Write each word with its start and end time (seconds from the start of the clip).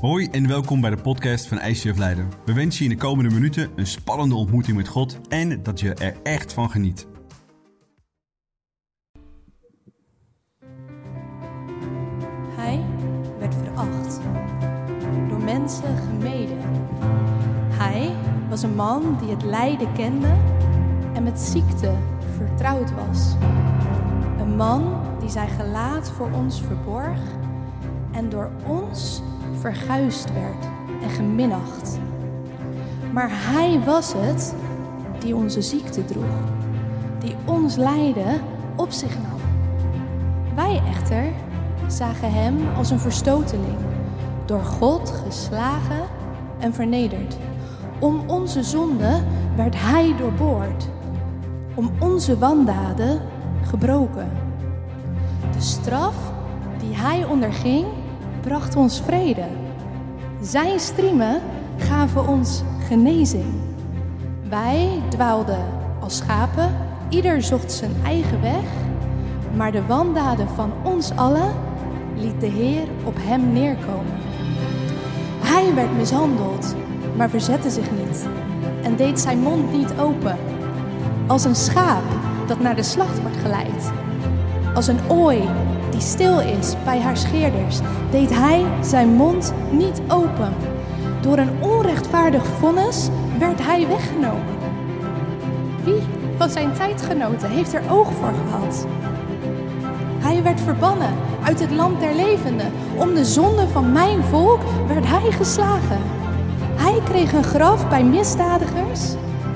Hoi 0.00 0.28
en 0.30 0.48
welkom 0.48 0.80
bij 0.80 0.90
de 0.90 1.02
podcast 1.02 1.46
van 1.46 1.60
ICF 1.60 1.96
Leiden. 1.96 2.28
We 2.44 2.52
wensen 2.52 2.84
je 2.84 2.90
in 2.90 2.96
de 2.96 3.02
komende 3.02 3.34
minuten 3.34 3.70
een 3.76 3.86
spannende 3.86 4.34
ontmoeting 4.34 4.76
met 4.76 4.88
God 4.88 5.20
en 5.28 5.62
dat 5.62 5.80
je 5.80 5.94
er 5.94 6.16
echt 6.22 6.52
van 6.52 6.70
geniet. 6.70 7.06
Hij 12.56 12.84
werd 13.38 13.54
veracht, 13.54 14.20
door 15.28 15.44
mensen 15.44 15.96
gemeden. 15.96 16.58
Hij 17.68 18.14
was 18.48 18.62
een 18.62 18.74
man 18.74 19.16
die 19.20 19.30
het 19.30 19.42
lijden 19.42 19.92
kende 19.92 20.34
en 21.14 21.22
met 21.22 21.40
ziekte 21.40 21.94
vertrouwd 22.36 22.94
was. 22.94 23.34
Een 24.38 24.56
man 24.56 25.00
die 25.20 25.30
zijn 25.30 25.48
gelaat 25.48 26.10
voor 26.10 26.30
ons 26.30 26.62
verborg 26.62 27.20
en 28.12 28.28
door 28.28 28.50
ons 28.66 29.22
verguisd 29.60 30.32
werd 30.32 30.68
en 31.02 31.10
geminacht. 31.10 31.98
Maar 33.12 33.28
hij 33.30 33.80
was 33.84 34.12
het 34.16 34.54
die 35.18 35.36
onze 35.36 35.62
ziekte 35.62 36.04
droeg, 36.04 36.40
die 37.18 37.34
ons 37.44 37.76
lijden 37.76 38.40
op 38.76 38.90
zich 38.90 39.14
nam. 39.14 39.40
Wij 40.54 40.82
echter 40.88 41.24
zagen 41.86 42.32
hem 42.32 42.56
als 42.76 42.90
een 42.90 42.98
verstoteling, 42.98 43.78
door 44.44 44.64
God 44.64 45.10
geslagen 45.24 46.02
en 46.58 46.74
vernederd. 46.74 47.36
Om 47.98 48.22
onze 48.26 48.62
zonde 48.62 49.20
werd 49.56 49.74
hij 49.80 50.14
doorboord, 50.16 50.88
om 51.74 51.90
onze 51.98 52.38
wandaden 52.38 53.20
gebroken. 53.62 54.30
De 55.52 55.60
straf 55.60 56.32
die 56.78 56.96
hij 56.96 57.24
onderging, 57.24 57.86
bracht 58.48 58.76
ons 58.76 59.00
vrede. 59.00 59.44
Zijn 60.40 60.80
striemen 60.80 61.40
gaven 61.76 62.28
ons 62.28 62.62
genezing. 62.86 63.52
Wij 64.48 65.02
dwaalden 65.08 65.64
als 66.00 66.16
schapen, 66.16 66.74
ieder 67.08 67.42
zocht 67.42 67.72
zijn 67.72 67.90
eigen 68.04 68.40
weg, 68.40 68.64
maar 69.56 69.72
de 69.72 69.86
wandaden 69.86 70.48
van 70.48 70.72
ons 70.82 71.10
allen 71.16 71.52
liet 72.16 72.40
de 72.40 72.46
Heer 72.46 72.84
op 73.04 73.14
hem 73.18 73.52
neerkomen. 73.52 74.16
Hij 75.40 75.74
werd 75.74 75.96
mishandeld, 75.96 76.74
maar 77.16 77.30
verzette 77.30 77.70
zich 77.70 77.90
niet 77.90 78.26
en 78.82 78.96
deed 78.96 79.20
zijn 79.20 79.38
mond 79.38 79.72
niet 79.72 79.92
open. 80.00 80.36
Als 81.26 81.44
een 81.44 81.56
schaap 81.56 82.04
dat 82.46 82.60
naar 82.60 82.76
de 82.76 82.82
slacht 82.82 83.20
wordt 83.20 83.36
geleid. 83.36 83.92
Als 84.74 84.86
een 84.86 85.00
ooi 85.08 85.48
stil 86.00 86.40
is 86.40 86.74
bij 86.84 87.00
haar 87.00 87.16
scheerders, 87.16 87.78
deed 88.10 88.30
hij 88.34 88.64
zijn 88.82 89.08
mond 89.08 89.54
niet 89.70 90.00
open. 90.08 90.52
Door 91.20 91.38
een 91.38 91.62
onrechtvaardig 91.62 92.46
vonnis 92.46 93.08
werd 93.38 93.66
hij 93.66 93.88
weggenomen. 93.88 94.56
Wie 95.84 96.02
van 96.36 96.50
zijn 96.50 96.72
tijdgenoten 96.72 97.50
heeft 97.50 97.74
er 97.74 97.82
oog 97.90 98.12
voor 98.12 98.32
gehad? 98.44 98.86
Hij 100.18 100.42
werd 100.42 100.60
verbannen 100.60 101.14
uit 101.44 101.60
het 101.60 101.70
land 101.70 102.00
der 102.00 102.14
levenden. 102.14 102.72
Om 102.96 103.14
de 103.14 103.24
zonde 103.24 103.68
van 103.68 103.92
mijn 103.92 104.22
volk 104.22 104.60
werd 104.86 105.06
hij 105.06 105.30
geslagen. 105.30 106.00
Hij 106.74 107.00
kreeg 107.04 107.32
een 107.32 107.44
graf 107.44 107.88
bij 107.88 108.04
misdadigers. 108.04 109.14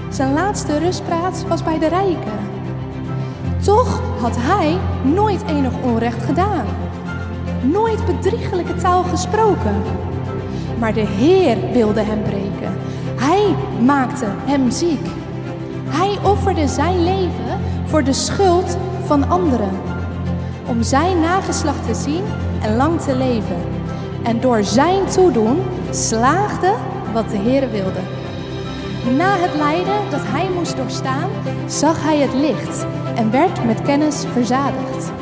Zijn 0.09 0.33
laatste 0.33 0.79
rustplaats 0.79 1.45
was 1.47 1.63
bij 1.63 1.79
de 1.79 1.89
rijken. 1.89 2.52
Toch 3.65 4.01
had 4.21 4.37
hij 4.39 4.79
nooit 5.03 5.43
enig 5.47 5.73
onrecht 5.83 6.23
gedaan. 6.25 6.67
Nooit 7.63 8.07
bedriegelijke 8.07 8.75
taal 8.75 9.03
gesproken. 9.03 9.83
Maar 10.79 10.95
de 10.95 11.07
Heer 11.07 11.57
wilde 11.73 12.01
hem 12.01 12.23
breken. 12.23 12.77
Hij 13.17 13.55
maakte 13.85 14.27
hem 14.29 14.71
ziek. 14.71 15.07
Hij 15.89 16.19
offerde 16.31 16.69
zijn 16.69 17.05
leven 17.05 17.61
voor 17.85 18.05
de 18.05 18.13
schuld 18.13 18.77
van 19.05 19.29
anderen. 19.29 19.71
Om 20.67 20.83
zijn 20.83 21.21
nageslacht 21.21 21.87
te 21.87 21.95
zien 21.95 22.25
en 22.63 22.77
lang 22.77 23.01
te 23.01 23.17
leven. 23.17 23.57
En 24.23 24.41
door 24.41 24.65
zijn 24.65 25.07
toedoen 25.07 25.63
slaagde 25.91 26.75
wat 27.13 27.31
de 27.31 27.37
Heer 27.37 27.71
wilde. 27.71 28.01
Na 29.17 29.37
het 29.37 29.55
lijden 29.55 30.11
dat 30.11 30.23
hij 30.25 30.49
moest 30.55 30.77
doorstaan, 30.77 31.31
zag 31.67 32.03
hij 32.03 32.19
het 32.19 32.35
licht 32.35 32.87
en 33.15 33.31
werd 33.31 33.65
met 33.65 33.83
kennis 33.83 34.25
verzadigd. 34.33 35.13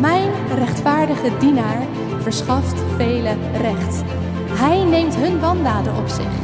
Mijn 0.00 0.30
rechtvaardige 0.54 1.30
dienaar 1.38 1.82
verschaft 2.20 2.82
velen 2.96 3.38
recht. 3.60 4.02
Hij 4.48 4.84
neemt 4.84 5.16
hun 5.16 5.40
wandaden 5.40 5.96
op 5.96 6.08
zich. 6.08 6.34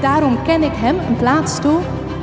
Daarom 0.00 0.42
ken 0.42 0.62
ik 0.62 0.74
hem 0.74 0.98
een 0.98 1.16
plaats 1.16 1.60
toe 1.60 1.78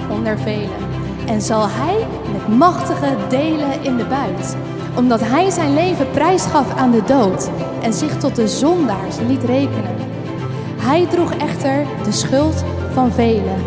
onder 0.09 0.39
velen. 0.39 0.83
En 1.27 1.41
zal 1.41 1.65
hij 1.69 2.07
met 2.31 2.57
machtige 2.57 3.15
delen 3.29 3.83
in 3.83 3.97
de 3.97 4.05
buit. 4.05 4.57
Omdat 4.95 5.21
hij 5.21 5.49
zijn 5.49 5.73
leven 5.73 6.11
prijsgaf 6.11 6.75
aan 6.75 6.91
de 6.91 7.03
dood 7.03 7.49
en 7.81 7.93
zich 7.93 8.17
tot 8.17 8.35
de 8.35 8.47
zondaars 8.47 9.15
liet 9.27 9.43
rekenen. 9.43 9.95
Hij 10.77 11.05
droeg 11.05 11.33
echter 11.33 11.85
de 12.03 12.11
schuld 12.11 12.63
van 12.93 13.11
velen 13.11 13.63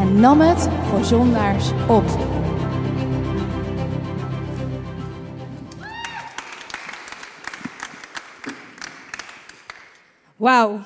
en 0.00 0.20
nam 0.20 0.40
het 0.40 0.68
voor 0.90 1.04
zondaars 1.04 1.70
op. 1.86 2.04
Wauw, 10.36 10.80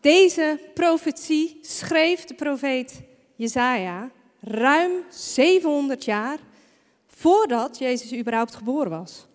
deze 0.00 0.60
profetie 0.74 1.58
schreef 1.62 2.24
de 2.24 2.34
profeet 2.34 3.00
Jezaja 3.36 4.10
ruim 4.40 4.92
700 5.08 6.04
jaar 6.04 6.38
voordat 7.08 7.78
Jezus 7.78 8.14
überhaupt 8.14 8.54
geboren 8.54 8.90
was. 8.90 9.26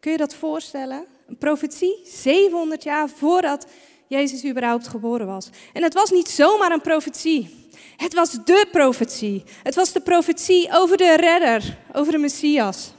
Kun 0.00 0.12
je 0.12 0.18
dat 0.18 0.34
voorstellen? 0.34 1.04
Een 1.26 1.38
profetie 1.38 2.00
700 2.04 2.82
jaar 2.82 3.08
voordat 3.08 3.66
Jezus 4.06 4.44
überhaupt 4.44 4.88
geboren 4.88 5.26
was. 5.26 5.48
En 5.72 5.82
het 5.82 5.94
was 5.94 6.10
niet 6.10 6.28
zomaar 6.28 6.72
een 6.72 6.80
profetie. 6.80 7.68
Het 7.96 8.14
was 8.14 8.30
de 8.44 8.66
profetie. 8.72 9.42
Het 9.62 9.74
was 9.74 9.92
de 9.92 10.00
profetie 10.00 10.68
over 10.72 10.96
de 10.96 11.16
redder, 11.16 11.78
over 11.92 12.12
de 12.12 12.18
Messias. 12.18 12.92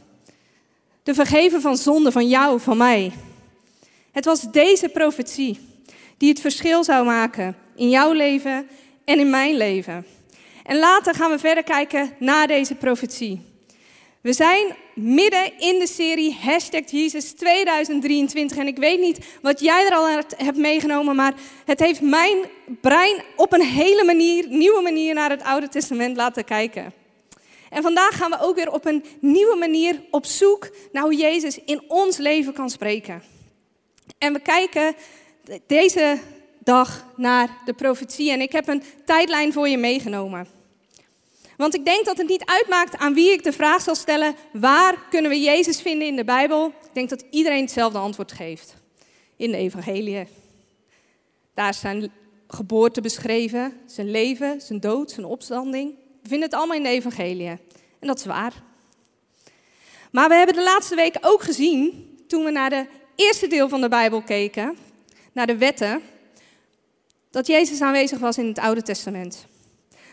De 1.04 1.14
vergeven 1.14 1.62
van 1.62 1.78
zonde 1.78 2.12
van 2.12 2.28
jou, 2.28 2.60
van 2.60 2.78
mij. 2.78 3.14
Het 4.16 4.26
was 4.26 4.52
deze 4.52 4.90
profetie 4.90 5.60
die 6.18 6.30
het 6.30 6.40
verschil 6.40 6.84
zou 6.84 7.06
maken 7.06 7.56
in 7.76 7.90
jouw 7.90 8.12
leven 8.12 8.68
en 9.06 9.20
in 9.20 9.30
mijn 9.30 9.56
leven. 9.56 10.06
En 10.64 10.78
later 10.78 11.16
gaan 11.16 11.32
we 11.32 11.40
verder 11.40 11.64
kijken 11.64 12.16
naar 12.20 12.48
deze 12.48 12.76
profetie. 12.76 13.42
We 14.22 14.34
zijn 14.34 14.76
midden 14.94 15.60
in 15.60 15.80
de 15.80 15.88
serie 15.88 16.38
Hashtag 16.42 16.92
Jesus 16.92 17.32
2023. 17.32 18.58
En 18.58 18.68
ik 18.68 18.78
weet 18.78 19.00
niet 19.00 19.20
wat 19.42 19.60
jij 19.60 19.86
er 19.86 19.96
al 19.96 20.08
hebt 20.38 20.58
meegenomen, 20.58 21.16
maar 21.16 21.34
het 21.66 21.80
heeft 21.80 22.02
mijn 22.02 22.38
brein 22.82 23.22
op 23.36 23.54
een 23.54 23.66
hele 23.66 24.04
manier, 24.04 24.46
nieuwe 24.48 24.82
manier 24.82 25.14
naar 25.14 25.30
het 25.30 25.44
Oude 25.44 25.70
Testament 25.70 26.16
laten 26.16 26.44
kijken. 26.44 26.94
En 27.70 27.82
vandaag 27.82 28.18
gaan 28.18 28.32
we 28.32 28.40
ook 28.42 28.56
weer 28.56 28.72
op 28.72 28.86
een 28.86 29.04
nieuwe 29.20 29.56
manier 29.56 30.02
op 30.12 30.26
zoek 30.26 30.70
naar 30.92 31.04
hoe 31.04 31.16
Jezus 31.16 31.60
in 31.66 31.84
ons 31.88 32.18
leven 32.18 32.54
kan 32.54 32.70
spreken. 32.70 33.35
En 34.18 34.34
we 34.34 34.40
kijken 34.40 34.96
deze 35.68 36.20
dag 36.60 37.06
naar 37.16 37.50
de 37.66 37.74
profetie. 37.74 38.32
En 38.32 38.42
ik 38.42 38.52
heb 38.52 38.68
een 38.68 38.84
tijdlijn 39.06 39.54
voor 39.54 39.68
je 39.68 39.78
meegenomen. 39.78 40.48
Want 41.58 41.76
ik 41.76 41.86
denk 41.86 42.06
dat 42.06 42.18
het 42.18 42.28
niet 42.28 42.46
uitmaakt 42.46 42.98
aan 42.98 43.14
wie 43.14 43.32
ik 43.32 43.44
de 43.44 43.54
vraag 43.54 43.82
zal 43.82 43.96
stellen: 43.96 44.36
waar 44.52 44.98
kunnen 45.10 45.32
we 45.32 45.40
Jezus 45.40 45.82
vinden 45.82 46.08
in 46.08 46.16
de 46.16 46.24
Bijbel? 46.24 46.68
Ik 46.68 46.94
denk 46.94 47.10
dat 47.10 47.26
iedereen 47.30 47.62
hetzelfde 47.62 47.98
antwoord 47.98 48.32
geeft. 48.32 48.76
In 49.38 49.52
de 49.52 49.58
Evangelie. 49.58 50.28
Daar 51.54 51.74
zijn 51.74 52.12
geboorte 52.48 53.02
beschreven, 53.02 53.74
zijn 53.86 54.12
leven, 54.12 54.62
zijn 54.62 54.80
dood, 54.80 55.12
zijn 55.12 55.26
opstanding. 55.26 55.96
We 56.22 56.30
vinden 56.30 56.50
het 56.50 56.58
allemaal 56.58 56.78
in 56.78 56.84
de 56.84 56.90
Evangelie. 56.90 57.48
En 57.48 58.08
dat 58.08 58.20
is 58.20 58.26
waar. 58.26 58.54
Maar 60.12 60.30
we 60.30 60.36
hebben 60.36 60.56
de 60.56 60.64
laatste 60.64 60.96
weken 60.96 61.24
ook 61.24 61.44
gezien, 61.44 62.10
toen 62.28 62.44
we 62.44 62.52
naar 62.52 62.70
de 62.70 62.86
eerste 63.16 63.48
deel 63.48 63.70
van 63.70 63.82
de 63.82 63.90
Bijbel 63.90 64.22
keken, 64.22 64.78
naar 65.32 65.48
de 65.48 65.58
wetten, 65.58 66.02
dat 67.32 67.48
Jezus 67.48 67.82
aanwezig 67.82 68.20
was 68.20 68.38
in 68.38 68.48
het 68.48 68.60
Oude 68.60 68.82
Testament. 68.82 69.48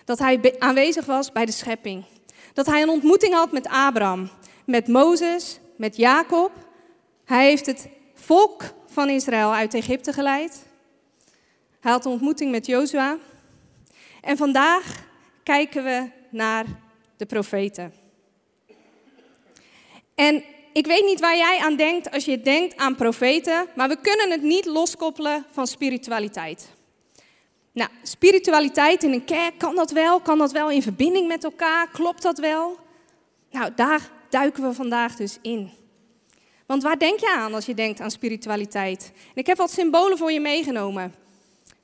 Dat 0.04 0.18
hij 0.18 0.54
aanwezig 0.58 1.04
was 1.04 1.32
bij 1.32 1.44
de 1.44 1.52
schepping. 1.52 2.04
Dat 2.52 2.66
hij 2.66 2.82
een 2.82 2.88
ontmoeting 2.88 3.34
had 3.34 3.52
met 3.52 3.68
Abraham, 3.68 4.30
met 4.66 4.88
Mozes, 4.88 5.60
met 5.76 5.96
Jacob. 5.96 6.52
Hij 7.24 7.44
heeft 7.46 7.66
het 7.66 7.88
volk 8.14 8.62
van 8.86 9.08
Israël 9.08 9.52
uit 9.52 9.74
Egypte 9.74 10.12
geleid. 10.12 10.66
Hij 11.80 11.92
had 11.92 12.04
een 12.04 12.12
ontmoeting 12.12 12.50
met 12.50 12.66
Jozua. 12.66 13.18
En 14.20 14.36
vandaag 14.36 15.04
kijken 15.42 15.84
we 15.84 16.10
naar 16.30 16.64
de 17.16 17.26
profeten. 17.26 17.94
En 20.14 20.44
ik 20.72 20.86
weet 20.86 21.04
niet 21.04 21.20
waar 21.20 21.36
jij 21.36 21.58
aan 21.58 21.76
denkt 21.76 22.10
als 22.10 22.24
je 22.24 22.40
denkt 22.40 22.76
aan 22.76 22.94
profeten, 22.94 23.66
maar 23.74 23.88
we 23.88 23.96
kunnen 24.00 24.30
het 24.30 24.42
niet 24.42 24.66
loskoppelen 24.66 25.44
van 25.50 25.66
spiritualiteit. 25.66 26.68
Nou, 27.72 27.90
spiritualiteit 28.02 29.02
in 29.02 29.12
een 29.12 29.24
kerk, 29.24 29.58
kan 29.58 29.74
dat 29.74 29.90
wel? 29.90 30.20
Kan 30.20 30.38
dat 30.38 30.52
wel 30.52 30.70
in 30.70 30.82
verbinding 30.82 31.28
met 31.28 31.44
elkaar? 31.44 31.88
Klopt 31.90 32.22
dat 32.22 32.38
wel? 32.38 32.78
Nou, 33.50 33.70
daar 33.76 34.10
duiken 34.28 34.62
we 34.62 34.74
vandaag 34.74 35.16
dus 35.16 35.38
in. 35.42 35.70
Want 36.66 36.82
waar 36.82 36.98
denk 36.98 37.20
je 37.20 37.34
aan 37.36 37.54
als 37.54 37.66
je 37.66 37.74
denkt 37.74 38.00
aan 38.00 38.10
spiritualiteit? 38.10 39.12
En 39.14 39.34
ik 39.34 39.46
heb 39.46 39.56
wat 39.56 39.70
symbolen 39.70 40.18
voor 40.18 40.32
je 40.32 40.40
meegenomen. 40.40 41.14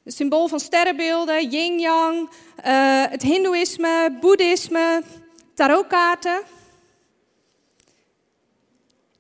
Het 0.05 0.15
symbool 0.15 0.49
van 0.49 0.61
sterrenbeelden, 0.61 1.49
yin-yang, 1.49 2.31
uh, 2.67 3.05
het 3.09 3.23
hindoeïsme, 3.23 4.17
boeddhisme, 4.21 5.03
tarotkaarten. 5.55 6.41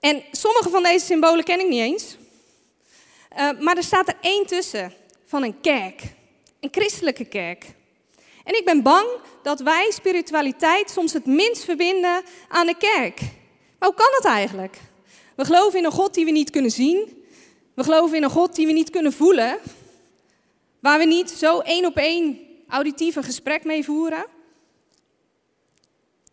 En 0.00 0.24
sommige 0.32 0.68
van 0.70 0.82
deze 0.82 1.04
symbolen 1.04 1.44
ken 1.44 1.60
ik 1.60 1.68
niet 1.68 1.80
eens. 1.80 2.16
Uh, 3.38 3.60
maar 3.60 3.76
er 3.76 3.82
staat 3.82 4.08
er 4.08 4.16
één 4.20 4.46
tussen 4.46 4.92
van 5.24 5.42
een 5.42 5.60
kerk, 5.60 6.02
een 6.60 6.68
christelijke 6.72 7.24
kerk. 7.24 7.64
En 8.44 8.56
ik 8.56 8.64
ben 8.64 8.82
bang 8.82 9.06
dat 9.42 9.60
wij 9.60 9.90
spiritualiteit 9.90 10.90
soms 10.90 11.12
het 11.12 11.26
minst 11.26 11.64
verbinden 11.64 12.22
aan 12.48 12.66
de 12.66 12.76
kerk. 12.76 13.20
Maar 13.78 13.88
hoe 13.88 13.94
kan 13.94 14.10
dat 14.10 14.24
eigenlijk? 14.24 14.78
We 15.36 15.44
geloven 15.44 15.78
in 15.78 15.84
een 15.84 15.90
God 15.92 16.14
die 16.14 16.24
we 16.24 16.30
niet 16.30 16.50
kunnen 16.50 16.70
zien. 16.70 17.24
We 17.74 17.84
geloven 17.84 18.16
in 18.16 18.22
een 18.22 18.30
God 18.30 18.54
die 18.54 18.66
we 18.66 18.72
niet 18.72 18.90
kunnen 18.90 19.12
voelen. 19.12 19.58
Waar 20.80 20.98
we 20.98 21.04
niet 21.04 21.30
zo 21.30 21.58
één 21.58 21.86
op 21.86 21.96
één 21.96 22.38
auditief 22.68 23.16
een 23.16 23.24
gesprek 23.24 23.64
mee 23.64 23.84
voeren. 23.84 24.26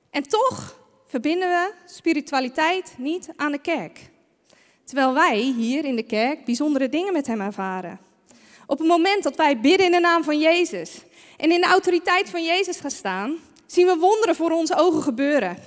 En 0.09 0.23
toch 0.23 0.79
verbinden 1.15 1.49
we 1.49 1.73
spiritualiteit 1.85 2.93
niet 2.97 3.29
aan 3.35 3.51
de 3.51 3.59
kerk. 3.59 3.99
Terwijl 4.83 5.13
wij 5.13 5.37
hier 5.37 5.85
in 5.85 5.95
de 5.95 6.03
kerk 6.03 6.45
bijzondere 6.45 6.89
dingen 6.89 7.13
met 7.13 7.27
Hem 7.27 7.41
ervaren. 7.41 7.99
Op 8.67 8.77
het 8.77 8.87
moment 8.87 9.23
dat 9.23 9.35
wij 9.35 9.59
bidden 9.59 9.85
in 9.85 9.91
de 9.91 9.99
naam 9.99 10.23
van 10.23 10.39
Jezus 10.39 11.01
en 11.37 11.51
in 11.51 11.61
de 11.61 11.67
autoriteit 11.67 12.29
van 12.29 12.43
Jezus 12.43 12.79
gaan 12.79 12.91
staan, 12.91 13.37
zien 13.65 13.85
we 13.85 13.95
wonderen 13.95 14.35
voor 14.35 14.51
onze 14.51 14.75
ogen 14.75 15.01
gebeuren. 15.01 15.57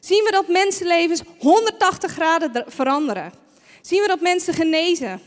Zien 0.00 0.24
we 0.24 0.30
dat 0.30 0.48
mensenlevens 0.48 1.22
180 1.38 2.12
graden 2.12 2.64
veranderen. 2.66 3.32
Zien 3.80 4.02
we 4.02 4.08
dat 4.08 4.20
mensen 4.20 4.54
genezen. 4.54 5.20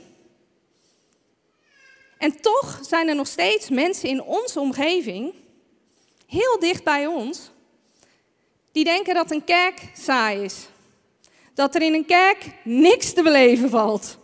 En 2.17 2.41
toch 2.41 2.79
zijn 2.81 3.07
er 3.07 3.15
nog 3.15 3.27
steeds 3.27 3.69
mensen 3.69 4.09
in 4.09 4.21
onze 4.21 4.59
omgeving, 4.59 5.33
heel 6.27 6.59
dicht 6.59 6.83
bij 6.83 7.05
ons, 7.07 7.51
die 8.77 8.85
denken 8.85 9.13
dat 9.13 9.31
een 9.31 9.43
kerk 9.43 9.81
saai 9.93 10.43
is. 10.43 10.67
Dat 11.53 11.75
er 11.75 11.81
in 11.81 11.93
een 11.93 12.05
kerk 12.05 12.45
niks 12.63 13.13
te 13.13 13.23
beleven 13.23 13.69
valt. 13.69 14.17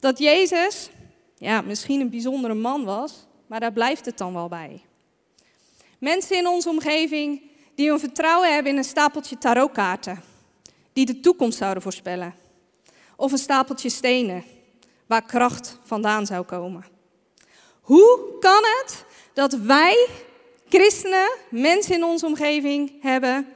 Dat 0.00 0.18
Jezus, 0.18 0.90
ja, 1.36 1.60
misschien 1.60 2.00
een 2.00 2.10
bijzondere 2.10 2.54
man 2.54 2.84
was, 2.84 3.26
maar 3.46 3.60
daar 3.60 3.72
blijft 3.72 4.04
het 4.04 4.18
dan 4.18 4.32
wel 4.32 4.48
bij. 4.48 4.82
Mensen 5.98 6.36
in 6.36 6.46
onze 6.46 6.68
omgeving 6.68 7.42
die 7.74 7.88
hun 7.88 7.98
vertrouwen 7.98 8.54
hebben 8.54 8.72
in 8.72 8.78
een 8.78 8.84
stapeltje 8.84 9.38
tarotkaarten, 9.38 10.22
die 10.92 11.06
de 11.06 11.20
toekomst 11.20 11.58
zouden 11.58 11.82
voorspellen. 11.82 12.34
Of 13.16 13.32
een 13.32 13.38
stapeltje 13.38 13.88
stenen, 13.88 14.44
waar 15.06 15.22
kracht 15.22 15.78
vandaan 15.84 16.26
zou 16.26 16.44
komen. 16.44 16.84
Hoe 17.80 18.38
kan 18.40 18.62
het 18.62 19.04
dat 19.32 19.52
wij 19.52 20.08
christenen, 20.72 21.30
mensen 21.50 21.94
in 21.94 22.04
onze 22.04 22.26
omgeving 22.26 22.92
hebben 23.00 23.46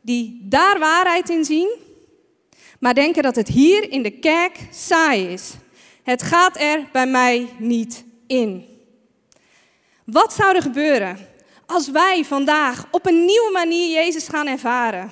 die 0.00 0.40
daar 0.42 0.78
waarheid 0.78 1.28
in 1.28 1.44
zien, 1.44 1.76
maar 2.80 2.94
denken 2.94 3.22
dat 3.22 3.36
het 3.36 3.48
hier 3.48 3.90
in 3.90 4.02
de 4.02 4.10
kerk 4.10 4.58
saai 4.70 5.32
is. 5.32 5.52
Het 6.02 6.22
gaat 6.22 6.60
er 6.60 6.88
bij 6.92 7.06
mij 7.06 7.48
niet 7.58 8.04
in. 8.26 8.66
Wat 10.04 10.32
zou 10.32 10.56
er 10.56 10.62
gebeuren 10.62 11.28
als 11.66 11.90
wij 11.90 12.24
vandaag 12.24 12.86
op 12.90 13.06
een 13.06 13.24
nieuwe 13.24 13.50
manier 13.52 13.90
Jezus 13.90 14.28
gaan 14.28 14.46
ervaren? 14.46 15.10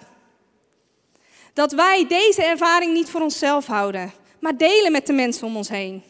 Dat 1.52 1.72
wij 1.72 2.06
deze 2.08 2.44
ervaring 2.44 2.93
niet 2.93 3.08
voor 3.08 3.20
onszelf 3.20 3.66
houden, 3.66 4.12
maar 4.40 4.56
delen 4.56 4.93
met 4.93 5.06
de 5.06 5.12
mensen 5.12 5.46
om 5.46 5.56
ons 5.56 5.69
heen. 5.69 6.02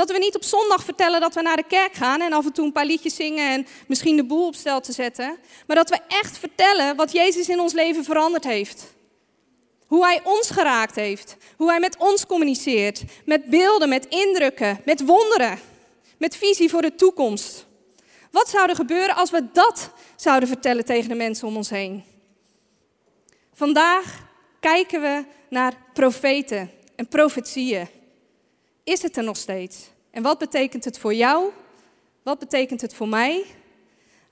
Dat 0.00 0.10
we 0.10 0.18
niet 0.18 0.34
op 0.34 0.44
zondag 0.44 0.84
vertellen 0.84 1.20
dat 1.20 1.34
we 1.34 1.42
naar 1.42 1.56
de 1.56 1.64
kerk 1.68 1.94
gaan 1.94 2.20
en 2.20 2.32
af 2.32 2.44
en 2.44 2.52
toe 2.52 2.64
een 2.64 2.72
paar 2.72 2.84
liedjes 2.84 3.14
zingen 3.14 3.50
en 3.50 3.66
misschien 3.86 4.16
de 4.16 4.24
boel 4.24 4.46
op 4.46 4.54
stel 4.54 4.80
te 4.80 4.92
zetten. 4.92 5.38
Maar 5.66 5.76
dat 5.76 5.90
we 5.90 5.98
echt 6.08 6.38
vertellen 6.38 6.96
wat 6.96 7.12
Jezus 7.12 7.48
in 7.48 7.60
ons 7.60 7.72
leven 7.72 8.04
veranderd 8.04 8.44
heeft. 8.44 8.94
Hoe 9.86 10.04
Hij 10.04 10.20
ons 10.24 10.50
geraakt 10.50 10.94
heeft. 10.94 11.36
Hoe 11.56 11.68
Hij 11.68 11.80
met 11.80 11.96
ons 11.96 12.26
communiceert. 12.26 13.02
Met 13.24 13.44
beelden, 13.44 13.88
met 13.88 14.06
indrukken, 14.06 14.80
met 14.84 15.04
wonderen. 15.04 15.58
Met 16.16 16.36
visie 16.36 16.70
voor 16.70 16.82
de 16.82 16.94
toekomst. 16.94 17.66
Wat 18.30 18.48
zou 18.48 18.68
er 18.68 18.76
gebeuren 18.76 19.16
als 19.16 19.30
we 19.30 19.46
dat 19.52 19.90
zouden 20.16 20.48
vertellen 20.48 20.84
tegen 20.84 21.08
de 21.08 21.14
mensen 21.14 21.48
om 21.48 21.56
ons 21.56 21.70
heen? 21.70 22.04
Vandaag 23.54 24.28
kijken 24.60 25.00
we 25.00 25.24
naar 25.48 25.74
profeten 25.92 26.70
en 26.96 27.08
profetieën 27.08 27.88
is 28.84 29.02
het 29.02 29.16
er 29.16 29.24
nog 29.24 29.36
steeds? 29.36 29.90
En 30.10 30.22
wat 30.22 30.38
betekent 30.38 30.84
het 30.84 30.98
voor 30.98 31.14
jou? 31.14 31.50
Wat 32.22 32.38
betekent 32.38 32.80
het 32.80 32.94
voor 32.94 33.08
mij? 33.08 33.44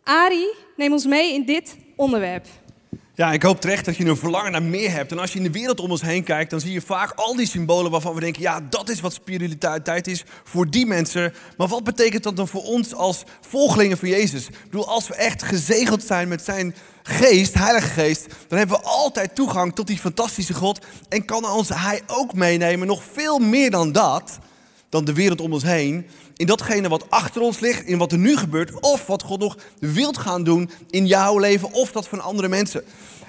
Ari, 0.02 0.46
neem 0.76 0.92
ons 0.92 1.06
mee 1.06 1.34
in 1.34 1.44
dit 1.44 1.76
onderwerp. 1.96 2.46
Ja, 3.18 3.32
ik 3.32 3.42
hoop 3.42 3.60
terecht 3.60 3.84
dat 3.84 3.96
je 3.96 4.04
een 4.04 4.16
verlangen 4.16 4.52
naar 4.52 4.62
meer 4.62 4.90
hebt. 4.90 5.12
En 5.12 5.18
als 5.18 5.32
je 5.32 5.38
in 5.38 5.44
de 5.44 5.50
wereld 5.50 5.80
om 5.80 5.90
ons 5.90 6.02
heen 6.02 6.24
kijkt, 6.24 6.50
dan 6.50 6.60
zie 6.60 6.72
je 6.72 6.80
vaak 6.80 7.12
al 7.12 7.36
die 7.36 7.46
symbolen 7.46 7.90
waarvan 7.90 8.14
we 8.14 8.20
denken, 8.20 8.42
ja, 8.42 8.60
dat 8.60 8.88
is 8.88 9.00
wat 9.00 9.12
spiritualiteit 9.12 10.06
is 10.06 10.24
voor 10.44 10.70
die 10.70 10.86
mensen. 10.86 11.32
Maar 11.56 11.68
wat 11.68 11.84
betekent 11.84 12.22
dat 12.22 12.36
dan 12.36 12.48
voor 12.48 12.62
ons 12.62 12.94
als 12.94 13.22
volgelingen 13.40 13.98
van 13.98 14.08
Jezus? 14.08 14.48
Ik 14.48 14.64
bedoel, 14.64 14.88
als 14.88 15.08
we 15.08 15.14
echt 15.14 15.42
gezegeld 15.42 16.02
zijn 16.02 16.28
met 16.28 16.44
zijn 16.44 16.74
geest, 17.08 17.55
heilige 17.55 17.88
geest, 17.88 18.26
dan 18.49 18.58
hebben 18.58 18.76
we 18.76 18.82
altijd 18.82 19.34
toegang 19.34 19.75
tot 19.75 19.87
die 19.87 19.99
fantastische 19.99 20.55
God. 20.55 20.87
En 21.08 21.25
kan 21.25 21.50
ons 21.50 21.69
hij 21.69 22.00
ook 22.06 22.34
meenemen, 22.34 22.87
nog 22.87 23.02
veel 23.12 23.38
meer 23.38 23.70
dan 23.70 23.93
dat, 23.93 24.38
dan 24.88 25.05
de 25.05 25.12
wereld 25.12 25.40
om 25.40 25.52
ons 25.52 25.62
heen. 25.62 26.06
In 26.37 26.46
datgene 26.46 26.88
wat 26.88 27.10
achter 27.10 27.40
ons 27.40 27.60
ligt, 27.60 27.87
in 27.87 27.99
wat 27.99 28.12
er 28.12 28.19
nu 28.19 28.37
gebeurt, 28.37 28.81
of 28.81 29.06
wat 29.06 29.22
God 29.22 29.40
nog 29.40 29.56
wilt 29.78 30.19
gaan 30.19 30.44
doen 30.44 30.70
in 30.90 31.06
jouw 31.06 31.38
leven, 31.38 31.72
of 31.72 31.93
dat 31.93 32.08
van 32.08 32.20
andere 32.20 32.49
mensen. 32.49 32.84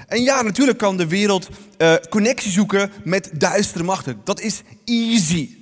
En 0.08 0.24
ja, 0.24 0.42
natuurlijk 0.42 0.78
kan 0.78 0.98
de 0.98 1.08
wereld 1.08 1.50
uh, 1.78 1.94
connectie 2.10 2.52
zoeken 2.52 2.92
met 3.04 3.30
duistere 3.34 3.84
machten. 3.84 4.22
Dat 4.24 4.40
is 4.40 4.62
easy. 4.86 5.59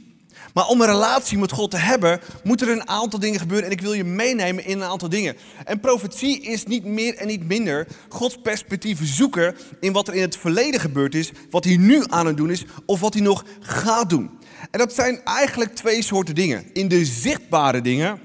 Maar 0.57 0.67
om 0.67 0.81
een 0.81 0.87
relatie 0.87 1.37
met 1.37 1.51
God 1.51 1.71
te 1.71 1.77
hebben, 1.77 2.19
moeten 2.43 2.67
er 2.67 2.73
een 2.73 2.87
aantal 2.87 3.19
dingen 3.19 3.39
gebeuren. 3.39 3.65
En 3.65 3.71
ik 3.71 3.81
wil 3.81 3.93
je 3.93 4.03
meenemen 4.03 4.65
in 4.65 4.81
een 4.81 4.87
aantal 4.87 5.09
dingen. 5.09 5.37
En 5.65 5.79
profetie 5.79 6.41
is 6.41 6.65
niet 6.65 6.85
meer 6.85 7.15
en 7.15 7.27
niet 7.27 7.47
minder 7.47 7.87
Gods 8.09 8.37
perspectief 8.43 8.99
zoeken 9.03 9.55
in 9.79 9.91
wat 9.91 10.07
er 10.07 10.13
in 10.13 10.21
het 10.21 10.37
verleden 10.37 10.79
gebeurd 10.79 11.15
is, 11.15 11.31
wat 11.49 11.63
hij 11.63 11.77
nu 11.77 12.03
aan 12.07 12.25
het 12.25 12.37
doen 12.37 12.49
is, 12.49 12.65
of 12.85 12.99
wat 12.99 13.13
hij 13.13 13.23
nog 13.23 13.45
gaat 13.59 14.09
doen. 14.09 14.29
En 14.71 14.79
dat 14.79 14.93
zijn 14.93 15.21
eigenlijk 15.23 15.75
twee 15.75 16.01
soorten 16.03 16.35
dingen. 16.35 16.65
In 16.73 16.87
de 16.87 17.05
zichtbare 17.05 17.81
dingen 17.81 18.19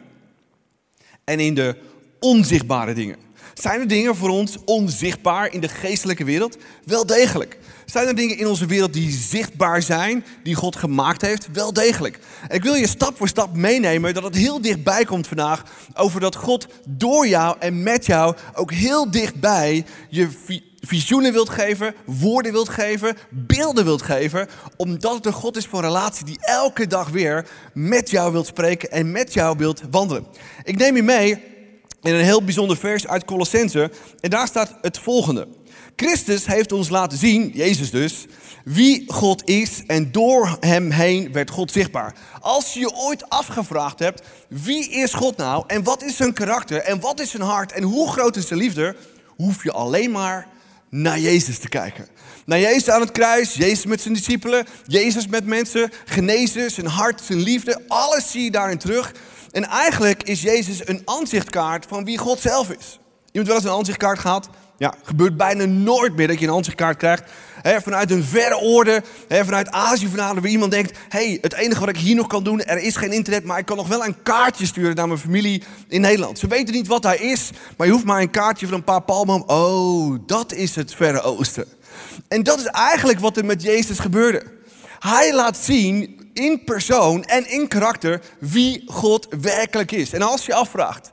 en 1.25 1.41
in 1.41 1.55
de 1.55 1.77
onzichtbare 2.21 2.95
dingen. 2.95 3.17
Zijn 3.55 3.81
er 3.81 3.89
dingen 3.89 4.17
voor 4.17 4.29
ons 4.29 4.57
onzichtbaar 4.65 5.53
in 5.53 5.61
de 5.61 5.69
geestelijke 5.69 6.25
wereld? 6.25 6.57
Wel 6.85 7.07
degelijk. 7.07 7.59
Zijn 7.87 8.07
er 8.07 8.15
dingen 8.15 8.39
in 8.39 8.47
onze 8.47 8.67
wereld 8.67 8.93
die 8.93 9.11
zichtbaar 9.11 9.83
zijn, 9.83 10.25
die 10.43 10.55
God 10.55 10.77
gemaakt 10.77 11.21
heeft? 11.21 11.49
Wel 11.53 11.73
degelijk. 11.73 12.19
Ik 12.49 12.63
wil 12.63 12.75
je 12.75 12.87
stap 12.87 13.17
voor 13.17 13.29
stap 13.29 13.57
meenemen 13.57 14.15
dat 14.15 14.23
het 14.23 14.35
heel 14.35 14.61
dichtbij 14.61 15.05
komt 15.05 15.27
vandaag 15.27 15.63
over 15.95 16.21
dat 16.21 16.37
God 16.37 16.67
door 16.89 17.27
jou 17.27 17.57
en 17.59 17.83
met 17.83 18.07
jou 18.07 18.37
ook 18.55 18.73
heel 18.73 19.11
dichtbij 19.11 19.85
je 20.09 20.29
visioenen 20.81 21.33
wilt 21.33 21.49
geven, 21.49 21.95
woorden 22.05 22.53
wilt 22.53 22.69
geven, 22.69 23.17
beelden 23.31 23.85
wilt 23.85 24.03
geven, 24.03 24.49
omdat 24.77 25.15
het 25.15 25.27
een 25.27 25.33
God 25.33 25.57
is 25.57 25.67
voor 25.67 25.81
relatie 25.81 26.25
die 26.25 26.39
elke 26.41 26.87
dag 26.87 27.09
weer 27.09 27.49
met 27.75 28.11
jou 28.11 28.33
wilt 28.33 28.47
spreken 28.47 28.91
en 28.91 29.13
met 29.13 29.33
jou 29.33 29.57
wilt 29.59 29.83
wandelen. 29.91 30.27
Ik 30.63 30.77
neem 30.77 30.97
je 30.97 31.03
mee 31.03 31.31
in 32.03 32.15
een 32.15 32.25
heel 32.25 32.45
bijzonder 32.45 32.77
vers 32.77 33.07
uit 33.07 33.25
Colossense 33.25 33.91
en 34.21 34.31
daar 34.31 34.47
staat 34.47 34.77
het 34.81 34.99
volgende. 34.99 35.49
Christus 35.97 36.47
heeft 36.47 36.73
ons 36.73 36.89
laten 36.89 37.19
zien, 37.19 37.51
Jezus 37.55 37.91
dus, 37.91 38.27
wie 38.65 39.05
God 39.07 39.49
is 39.49 39.83
en 39.87 40.13
door 40.13 40.57
hem 40.61 40.91
heen 40.91 41.33
werd 41.33 41.51
God 41.51 41.73
zichtbaar. 41.73 42.15
Als 42.41 42.75
je 42.75 42.81
je 42.81 42.95
ooit 42.95 43.29
afgevraagd 43.29 43.99
hebt, 43.99 44.23
wie 44.49 44.91
is 44.91 45.15
God 45.15 45.37
nou 45.37 45.65
en 45.67 45.83
wat 45.83 46.03
is 46.03 46.17
zijn 46.17 46.33
karakter 46.33 46.79
en 46.79 47.01
wat 47.01 47.21
is 47.21 47.31
zijn 47.31 47.43
hart 47.43 47.73
en 47.73 47.83
hoe 47.83 48.11
groot 48.11 48.37
is 48.37 48.47
zijn 48.47 48.59
liefde, 48.59 48.97
hoef 49.37 49.63
je 49.63 49.73
alleen 49.73 50.11
maar 50.11 50.49
naar 50.89 51.19
Jezus 51.19 51.59
te 51.59 51.69
kijken. 51.69 52.09
Naar 52.45 52.59
Jezus 52.59 52.89
aan 52.89 53.01
het 53.01 53.13
kruis, 53.13 53.55
Jezus 53.55 53.85
met 53.85 54.01
zijn 54.01 54.15
discipelen, 54.15 54.67
Jezus 54.87 55.27
met 55.27 55.47
mensen, 55.47 55.93
genezen, 56.05 56.71
zijn 56.71 56.87
hart, 56.87 57.21
zijn 57.21 57.41
liefde, 57.41 57.83
alles 57.89 58.31
zie 58.31 58.45
je 58.45 58.51
daarin 58.51 58.79
terug. 58.79 59.13
En 59.51 59.65
eigenlijk 59.65 60.23
is 60.23 60.43
Jezus 60.43 60.89
een 60.89 61.03
aanzichtkaart 61.05 61.87
van 61.89 62.05
wie 62.05 62.19
God 62.19 62.41
zelf 62.41 62.71
is. 62.71 62.99
Iemand 63.31 63.49
wel 63.49 63.57
eens 63.57 63.67
een 63.67 63.79
aanzichtkaart 63.79 64.19
gehad? 64.19 64.49
Ja, 64.83 64.95
gebeurt 65.03 65.37
bijna 65.37 65.65
nooit 65.65 66.17
meer 66.17 66.29
dat 66.29 66.39
je 66.39 66.47
een 66.47 66.53
ansichtkaart 66.53 66.97
krijgt. 66.97 67.23
Vanuit 67.63 68.11
een 68.11 68.25
verre 68.25 68.57
orde, 68.57 69.03
hè, 69.29 69.45
vanuit 69.45 69.71
Azië 69.71 70.07
vandaan, 70.07 70.35
waar 70.35 70.51
iemand 70.51 70.71
denkt... 70.71 70.99
hey, 71.09 71.39
het 71.41 71.53
enige 71.55 71.81
wat 71.81 71.89
ik 71.89 71.97
hier 71.97 72.15
nog 72.15 72.27
kan 72.27 72.45
doen, 72.45 72.63
er 72.63 72.79
is 72.79 72.97
geen 72.97 73.13
internet... 73.13 73.45
maar 73.45 73.59
ik 73.59 73.65
kan 73.65 73.77
nog 73.77 73.89
wel 73.89 74.05
een 74.05 74.23
kaartje 74.23 74.67
sturen 74.67 74.95
naar 74.95 75.07
mijn 75.07 75.19
familie 75.19 75.63
in 75.89 76.01
Nederland. 76.01 76.39
Ze 76.39 76.47
weten 76.47 76.75
niet 76.75 76.87
wat 76.87 77.03
daar 77.03 77.21
is, 77.21 77.51
maar 77.77 77.87
je 77.87 77.93
hoeft 77.93 78.05
maar 78.05 78.21
een 78.21 78.31
kaartje 78.31 78.67
van 78.67 78.75
een 78.75 78.85
paar 78.85 79.03
palmen... 79.03 79.49
Oh, 79.49 80.19
dat 80.27 80.53
is 80.53 80.75
het 80.75 80.95
Verre 80.95 81.21
Oosten. 81.23 81.67
En 82.29 82.43
dat 82.43 82.59
is 82.59 82.67
eigenlijk 82.67 83.19
wat 83.19 83.37
er 83.37 83.45
met 83.45 83.63
Jezus 83.63 83.99
gebeurde. 83.99 84.45
Hij 84.99 85.35
laat 85.35 85.57
zien 85.57 86.31
in 86.33 86.65
persoon 86.65 87.25
en 87.25 87.51
in 87.51 87.69
karakter 87.69 88.21
wie 88.41 88.83
God 88.87 89.27
werkelijk 89.41 89.93
is. 89.93 90.13
En 90.13 90.23
als 90.23 90.47
je 90.47 90.55
afvraagt 90.55 91.13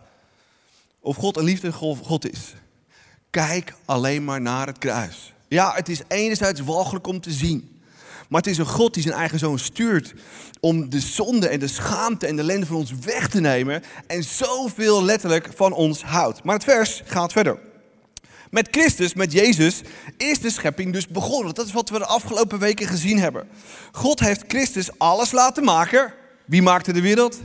of 0.99 1.15
God 1.15 1.37
een 1.37 1.43
liefde 1.43 1.71
God 1.71 2.31
is, 2.31 2.53
kijk 3.29 3.73
alleen 3.85 4.23
maar 4.23 4.41
naar 4.41 4.67
het 4.67 4.77
kruis. 4.77 5.33
Ja, 5.47 5.73
het 5.75 5.89
is 5.89 6.01
enerzijds 6.07 6.59
walgelijk 6.61 7.07
om 7.07 7.21
te 7.21 7.31
zien. 7.31 7.81
Maar 8.29 8.41
het 8.41 8.49
is 8.49 8.57
een 8.57 8.65
God 8.65 8.93
die 8.93 9.03
zijn 9.03 9.15
eigen 9.15 9.39
zoon 9.39 9.59
stuurt 9.59 10.13
om 10.59 10.89
de 10.89 10.99
zonde 10.99 11.47
en 11.47 11.59
de 11.59 11.67
schaamte 11.67 12.27
en 12.27 12.35
de 12.35 12.41
ellende 12.41 12.65
van 12.65 12.75
ons 12.75 12.93
weg 13.05 13.27
te 13.27 13.39
nemen 13.39 13.83
en 14.07 14.23
zoveel 14.23 15.03
letterlijk 15.03 15.49
van 15.55 15.73
ons 15.73 16.03
houdt. 16.03 16.43
Maar 16.43 16.55
het 16.55 16.63
vers 16.63 17.01
gaat 17.05 17.31
verder. 17.31 17.59
Met 18.49 18.67
Christus, 18.71 19.13
met 19.13 19.31
Jezus, 19.31 19.81
is 20.17 20.39
de 20.39 20.49
schepping 20.49 20.93
dus 20.93 21.07
begonnen. 21.07 21.53
Dat 21.53 21.65
is 21.65 21.73
wat 21.73 21.89
we 21.89 21.97
de 21.97 22.05
afgelopen 22.05 22.59
weken 22.59 22.87
gezien 22.87 23.19
hebben. 23.19 23.47
God 23.91 24.19
heeft 24.19 24.43
Christus 24.47 24.89
alles 24.97 25.31
laten 25.31 25.63
maken. 25.63 26.13
Wie 26.45 26.61
maakte 26.61 26.93
de 26.93 27.01
wereld? 27.01 27.39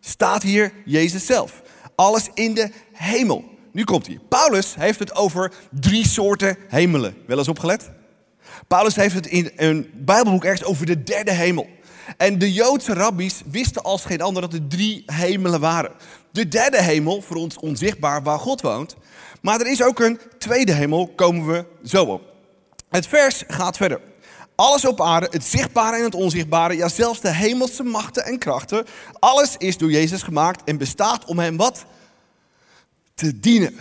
Staat 0.00 0.42
hier 0.42 0.72
Jezus 0.84 1.26
zelf. 1.26 1.62
Alles 1.94 2.28
in 2.34 2.54
de 2.54 2.70
hemel. 2.92 3.44
Nu 3.72 3.84
komt 3.84 4.06
hij. 4.06 4.18
Paulus 4.28 4.74
heeft 4.74 4.98
het 4.98 5.14
over 5.14 5.52
drie 5.70 6.06
soorten 6.06 6.56
hemelen. 6.68 7.14
Wel 7.26 7.38
eens 7.38 7.48
opgelet? 7.48 7.90
Paulus 8.66 8.96
heeft 8.96 9.14
het 9.14 9.26
in 9.26 9.50
een 9.56 9.90
Bijbelboek 9.94 10.44
ergens 10.44 10.64
over 10.64 10.86
de 10.86 11.02
derde 11.02 11.30
hemel. 11.30 11.68
En 12.16 12.38
de 12.38 12.52
Joodse 12.52 12.92
rabbies 12.92 13.42
wisten 13.50 13.82
als 13.82 14.04
geen 14.04 14.20
ander 14.20 14.42
dat 14.42 14.52
er 14.52 14.66
drie 14.68 15.02
hemelen 15.06 15.60
waren. 15.60 15.92
De 16.32 16.48
derde 16.48 16.82
hemel, 16.82 17.22
voor 17.22 17.36
ons 17.36 17.58
onzichtbaar, 17.58 18.22
waar 18.22 18.38
God 18.38 18.60
woont. 18.60 18.96
Maar 19.40 19.60
er 19.60 19.70
is 19.70 19.82
ook 19.82 20.00
een 20.00 20.20
tweede 20.38 20.72
hemel, 20.72 21.12
komen 21.16 21.46
we 21.46 21.64
zo 21.84 22.04
op. 22.04 22.22
Het 22.90 23.06
vers 23.06 23.44
gaat 23.48 23.76
verder. 23.76 24.00
Alles 24.54 24.84
op 24.84 25.00
aarde, 25.00 25.28
het 25.30 25.44
zichtbare 25.44 25.96
en 25.96 26.04
het 26.04 26.14
onzichtbare, 26.14 26.76
ja 26.76 26.88
zelfs 26.88 27.20
de 27.20 27.32
hemelse 27.32 27.82
machten 27.82 28.24
en 28.24 28.38
krachten, 28.38 28.84
alles 29.18 29.56
is 29.58 29.78
door 29.78 29.90
Jezus 29.90 30.22
gemaakt 30.22 30.64
en 30.64 30.78
bestaat 30.78 31.24
om 31.24 31.38
hem 31.38 31.56
wat? 31.56 31.84
Te 33.22 33.40
dienen. 33.40 33.74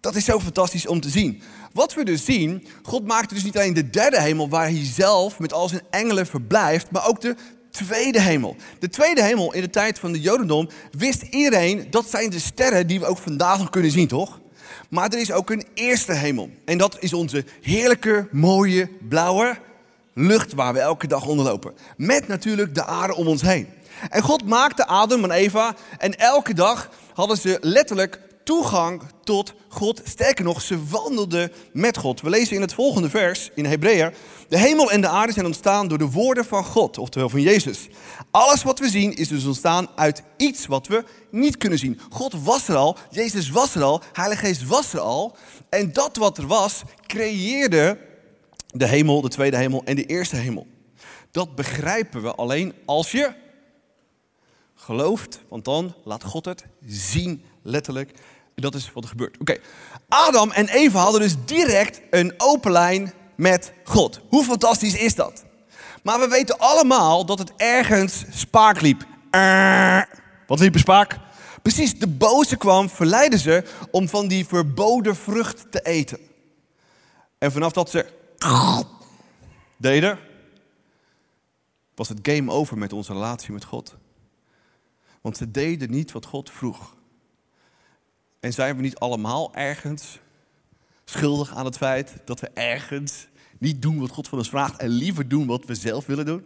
Dat 0.00 0.14
is 0.14 0.24
zo 0.24 0.40
fantastisch 0.40 0.86
om 0.86 1.00
te 1.00 1.08
zien. 1.08 1.42
Wat 1.72 1.94
we 1.94 2.04
dus 2.04 2.24
zien, 2.24 2.66
God 2.82 3.06
maakte 3.06 3.34
dus 3.34 3.44
niet 3.44 3.56
alleen 3.56 3.74
de 3.74 3.90
derde 3.90 4.20
hemel 4.20 4.48
waar 4.48 4.64
hij 4.64 4.84
zelf 4.84 5.38
met 5.38 5.52
al 5.52 5.68
zijn 5.68 5.82
engelen 5.90 6.26
verblijft, 6.26 6.90
maar 6.90 7.06
ook 7.06 7.20
de 7.20 7.36
tweede 7.70 8.20
hemel. 8.20 8.56
De 8.78 8.88
tweede 8.88 9.22
hemel 9.22 9.52
in 9.52 9.60
de 9.60 9.70
tijd 9.70 9.98
van 9.98 10.12
de 10.12 10.20
Jodendom 10.20 10.68
wist 10.90 11.22
iedereen 11.22 11.86
dat 11.90 12.10
zijn 12.10 12.30
de 12.30 12.38
sterren 12.38 12.86
die 12.86 13.00
we 13.00 13.06
ook 13.06 13.18
vandaag 13.18 13.58
nog 13.58 13.70
kunnen 13.70 13.90
zien, 13.90 14.08
toch? 14.08 14.40
Maar 14.90 15.12
er 15.12 15.20
is 15.20 15.32
ook 15.32 15.50
een 15.50 15.66
eerste 15.74 16.12
hemel. 16.12 16.50
En 16.64 16.78
dat 16.78 16.96
is 17.00 17.12
onze 17.12 17.44
heerlijke, 17.60 18.28
mooie, 18.30 18.90
blauwe 19.08 19.58
lucht 20.14 20.52
waar 20.52 20.72
we 20.72 20.80
elke 20.80 21.06
dag 21.06 21.26
onder 21.26 21.44
lopen. 21.44 21.72
Met 21.96 22.28
natuurlijk 22.28 22.74
de 22.74 22.84
aarde 22.84 23.14
om 23.14 23.26
ons 23.26 23.42
heen. 23.42 23.68
En 24.10 24.22
God 24.22 24.44
maakte 24.44 24.86
Adam 24.86 25.24
en 25.24 25.30
Eva 25.30 25.74
en 25.98 26.18
elke 26.18 26.54
dag 26.54 26.90
hadden 27.14 27.36
ze 27.36 27.58
letterlijk 27.60 28.26
toegang 28.48 29.02
tot 29.24 29.54
God. 29.68 30.00
Sterker 30.04 30.44
nog, 30.44 30.62
ze 30.62 30.84
wandelden 30.86 31.52
met 31.72 31.96
God. 31.96 32.20
We 32.20 32.30
lezen 32.30 32.54
in 32.54 32.60
het 32.60 32.74
volgende 32.74 33.10
vers 33.10 33.50
in 33.54 33.64
Hebreeën. 33.64 34.12
De 34.48 34.58
hemel 34.58 34.90
en 34.90 35.00
de 35.00 35.08
aarde 35.08 35.32
zijn 35.32 35.46
ontstaan 35.46 35.88
door 35.88 35.98
de 35.98 36.10
woorden 36.10 36.44
van 36.44 36.64
God, 36.64 36.98
oftewel 36.98 37.28
van 37.28 37.40
Jezus. 37.40 37.88
Alles 38.30 38.62
wat 38.62 38.78
we 38.78 38.88
zien 38.88 39.14
is 39.14 39.28
dus 39.28 39.44
ontstaan 39.44 39.88
uit 39.94 40.22
iets 40.36 40.66
wat 40.66 40.86
we 40.86 41.04
niet 41.30 41.56
kunnen 41.56 41.78
zien. 41.78 42.00
God 42.10 42.34
was 42.42 42.68
er 42.68 42.76
al, 42.76 42.96
Jezus 43.10 43.50
was 43.50 43.74
er 43.74 43.82
al, 43.82 44.02
Heilige 44.12 44.46
Geest 44.46 44.66
was 44.66 44.92
er 44.92 45.00
al. 45.00 45.36
En 45.68 45.92
dat 45.92 46.16
wat 46.16 46.38
er 46.38 46.46
was, 46.46 46.82
creëerde 47.06 47.98
de 48.66 48.86
hemel, 48.86 49.20
de 49.20 49.28
tweede 49.28 49.56
hemel 49.56 49.82
en 49.84 49.96
de 49.96 50.04
eerste 50.04 50.36
hemel. 50.36 50.66
Dat 51.30 51.54
begrijpen 51.54 52.22
we 52.22 52.34
alleen 52.34 52.74
als 52.84 53.10
je 53.10 53.34
gelooft, 54.74 55.40
want 55.48 55.64
dan 55.64 55.94
laat 56.04 56.24
God 56.24 56.44
het 56.44 56.64
zien, 56.86 57.42
letterlijk 57.62 58.12
dat 58.60 58.74
is 58.74 58.92
wat 58.92 59.02
er 59.02 59.08
gebeurt. 59.08 59.36
Oké, 59.38 59.56
Adam 60.08 60.50
en 60.50 60.68
Eva 60.68 61.00
hadden 61.00 61.20
dus 61.20 61.36
direct 61.44 62.00
een 62.10 62.34
open 62.36 62.72
lijn 62.72 63.12
met 63.36 63.72
God. 63.84 64.20
Hoe 64.28 64.44
fantastisch 64.44 64.96
is 64.96 65.14
dat? 65.14 65.44
Maar 66.02 66.20
we 66.20 66.28
weten 66.28 66.58
allemaal 66.58 67.26
dat 67.26 67.38
het 67.38 67.52
ergens 67.56 68.24
spaak 68.30 68.80
liep. 68.80 69.06
wat 70.46 70.58
liep 70.58 70.74
er 70.74 70.80
spaak? 70.80 71.18
Precies, 71.62 71.98
de 71.98 72.06
boze 72.06 72.56
kwam, 72.56 72.90
verleidde 72.90 73.38
ze 73.38 73.64
om 73.90 74.08
van 74.08 74.28
die 74.28 74.46
verboden 74.46 75.16
vrucht 75.16 75.72
te 75.72 75.80
eten. 75.80 76.18
En 77.38 77.52
vanaf 77.52 77.72
dat 77.72 77.90
ze 77.90 78.06
deden, 79.76 80.18
was 81.94 82.08
het 82.08 82.18
game 82.22 82.52
over 82.52 82.78
met 82.78 82.92
onze 82.92 83.12
relatie 83.12 83.52
met 83.52 83.64
God. 83.64 83.96
Want 85.20 85.36
ze 85.36 85.50
deden 85.50 85.90
niet 85.90 86.12
wat 86.12 86.26
God 86.26 86.50
vroeg. 86.50 86.96
En 88.40 88.52
zijn 88.52 88.76
we 88.76 88.82
niet 88.82 88.98
allemaal 88.98 89.54
ergens 89.54 90.18
schuldig 91.04 91.54
aan 91.54 91.64
het 91.64 91.76
feit 91.76 92.12
dat 92.24 92.40
we 92.40 92.50
ergens 92.54 93.26
niet 93.58 93.82
doen 93.82 93.98
wat 94.00 94.10
God 94.10 94.28
van 94.28 94.38
ons 94.38 94.48
vraagt 94.48 94.80
en 94.80 94.88
liever 94.88 95.28
doen 95.28 95.46
wat 95.46 95.64
we 95.64 95.74
zelf 95.74 96.06
willen 96.06 96.26
doen? 96.26 96.44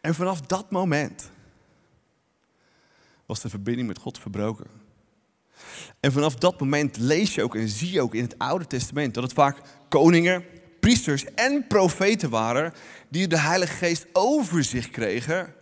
En 0.00 0.14
vanaf 0.14 0.40
dat 0.40 0.70
moment 0.70 1.30
was 3.26 3.40
de 3.40 3.48
verbinding 3.48 3.88
met 3.88 3.98
God 3.98 4.18
verbroken. 4.18 4.66
En 6.00 6.12
vanaf 6.12 6.34
dat 6.34 6.60
moment 6.60 6.96
lees 6.96 7.34
je 7.34 7.42
ook 7.42 7.54
en 7.54 7.68
zie 7.68 7.92
je 7.92 8.02
ook 8.02 8.14
in 8.14 8.22
het 8.22 8.38
Oude 8.38 8.66
Testament 8.66 9.14
dat 9.14 9.22
het 9.22 9.32
vaak 9.32 9.60
koningen, 9.88 10.44
priesters 10.80 11.24
en 11.24 11.66
profeten 11.66 12.30
waren 12.30 12.72
die 13.08 13.26
de 13.26 13.38
Heilige 13.38 13.72
Geest 13.72 14.06
over 14.12 14.64
zich 14.64 14.90
kregen 14.90 15.54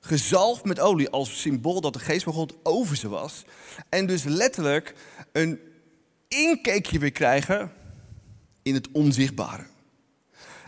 gezalfd 0.00 0.64
met 0.64 0.80
olie 0.80 1.10
als 1.10 1.40
symbool 1.40 1.80
dat 1.80 1.92
de 1.92 1.98
geest 1.98 2.24
van 2.24 2.32
God 2.32 2.54
over 2.62 2.96
ze 2.96 3.08
was. 3.08 3.44
En 3.88 4.06
dus 4.06 4.24
letterlijk 4.24 4.94
een 5.32 5.60
inkijkje 6.28 6.98
weer 6.98 7.12
krijgen 7.12 7.72
in 8.62 8.74
het 8.74 8.88
onzichtbare. 8.92 9.66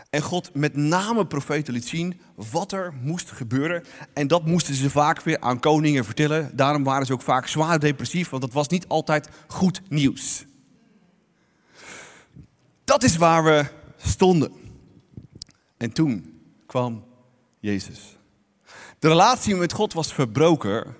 En 0.09 0.21
God 0.21 0.53
met 0.53 0.75
name 0.75 1.25
profeten 1.25 1.73
liet 1.73 1.87
zien 1.87 2.21
wat 2.35 2.71
er 2.71 2.93
moest 3.01 3.31
gebeuren. 3.31 3.83
En 4.13 4.27
dat 4.27 4.45
moesten 4.45 4.75
ze 4.75 4.89
vaak 4.89 5.21
weer 5.21 5.39
aan 5.39 5.59
koningen 5.59 6.05
vertellen. 6.05 6.55
Daarom 6.55 6.83
waren 6.83 7.05
ze 7.05 7.13
ook 7.13 7.21
vaak 7.21 7.47
zwaar 7.47 7.79
depressief, 7.79 8.29
want 8.29 8.41
dat 8.41 8.53
was 8.53 8.67
niet 8.67 8.87
altijd 8.87 9.29
goed 9.47 9.81
nieuws. 9.89 10.45
Dat 12.83 13.03
is 13.03 13.17
waar 13.17 13.43
we 13.43 13.65
stonden. 13.97 14.51
En 15.77 15.91
toen 15.91 16.41
kwam 16.65 17.03
Jezus. 17.59 18.17
De 19.03 19.09
relatie 19.09 19.55
met 19.55 19.73
God 19.73 19.93
was 19.93 20.13
verbroken. 20.13 20.95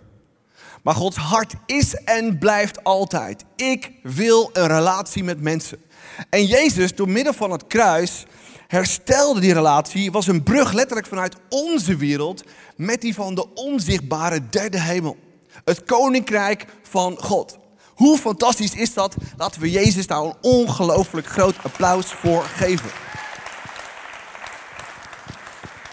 Maar 0.81 0.95
Gods 0.95 1.17
hart 1.17 1.53
is 1.65 1.93
en 1.93 2.37
blijft 2.37 2.83
altijd. 2.83 3.43
Ik 3.55 3.91
wil 4.01 4.49
een 4.53 4.67
relatie 4.67 5.23
met 5.23 5.41
mensen. 5.41 5.81
En 6.29 6.45
Jezus, 6.45 6.95
door 6.95 7.09
middel 7.09 7.33
van 7.33 7.51
het 7.51 7.67
kruis, 7.67 8.25
herstelde 8.67 9.39
die 9.39 9.53
relatie. 9.53 10.11
Was 10.11 10.27
een 10.27 10.43
brug 10.43 10.73
letterlijk 10.73 11.07
vanuit 11.07 11.35
onze 11.49 11.95
wereld 11.95 12.43
met 12.75 13.01
die 13.01 13.13
van 13.13 13.35
de 13.35 13.53
onzichtbare 13.53 14.49
derde 14.49 14.79
hemel. 14.79 15.17
Het 15.65 15.83
koninkrijk 15.83 16.65
van 16.89 17.17
God. 17.19 17.57
Hoe 17.93 18.17
fantastisch 18.17 18.75
is 18.75 18.93
dat? 18.93 19.15
Laten 19.37 19.61
we 19.61 19.71
Jezus 19.71 20.07
daar 20.07 20.23
een 20.23 20.35
ongelooflijk 20.41 21.27
groot 21.27 21.55
applaus 21.63 22.05
voor 22.05 22.43
geven. 22.43 22.89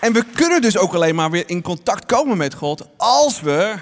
En 0.00 0.12
we 0.12 0.24
kunnen 0.24 0.62
dus 0.62 0.78
ook 0.78 0.94
alleen 0.94 1.14
maar 1.14 1.30
weer 1.30 1.48
in 1.48 1.62
contact 1.62 2.06
komen 2.06 2.36
met 2.36 2.54
God 2.54 2.88
als 2.96 3.40
we 3.40 3.78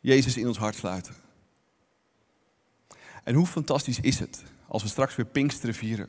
Jezus 0.00 0.36
in 0.36 0.46
ons 0.46 0.58
hart 0.58 0.74
sluiten. 0.74 1.14
En 3.24 3.34
hoe 3.34 3.46
fantastisch 3.46 4.00
is 4.00 4.18
het 4.18 4.42
als 4.68 4.82
we 4.82 4.88
straks 4.88 5.16
weer 5.16 5.26
Pinksteren 5.26 5.74
vieren. 5.74 6.08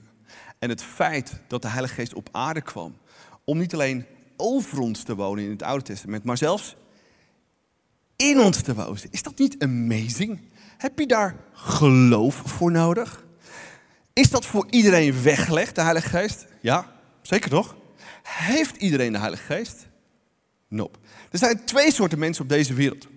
En 0.60 0.70
het 0.70 0.84
feit 0.84 1.40
dat 1.48 1.62
de 1.62 1.68
Heilige 1.68 1.94
Geest 1.94 2.14
op 2.14 2.30
aarde 2.32 2.62
kwam 2.62 2.98
om 3.44 3.58
niet 3.58 3.74
alleen 3.74 4.06
over 4.38 4.80
ons 4.80 5.04
te 5.04 5.16
wonen 5.16 5.44
in 5.44 5.50
het 5.50 5.64
Oude 5.64 5.84
Testament, 5.84 6.24
maar 6.24 6.38
zelfs 6.38 6.76
in 8.16 8.40
ons 8.40 8.62
te 8.62 8.76
wonen. 8.76 8.98
Is 9.10 9.24
dat 9.24 9.38
niet 9.38 9.56
amazing? 9.60 10.42
Heb 10.78 11.00
je 11.00 11.08
daar 11.08 11.36
geloof 11.54 12.42
voor 12.46 12.72
nodig? 12.72 13.26
Is 14.14 14.30
dat 14.30 14.46
voor 14.46 14.68
iedereen 14.70 15.22
weggelegd, 15.24 15.76
de 15.76 15.82
Heilige 15.82 16.10
Geest? 16.10 16.46
Ja, 16.62 16.97
Zeker 17.28 17.50
toch? 17.50 17.76
Heeft 18.24 18.76
iedereen 18.76 19.12
de 19.12 19.18
Heilige 19.18 19.54
Geest? 19.54 19.88
Nope. 20.68 20.98
Er 21.32 21.38
zijn 21.38 21.66
twee 21.66 21.92
soorten 21.94 22.20
mensen 22.20 22.44
op 22.44 22.50
deze 22.50 22.74
wereld. 22.74 23.08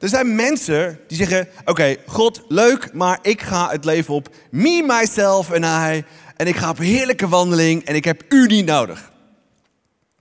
Er 0.00 0.08
zijn 0.08 0.34
mensen 0.34 1.00
die 1.08 1.16
zeggen: 1.16 1.48
Oké, 1.64 1.96
God, 2.06 2.42
leuk, 2.48 2.92
maar 2.92 3.18
ik 3.22 3.42
ga 3.42 3.70
het 3.70 3.84
leven 3.84 4.14
op 4.14 4.34
me, 4.50 4.84
myself 4.86 5.50
en 5.50 5.62
I. 5.62 6.04
En 6.36 6.46
ik 6.46 6.56
ga 6.56 6.70
op 6.70 6.78
heerlijke 6.78 7.28
wandeling 7.28 7.84
en 7.84 7.94
ik 7.94 8.04
heb 8.04 8.24
u 8.28 8.46
niet 8.46 8.66
nodig. 8.66 9.12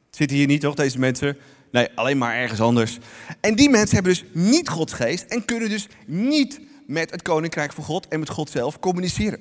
Zitten 0.09 0.37
hier 0.37 0.47
niet 0.47 0.61
toch, 0.61 0.75
deze 0.75 0.99
mensen? 0.99 1.37
Nee, 1.71 1.89
alleen 1.95 2.17
maar 2.17 2.35
ergens 2.35 2.61
anders. 2.61 2.97
En 3.41 3.55
die 3.55 3.69
mensen 3.69 3.95
hebben 3.95 4.13
dus 4.13 4.23
niet 4.33 4.69
Gods 4.69 4.93
geest 4.93 5.23
en 5.23 5.45
kunnen 5.45 5.69
dus 5.69 5.87
niet 6.05 6.59
met 6.87 7.11
het 7.11 7.21
koninkrijk 7.21 7.73
van 7.73 7.83
God 7.83 8.07
en 8.07 8.19
met 8.19 8.29
God 8.29 8.49
zelf 8.49 8.79
communiceren. 8.79 9.39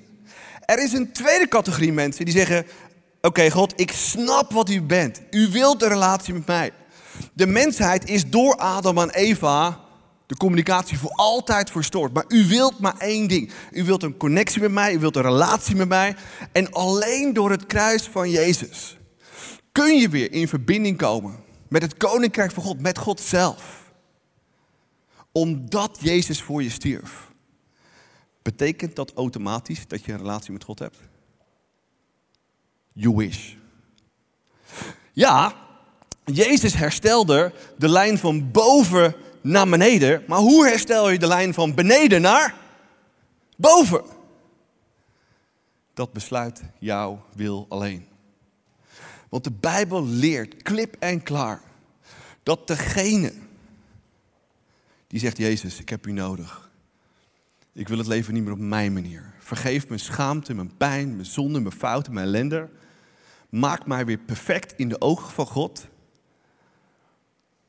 Er 0.65 0.83
is 0.83 0.93
een 0.93 1.13
tweede 1.13 1.49
categorie 1.49 1.93
mensen 1.93 2.25
die 2.25 2.35
zeggen: 2.35 2.67
Oké, 3.25 3.51
God, 3.51 3.81
ik 3.81 3.93
snap 3.93 4.53
wat 4.53 4.71
u 4.71 4.83
bent. 4.83 5.23
U 5.31 5.49
wilt 5.51 5.83
een 5.83 5.89
relatie 5.89 6.35
met 6.35 6.47
mij. 6.47 6.73
De 7.33 7.47
mensheid 7.47 8.09
is 8.09 8.31
door 8.31 8.57
Adam 8.57 8.99
en 8.99 9.11
Eva 9.11 9.81
de 10.27 10.37
communicatie 10.37 10.99
voor 10.99 11.11
altijd 11.11 11.71
verstoord. 11.71 12.13
Maar 12.13 12.25
u 12.29 12.47
wilt 12.47 12.79
maar 12.79 12.97
één 12.99 13.29
ding. 13.29 13.53
U 13.71 13.85
wilt 13.85 14.03
een 14.03 14.17
connectie 14.17 14.61
met 14.61 14.71
mij, 14.71 14.95
u 14.95 14.99
wilt 14.99 15.17
een 15.17 15.23
relatie 15.23 15.77
met 15.77 15.89
mij. 15.89 16.17
En 16.53 16.73
alleen 16.73 17.33
door 17.33 17.51
het 17.51 17.67
kruis 17.67 18.03
van 18.03 18.31
Jezus 18.31 18.97
kun 19.73 19.99
je 19.99 20.09
weer 20.09 20.33
in 20.33 20.49
verbinding 20.49 20.97
komen 20.97 21.37
met 21.69 21.83
het 21.83 21.97
koninkrijk 21.97 22.53
van 22.53 22.63
God, 22.63 22.81
met 22.81 22.99
God 22.99 23.21
zelf. 23.21 23.93
Omdat 25.33 25.99
Jezus 26.01 26.43
voor 26.43 26.63
je 26.63 26.71
stierf. 26.71 27.33
Betekent 28.43 28.97
dat 28.97 29.13
automatisch 29.15 29.87
dat 29.87 30.05
je 30.05 30.13
een 30.13 30.19
relatie 30.19 30.53
met 30.53 30.65
God 30.65 30.79
hebt? 30.79 30.99
You 32.95 33.15
wish. 33.17 33.55
Ja, 35.13 35.55
Jezus 36.25 36.75
herstelde 36.75 37.53
de 37.79 37.89
lijn 37.89 38.19
van 38.19 38.51
boven 38.51 39.15
naar 39.41 39.69
beneden. 39.69 40.25
Maar 40.27 40.39
hoe 40.39 40.67
herstel 40.67 41.11
je 41.11 41.19
de 41.19 41.27
lijn 41.27 41.55
van 41.55 41.75
beneden 41.75 42.21
naar 42.21 42.55
boven? 43.57 44.05
Dat 45.95 46.13
besluit 46.13 46.63
jouw 46.79 47.25
wil 47.35 47.67
alleen. 47.69 48.07
Want 49.29 49.45
de 49.45 49.53
Bijbel 49.53 50.07
leert 50.07 50.63
klip 50.63 50.97
en 50.99 51.23
klaar 51.23 51.63
dat 52.43 52.67
degene 52.67 53.33
die 55.07 55.21
zegt, 55.21 55.37
Jezus, 55.37 55.81
ik 55.81 55.89
heb 55.89 56.07
u 56.07 56.13
nodig. 56.13 56.71
Ik 57.73 57.89
wil 57.89 57.99
het 57.99 58.07
leven 58.07 58.35
niet 58.35 58.43
meer 58.43 58.53
op 58.53 58.59
mijn 58.59 58.93
manier. 58.93 59.35
Vergeef 59.39 59.89
mijn 59.89 60.01
schaamte, 60.01 60.55
mijn 60.55 60.77
pijn, 60.77 61.15
mijn 61.15 61.27
zonde, 61.27 61.61
mijn 61.61 61.75
fouten, 61.75 62.13
mijn 62.13 62.27
ellende. 62.27 62.69
Maak 63.55 63.87
mij 63.87 64.05
weer 64.05 64.19
perfect 64.19 64.73
in 64.77 64.89
de 64.89 65.01
ogen 65.01 65.33
van 65.33 65.47
God. 65.47 65.89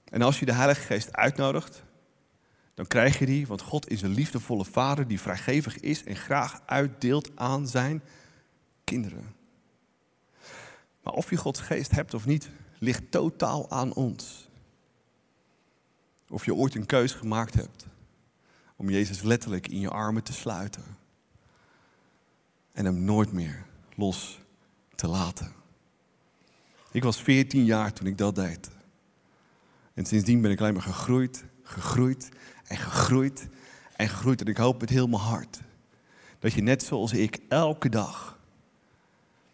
En 0.04 0.22
als 0.22 0.39
je 0.39 0.46
de 0.46 0.54
Heilige 0.54 0.82
Geest 0.82 1.13
uitnodigt, 1.13 1.84
dan 2.74 2.88
krijg 2.88 3.20
je 3.20 3.25
die, 3.25 3.48
want 3.48 3.62
God 3.62 3.89
is 3.89 4.01
een 4.01 4.13
liefdevolle 4.13 4.65
vader 4.65 5.08
die 5.08 5.22
vrijgevig 5.22 5.80
is 5.80 6.04
en 6.04 6.15
graag 6.15 6.62
uitdeelt 6.65 7.32
aan 7.36 7.68
zijn 7.68 8.04
kinderen. 8.84 9.36
Maar 11.04 11.13
of 11.13 11.30
je 11.30 11.38
Gods 11.38 11.60
geest 11.60 11.92
hebt 11.92 12.13
of 12.13 12.25
niet, 12.25 12.50
ligt 12.80 13.12
totaal 13.12 13.70
aan 13.70 13.94
ons. 13.94 14.50
Of 16.30 16.46
je 16.46 16.54
ooit 16.54 16.75
een 16.75 16.86
keus 16.86 17.13
gemaakt 17.13 17.54
hebt 17.54 17.88
om 18.75 18.89
Jezus 18.89 19.22
letterlijk 19.22 19.68
in 19.68 19.80
je 19.80 19.89
armen 19.89 20.24
te 20.24 20.34
sluiten 20.34 20.84
en 22.72 22.86
hem 22.86 23.04
nooit 23.04 23.32
meer 23.32 23.65
los 23.96 24.39
te 24.96 25.08
laten. 25.08 25.63
Ik 26.95 27.03
was 27.03 27.21
14 27.21 27.65
jaar 27.65 27.93
toen 27.93 28.07
ik 28.07 28.17
dat 28.17 28.35
deed. 28.35 28.69
En 29.93 30.05
sindsdien 30.05 30.41
ben 30.41 30.51
ik 30.51 30.59
alleen 30.59 30.73
maar 30.73 30.81
gegroeid, 30.81 31.45
gegroeid 31.63 32.29
en 32.67 32.77
gegroeid 32.77 33.47
en 33.95 34.09
gegroeid. 34.09 34.41
En 34.41 34.47
ik 34.47 34.57
hoop 34.57 34.79
met 34.79 34.89
heel 34.89 35.07
mijn 35.07 35.21
hart 35.21 35.61
dat 36.39 36.53
je 36.53 36.61
net 36.61 36.83
zoals 36.83 37.13
ik 37.13 37.39
elke 37.49 37.89
dag 37.89 38.39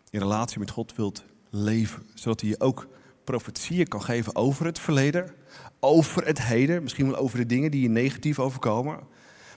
in 0.10 0.20
relatie 0.20 0.60
met 0.60 0.70
God 0.70 0.96
wilt 0.96 1.24
leven. 1.50 2.04
Zodat 2.14 2.42
hij 2.42 2.50
je 2.50 2.60
ook 2.60 2.88
profetieën 3.24 3.88
kan 3.88 4.04
geven 4.04 4.36
over 4.36 4.66
het 4.66 4.80
verleden, 4.80 5.34
over 5.80 6.26
het 6.26 6.42
heden, 6.42 6.84
misschien 6.84 7.08
wel 7.08 7.18
over 7.18 7.38
de 7.38 7.46
dingen 7.46 7.72
die 7.72 7.82
je 7.82 7.90
negatief 7.90 8.40
overkomen. 8.40 9.00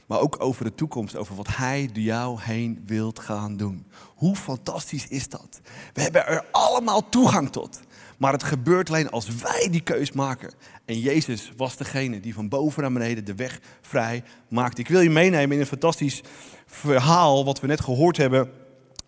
Maar 0.07 0.21
ook 0.21 0.37
over 0.39 0.65
de 0.65 0.75
toekomst, 0.75 1.17
over 1.17 1.35
wat 1.35 1.57
hij 1.57 1.89
door 1.93 2.03
jou 2.03 2.41
heen 2.41 2.83
wilt 2.87 3.19
gaan 3.19 3.57
doen. 3.57 3.87
Hoe 4.15 4.37
fantastisch 4.37 5.09
is 5.09 5.29
dat? 5.29 5.61
We 5.93 6.03
hebben 6.03 6.27
er 6.27 6.45
allemaal 6.51 7.09
toegang 7.09 7.51
tot. 7.51 7.81
Maar 8.19 8.33
het 8.33 8.43
gebeurt 8.43 8.89
alleen 8.89 9.11
als 9.11 9.29
wij 9.29 9.69
die 9.71 9.81
keus 9.81 10.13
maken. 10.13 10.53
En 10.85 11.01
Jezus 11.01 11.53
was 11.57 11.77
degene 11.77 12.21
die 12.21 12.35
van 12.35 12.49
boven 12.49 12.83
naar 12.83 12.93
beneden 12.93 13.25
de 13.25 13.35
weg 13.35 13.61
vrij 13.81 14.25
maakte. 14.49 14.81
Ik 14.81 14.89
wil 14.89 15.01
je 15.01 15.11
meenemen 15.11 15.55
in 15.55 15.61
een 15.61 15.67
fantastisch 15.67 16.23
verhaal 16.67 17.45
wat 17.45 17.61
we 17.61 17.67
net 17.67 17.81
gehoord 17.81 18.17
hebben 18.17 18.51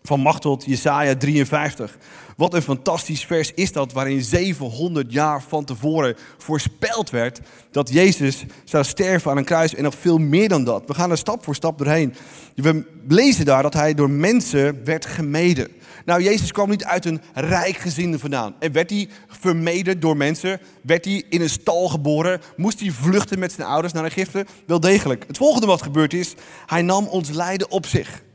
van 0.03 0.19
Machtot, 0.19 0.65
Jesaja 0.65 1.15
53. 1.15 1.97
Wat 2.37 2.53
een 2.53 2.61
fantastisch 2.61 3.25
vers 3.25 3.53
is 3.53 3.71
dat, 3.71 3.93
waarin 3.93 4.21
700 4.21 5.11
jaar 5.11 5.43
van 5.43 5.65
tevoren 5.65 6.15
voorspeld 6.37 7.09
werd 7.09 7.39
dat 7.71 7.89
Jezus 7.89 8.45
zou 8.63 8.83
sterven 8.83 9.31
aan 9.31 9.37
een 9.37 9.45
kruis 9.45 9.75
en 9.75 9.83
nog 9.83 9.95
veel 9.95 10.17
meer 10.17 10.49
dan 10.49 10.63
dat. 10.63 10.83
We 10.87 10.93
gaan 10.93 11.11
er 11.11 11.17
stap 11.17 11.43
voor 11.43 11.55
stap 11.55 11.77
doorheen. 11.77 12.13
We 12.55 12.85
lezen 13.07 13.45
daar 13.45 13.63
dat 13.63 13.73
hij 13.73 13.93
door 13.93 14.09
mensen 14.09 14.83
werd 14.83 15.05
gemeden. 15.05 15.67
Nou, 16.05 16.23
Jezus 16.23 16.51
kwam 16.51 16.69
niet 16.69 16.83
uit 16.85 17.05
een 17.05 17.21
rijk 17.33 17.77
gezin 17.77 18.19
vandaan. 18.19 18.55
En 18.59 18.71
werd 18.71 18.89
hij 18.89 19.09
vermeden 19.27 19.99
door 19.99 20.17
mensen? 20.17 20.59
Werd 20.81 21.05
hij 21.05 21.23
in 21.29 21.41
een 21.41 21.49
stal 21.49 21.87
geboren? 21.87 22.41
Moest 22.55 22.79
hij 22.79 22.91
vluchten 22.91 23.39
met 23.39 23.51
zijn 23.51 23.67
ouders 23.67 23.93
naar 23.93 24.05
Egypte? 24.05 24.45
Wel 24.65 24.79
degelijk. 24.79 25.23
Het 25.27 25.37
volgende 25.37 25.67
wat 25.67 25.81
gebeurd 25.81 26.13
is, 26.13 26.33
hij 26.65 26.81
nam 26.81 27.07
ons 27.07 27.29
lijden 27.29 27.71
op 27.71 27.85
zich. 27.85 28.25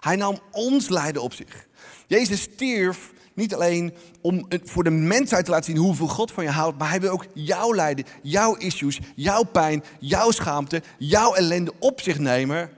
Hij 0.00 0.16
nam 0.16 0.38
ons 0.50 0.88
lijden 0.88 1.22
op 1.22 1.32
zich. 1.32 1.66
Jezus 2.06 2.40
stierf 2.40 3.12
niet 3.34 3.54
alleen 3.54 3.94
om 4.20 4.46
voor 4.64 4.84
de 4.84 4.90
mensheid 4.90 5.44
te 5.44 5.50
laten 5.50 5.64
zien 5.64 5.82
hoeveel 5.82 6.08
God 6.08 6.32
van 6.32 6.44
je 6.44 6.50
houdt, 6.50 6.78
maar 6.78 6.88
hij 6.88 7.00
wil 7.00 7.10
ook 7.10 7.26
jouw 7.34 7.74
lijden, 7.74 8.04
jouw 8.22 8.54
issues, 8.54 9.00
jouw 9.14 9.42
pijn, 9.42 9.84
jouw 9.98 10.30
schaamte, 10.30 10.82
jouw 10.98 11.34
ellende 11.34 11.72
op 11.78 12.00
zich 12.00 12.18
nemen 12.18 12.70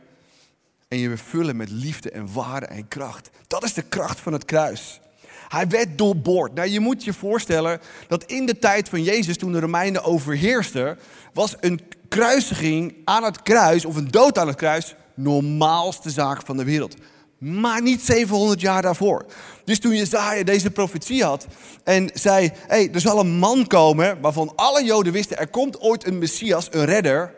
en 0.89 0.99
je 0.99 1.09
weer 1.09 1.19
vullen 1.19 1.57
met 1.57 1.71
liefde 1.71 2.11
en 2.11 2.33
waarde 2.33 2.67
en 2.67 2.89
kracht. 2.89 3.31
Dat 3.47 3.65
is 3.65 3.75
de 3.75 3.83
kracht 3.83 4.21
van 4.21 4.33
het 4.33 4.45
kruis. 4.45 5.01
Hij 5.49 5.69
werd 5.69 5.99
doorboord. 5.99 6.55
Nou, 6.55 6.69
je 6.69 6.81
moet 6.81 7.05
je 7.05 7.13
voorstellen 7.13 7.81
dat 8.09 8.25
in 8.25 8.47
de 8.47 8.59
tijd 8.59 8.89
van 8.89 9.03
Jezus, 9.03 9.37
toen 9.37 9.53
de 9.53 9.61
Romeinen 9.61 10.05
overheersten, 10.05 10.99
was 11.33 11.57
een 11.61 11.81
kruisiging 12.09 12.95
aan 13.05 13.25
het 13.25 13.43
kruis, 13.43 13.85
of 13.85 13.97
een 13.97 14.11
dood 14.11 14.39
aan 14.39 14.47
het 14.47 14.57
kruis, 14.57 14.95
normaalste 15.14 16.11
zaak 16.11 16.46
van 16.46 16.57
de 16.57 16.64
wereld. 16.64 16.94
Maar 17.38 17.83
niet 17.83 18.03
700 18.03 18.61
jaar 18.61 18.83
daarvoor. 18.83 19.27
Dus 19.64 19.79
toen 19.79 19.96
Jezaja 19.96 20.44
deze 20.44 20.70
profetie 20.70 21.25
had 21.25 21.46
en 21.85 22.11
zei, 22.14 22.53
hey, 22.66 22.90
er 22.92 23.01
zal 23.01 23.18
een 23.18 23.38
man 23.38 23.66
komen 23.66 24.20
waarvan 24.20 24.53
alle 24.57 24.85
Joden 24.85 25.12
wisten, 25.12 25.38
er 25.38 25.48
komt 25.48 25.81
ooit 25.81 26.07
een 26.07 26.18
Messias, 26.18 26.68
een 26.70 26.85
redder. 26.85 27.35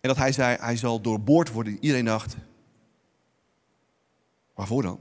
En 0.00 0.08
dat 0.08 0.16
hij 0.16 0.32
zei, 0.32 0.56
hij 0.60 0.76
zal 0.76 1.00
doorboord 1.00 1.52
worden. 1.52 1.78
Iedereen 1.80 2.04
dacht, 2.04 2.36
waarvoor 4.54 4.82
dan? 4.82 4.98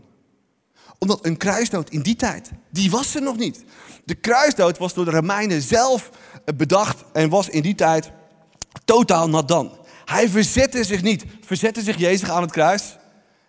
Omdat 0.99 1.25
een 1.25 1.37
kruisdood 1.37 1.89
in 1.89 2.01
die 2.01 2.15
tijd, 2.15 2.51
die 2.69 2.91
was 2.91 3.15
er 3.15 3.21
nog 3.21 3.37
niet. 3.37 3.63
De 4.05 4.15
kruisdood 4.15 4.77
was 4.77 4.93
door 4.93 5.05
de 5.05 5.11
Romeinen 5.11 5.61
zelf 5.61 6.09
bedacht 6.55 7.03
en 7.13 7.29
was 7.29 7.49
in 7.49 7.61
die 7.61 7.75
tijd 7.75 8.11
totaal 8.85 9.29
nat 9.29 9.47
dan. 9.47 9.84
Hij 10.05 10.29
verzette 10.29 10.83
zich 10.83 11.01
niet. 11.01 11.25
Verzette 11.45 11.81
zich 11.81 11.97
Jezus 11.97 12.29
aan 12.29 12.41
het 12.41 12.51
kruis? 12.51 12.97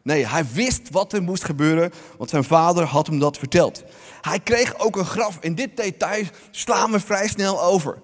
Nee, 0.02 0.26
hij 0.26 0.44
wist 0.52 0.90
wat 0.90 1.12
er 1.12 1.22
moest 1.22 1.44
gebeuren, 1.44 1.92
want 2.18 2.30
zijn 2.30 2.44
vader 2.44 2.84
had 2.84 3.06
hem 3.06 3.18
dat 3.18 3.38
verteld. 3.38 3.84
Hij 4.20 4.40
kreeg 4.40 4.78
ook 4.78 4.96
een 4.96 5.04
graf. 5.04 5.38
En 5.38 5.54
dit 5.54 5.76
detail 5.76 6.24
slaan 6.50 6.90
we 6.90 7.00
vrij 7.00 7.28
snel 7.28 7.62
over. 7.62 7.98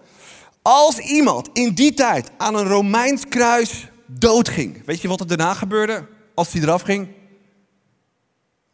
Als 0.62 0.98
iemand 0.98 1.48
in 1.52 1.74
die 1.74 1.94
tijd 1.94 2.30
aan 2.36 2.54
een 2.54 2.66
Romeins 2.68 3.28
kruis 3.28 3.88
doodging, 4.06 4.84
weet 4.84 5.00
je 5.00 5.08
wat 5.08 5.20
er 5.20 5.26
daarna 5.26 5.54
gebeurde 5.54 6.08
als 6.34 6.52
hij 6.52 6.62
eraf 6.62 6.82
ging? 6.82 7.08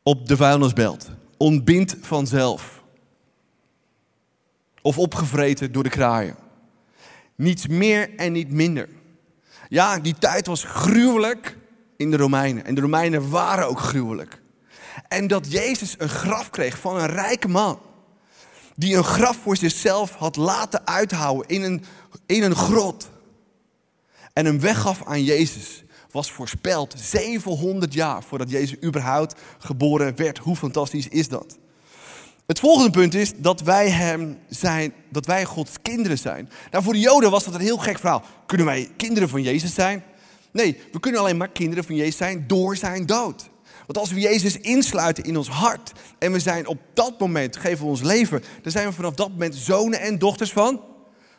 Op 0.03 0.29
de 0.29 0.37
vuilnisbelt. 0.37 1.11
Ontbindt 1.37 1.97
vanzelf. 2.01 2.83
Of 4.83 4.99
opgevreten 4.99 5.73
door 5.73 5.83
de 5.83 5.89
kraaien. 5.89 6.37
Niets 7.35 7.67
meer 7.67 8.15
en 8.17 8.33
niet 8.33 8.51
minder. 8.51 8.89
Ja, 9.69 9.99
die 9.99 10.15
tijd 10.19 10.47
was 10.47 10.65
gruwelijk 10.65 11.57
in 11.97 12.11
de 12.11 12.17
Romeinen. 12.17 12.65
En 12.65 12.75
de 12.75 12.81
Romeinen 12.81 13.31
waren 13.31 13.69
ook 13.69 13.81
gruwelijk. 13.81 14.41
En 15.09 15.27
dat 15.27 15.53
Jezus 15.53 15.95
een 15.99 16.09
graf 16.09 16.51
kreeg 16.51 16.79
van 16.79 16.97
een 16.97 17.07
rijke 17.07 17.49
man. 17.49 17.79
Die 18.77 18.97
een 18.97 19.05
graf 19.05 19.37
voor 19.43 19.57
zichzelf 19.57 20.15
had 20.15 20.37
laten 20.37 20.87
uithouden 20.87 21.49
in 21.49 21.63
een, 21.63 21.85
in 22.27 22.43
een 22.43 22.55
grot. 22.55 23.11
En 24.33 24.45
hem 24.45 24.61
weggaf 24.61 25.05
aan 25.05 25.25
Jezus. 25.25 25.85
Was 26.11 26.33
voorspeld 26.33 26.95
700 26.97 27.95
jaar 27.95 28.23
voordat 28.23 28.51
Jezus 28.51 28.83
überhaupt 28.83 29.41
geboren 29.59 30.17
werd. 30.17 30.39
Hoe 30.39 30.57
fantastisch 30.57 31.09
is 31.09 31.29
dat? 31.29 31.59
Het 32.49 32.61
volgende 32.61 32.91
punt 32.91 33.15
is 33.15 33.33
dat 33.37 33.61
wij 33.61 33.91
hem 33.91 34.39
zijn, 34.49 34.93
dat 35.09 35.27
wij 35.27 35.45
Gods 35.45 35.73
kinderen 35.83 36.19
zijn. 36.19 36.51
Nou, 36.71 36.85
voor 36.85 36.93
de 36.93 36.99
Joden 36.99 37.31
was 37.31 37.45
dat 37.45 37.55
een 37.55 37.61
heel 37.61 37.79
gek 37.79 37.99
verhaal. 37.99 38.23
Kunnen 38.47 38.67
wij 38.67 38.91
kinderen 38.97 39.29
van 39.29 39.43
Jezus 39.43 39.75
zijn? 39.75 40.03
Nee, 40.51 40.81
we 40.93 41.01
kunnen 41.01 41.21
alleen 41.21 41.37
maar 41.37 41.49
kinderen 41.49 41.85
van 41.85 41.95
Jezus 41.95 42.17
zijn 42.17 42.45
door 42.47 42.77
zijn 42.77 43.07
dood. 43.07 43.51
Want 43.87 43.99
als 43.99 44.13
we 44.13 44.21
Jezus 44.21 44.57
insluiten 44.57 45.25
in 45.25 45.37
ons 45.37 45.49
hart 45.49 45.93
en 46.19 46.33
we 46.33 46.39
zijn 46.39 46.67
op 46.67 46.79
dat 46.95 47.19
moment, 47.19 47.57
geven 47.57 47.85
we 47.85 47.91
ons 47.91 48.03
leven, 48.03 48.43
dan 48.63 48.73
zijn 48.73 48.87
we 48.87 48.93
vanaf 48.93 49.15
dat 49.15 49.31
moment 49.31 49.55
zonen 49.55 50.01
en 50.01 50.19
dochters 50.19 50.53
van 50.53 50.81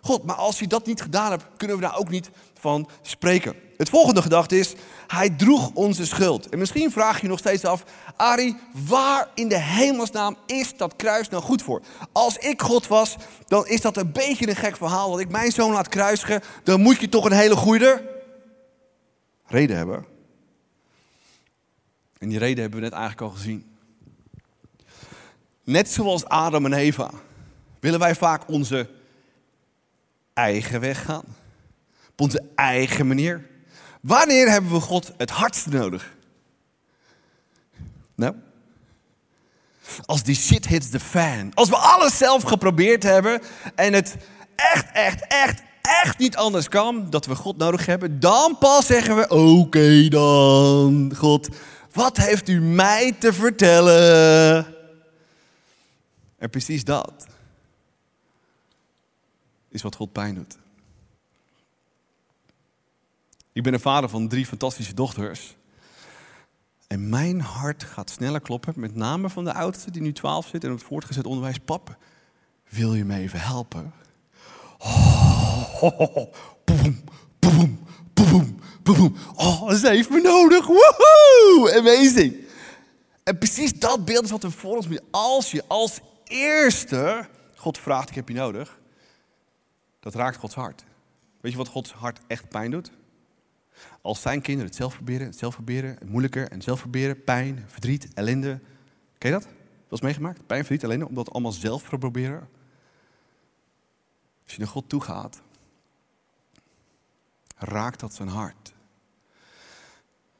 God. 0.01 0.23
Maar 0.23 0.35
als 0.35 0.59
je 0.59 0.67
dat 0.67 0.85
niet 0.85 1.01
gedaan 1.01 1.31
hebt, 1.31 1.45
kunnen 1.57 1.75
we 1.75 1.81
daar 1.81 1.97
ook 1.97 2.09
niet 2.09 2.29
van 2.59 2.89
spreken. 3.01 3.68
Het 3.79 3.89
volgende 3.89 4.21
gedachte 4.21 4.59
is, 4.59 4.73
hij 5.07 5.29
droeg 5.29 5.71
onze 5.73 6.05
schuld. 6.05 6.49
En 6.49 6.59
misschien 6.59 6.91
vraag 6.91 7.21
je 7.21 7.27
nog 7.27 7.39
steeds 7.39 7.65
af, 7.65 7.83
Ari, 8.15 8.57
waar 8.87 9.27
in 9.35 9.47
de 9.47 9.59
hemelsnaam 9.59 10.37
is 10.45 10.77
dat 10.77 10.95
kruis 10.95 11.29
nou 11.29 11.43
goed 11.43 11.61
voor? 11.61 11.81
Als 12.11 12.37
ik 12.37 12.61
God 12.61 12.87
was, 12.87 13.15
dan 13.47 13.67
is 13.67 13.81
dat 13.81 13.97
een 13.97 14.11
beetje 14.11 14.49
een 14.49 14.55
gek 14.55 14.77
verhaal. 14.77 15.11
Dat 15.11 15.19
ik 15.19 15.29
mijn 15.29 15.51
zoon 15.51 15.71
laat 15.71 15.87
kruisigen, 15.87 16.41
dan 16.63 16.81
moet 16.81 16.99
je 16.99 17.09
toch 17.09 17.25
een 17.25 17.31
hele 17.31 17.55
goede 17.55 18.21
reden 19.45 19.77
hebben. 19.77 20.05
En 22.17 22.29
die 22.29 22.39
reden 22.39 22.61
hebben 22.61 22.79
we 22.79 22.85
net 22.85 22.95
eigenlijk 22.95 23.21
al 23.21 23.37
gezien. 23.37 23.77
Net 25.63 25.89
zoals 25.89 26.25
Adam 26.25 26.65
en 26.65 26.73
Eva 26.73 27.11
willen 27.79 27.99
wij 27.99 28.15
vaak 28.15 28.47
onze 28.47 28.89
eigen 30.33 30.79
weg 30.79 31.05
gaan. 31.05 31.23
Op 32.09 32.21
onze 32.21 32.43
eigen 32.55 33.07
manier. 33.07 33.48
Wanneer 33.99 34.49
hebben 34.49 34.71
we 34.71 34.79
God 34.79 35.11
het 35.17 35.29
hardst 35.29 35.67
nodig? 35.67 36.15
Nou, 38.15 38.35
als 40.05 40.23
die 40.23 40.35
shit 40.35 40.67
hits 40.67 40.89
the 40.89 40.99
fan. 40.99 41.51
Als 41.53 41.69
we 41.69 41.75
alles 41.75 42.17
zelf 42.17 42.43
geprobeerd 42.43 43.03
hebben 43.03 43.41
en 43.75 43.93
het 43.93 44.15
echt, 44.55 44.91
echt, 44.91 45.27
echt, 45.27 45.61
echt 45.81 46.17
niet 46.17 46.35
anders 46.35 46.69
kan 46.69 47.09
dat 47.09 47.25
we 47.25 47.35
God 47.35 47.57
nodig 47.57 47.85
hebben, 47.85 48.19
dan 48.19 48.57
pas 48.57 48.85
zeggen 48.85 49.15
we: 49.15 49.29
Oké 49.29 50.07
dan, 50.07 51.13
God, 51.15 51.49
wat 51.91 52.17
heeft 52.17 52.49
u 52.49 52.61
mij 52.61 53.15
te 53.19 53.33
vertellen? 53.33 54.75
En 56.37 56.49
precies 56.49 56.83
dat 56.83 57.25
is 59.69 59.81
wat 59.81 59.95
God 59.95 60.11
pijn 60.11 60.35
doet. 60.35 60.57
Ik 63.59 63.65
ben 63.65 63.73
een 63.73 63.79
vader 63.79 64.09
van 64.09 64.27
drie 64.27 64.45
fantastische 64.45 64.93
dochters. 64.93 65.55
En 66.87 67.09
mijn 67.09 67.41
hart 67.41 67.83
gaat 67.83 68.09
sneller 68.09 68.41
kloppen, 68.41 68.73
met 68.75 68.95
name 68.95 69.29
van 69.29 69.43
de 69.43 69.53
oudste 69.53 69.91
die 69.91 70.01
nu 70.01 70.13
12 70.13 70.47
zit 70.47 70.63
en 70.63 70.71
het 70.71 70.83
voortgezet 70.83 71.25
onderwijs. 71.25 71.57
Pap, 71.57 71.97
wil 72.69 72.95
je 72.95 73.05
me 73.05 73.17
even 73.17 73.39
helpen? 73.39 73.93
Oh. 74.77 75.73
Oh, 79.35 79.71
ze 79.71 79.89
heeft 79.89 80.09
me 80.09 80.21
nodig. 80.21 80.65
Woehoe! 80.67 81.75
Amazing. 81.77 82.35
En 83.23 83.37
precies 83.37 83.79
dat 83.79 84.05
beeld 84.05 84.23
is 84.23 84.31
wat 84.31 84.43
we 84.43 84.51
voor 84.51 84.75
ons 84.75 84.87
moeten. 84.87 85.07
Als 85.11 85.51
je 85.51 85.63
als 85.67 85.99
eerste 86.23 87.27
God 87.55 87.77
vraagt, 87.77 88.09
ik 88.09 88.15
heb 88.15 88.27
je 88.27 88.35
nodig, 88.35 88.79
dat 89.99 90.15
raakt 90.15 90.37
Gods 90.37 90.55
hart. 90.55 90.83
Weet 91.41 91.51
je 91.51 91.57
wat 91.57 91.67
Gods 91.67 91.91
hart 91.91 92.19
echt 92.27 92.49
pijn 92.49 92.71
doet? 92.71 92.91
Als 94.01 94.21
zijn 94.21 94.41
kinderen 94.41 94.69
het 94.69 94.79
zelf 94.79 94.93
proberen, 94.93 95.27
het 95.27 95.37
zelf 95.37 95.53
proberen, 95.53 95.89
het 95.89 96.09
moeilijker 96.09 96.51
en 96.51 96.61
zelf 96.61 96.79
proberen, 96.79 97.23
pijn, 97.23 97.65
verdriet, 97.67 98.13
ellende. 98.13 98.59
Ken 99.17 99.31
je 99.31 99.39
dat? 99.39 99.47
Dat 99.87 99.97
is 99.97 100.01
meegemaakt? 100.01 100.45
Pijn, 100.45 100.59
verdriet, 100.65 100.83
ellende, 100.83 101.07
omdat 101.07 101.25
het 101.25 101.33
allemaal 101.33 101.51
zelf 101.51 101.89
proberen. 101.99 102.49
Als 104.43 104.53
je 104.53 104.59
naar 104.59 104.67
God 104.67 104.89
toe 104.89 105.01
gaat, 105.01 105.41
raakt 107.55 107.99
dat 107.99 108.13
zijn 108.13 108.29
hart. 108.29 108.73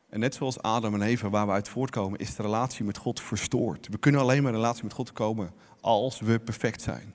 En 0.10 0.20
net 0.20 0.36
zoals 0.36 0.62
Adam 0.62 0.94
en 0.94 1.02
Eva, 1.02 1.30
waar 1.30 1.46
we 1.46 1.52
uit 1.52 1.70
voortkomen, 1.70 2.20
is 2.20 2.36
de 2.36 2.42
relatie 2.42 2.86
met 2.86 2.98
God 2.98 3.22
verstoord. 3.22 3.88
We 3.88 3.98
kunnen 3.98 4.22
alleen 4.22 4.44
maar 4.44 4.52
in 4.52 4.58
relatie 4.58 4.84
met 4.84 4.94
God 4.94 5.12
komen 5.12 5.54
als 5.82 6.20
we 6.20 6.40
perfect 6.40 6.82
zijn. 6.82 7.14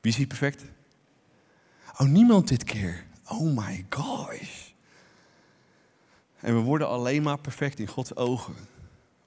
Wie 0.00 0.10
is 0.12 0.16
hier 0.16 0.26
perfect? 0.26 0.64
Oh, 1.98 2.06
niemand 2.06 2.48
dit 2.48 2.64
keer. 2.64 3.06
Oh 3.28 3.56
my 3.56 3.86
gosh. 3.90 4.71
En 6.42 6.54
we 6.54 6.60
worden 6.60 6.88
alleen 6.88 7.22
maar 7.22 7.38
perfect 7.38 7.78
in 7.78 7.86
Gods 7.86 8.16
ogen. 8.16 8.54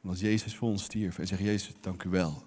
Omdat 0.04 0.20
Jezus 0.20 0.56
voor 0.56 0.70
ons 0.70 0.84
stierf. 0.84 1.20
En 1.20 1.28
zegt, 1.28 1.42
Jezus, 1.42 1.74
dank 1.82 2.04
u 2.04 2.10
wel. 2.10 2.44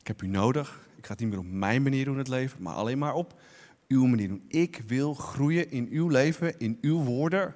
Ik 0.00 0.06
heb 0.06 0.22
u 0.22 0.26
nodig. 0.26 0.88
Ik 0.96 1.06
ga 1.06 1.10
het 1.10 1.20
niet 1.20 1.28
meer 1.28 1.38
op 1.38 1.50
mijn 1.50 1.82
manier 1.82 2.04
doen 2.04 2.18
het 2.18 2.28
leven, 2.28 2.62
maar 2.62 2.74
alleen 2.74 2.98
maar 2.98 3.14
op 3.14 3.40
uw 3.88 4.06
manier 4.06 4.28
doen. 4.28 4.44
Ik 4.48 4.82
wil 4.86 5.14
groeien 5.14 5.70
in 5.70 5.88
uw 5.90 6.08
leven, 6.08 6.58
in 6.58 6.78
uw 6.80 7.02
woorden. 7.02 7.54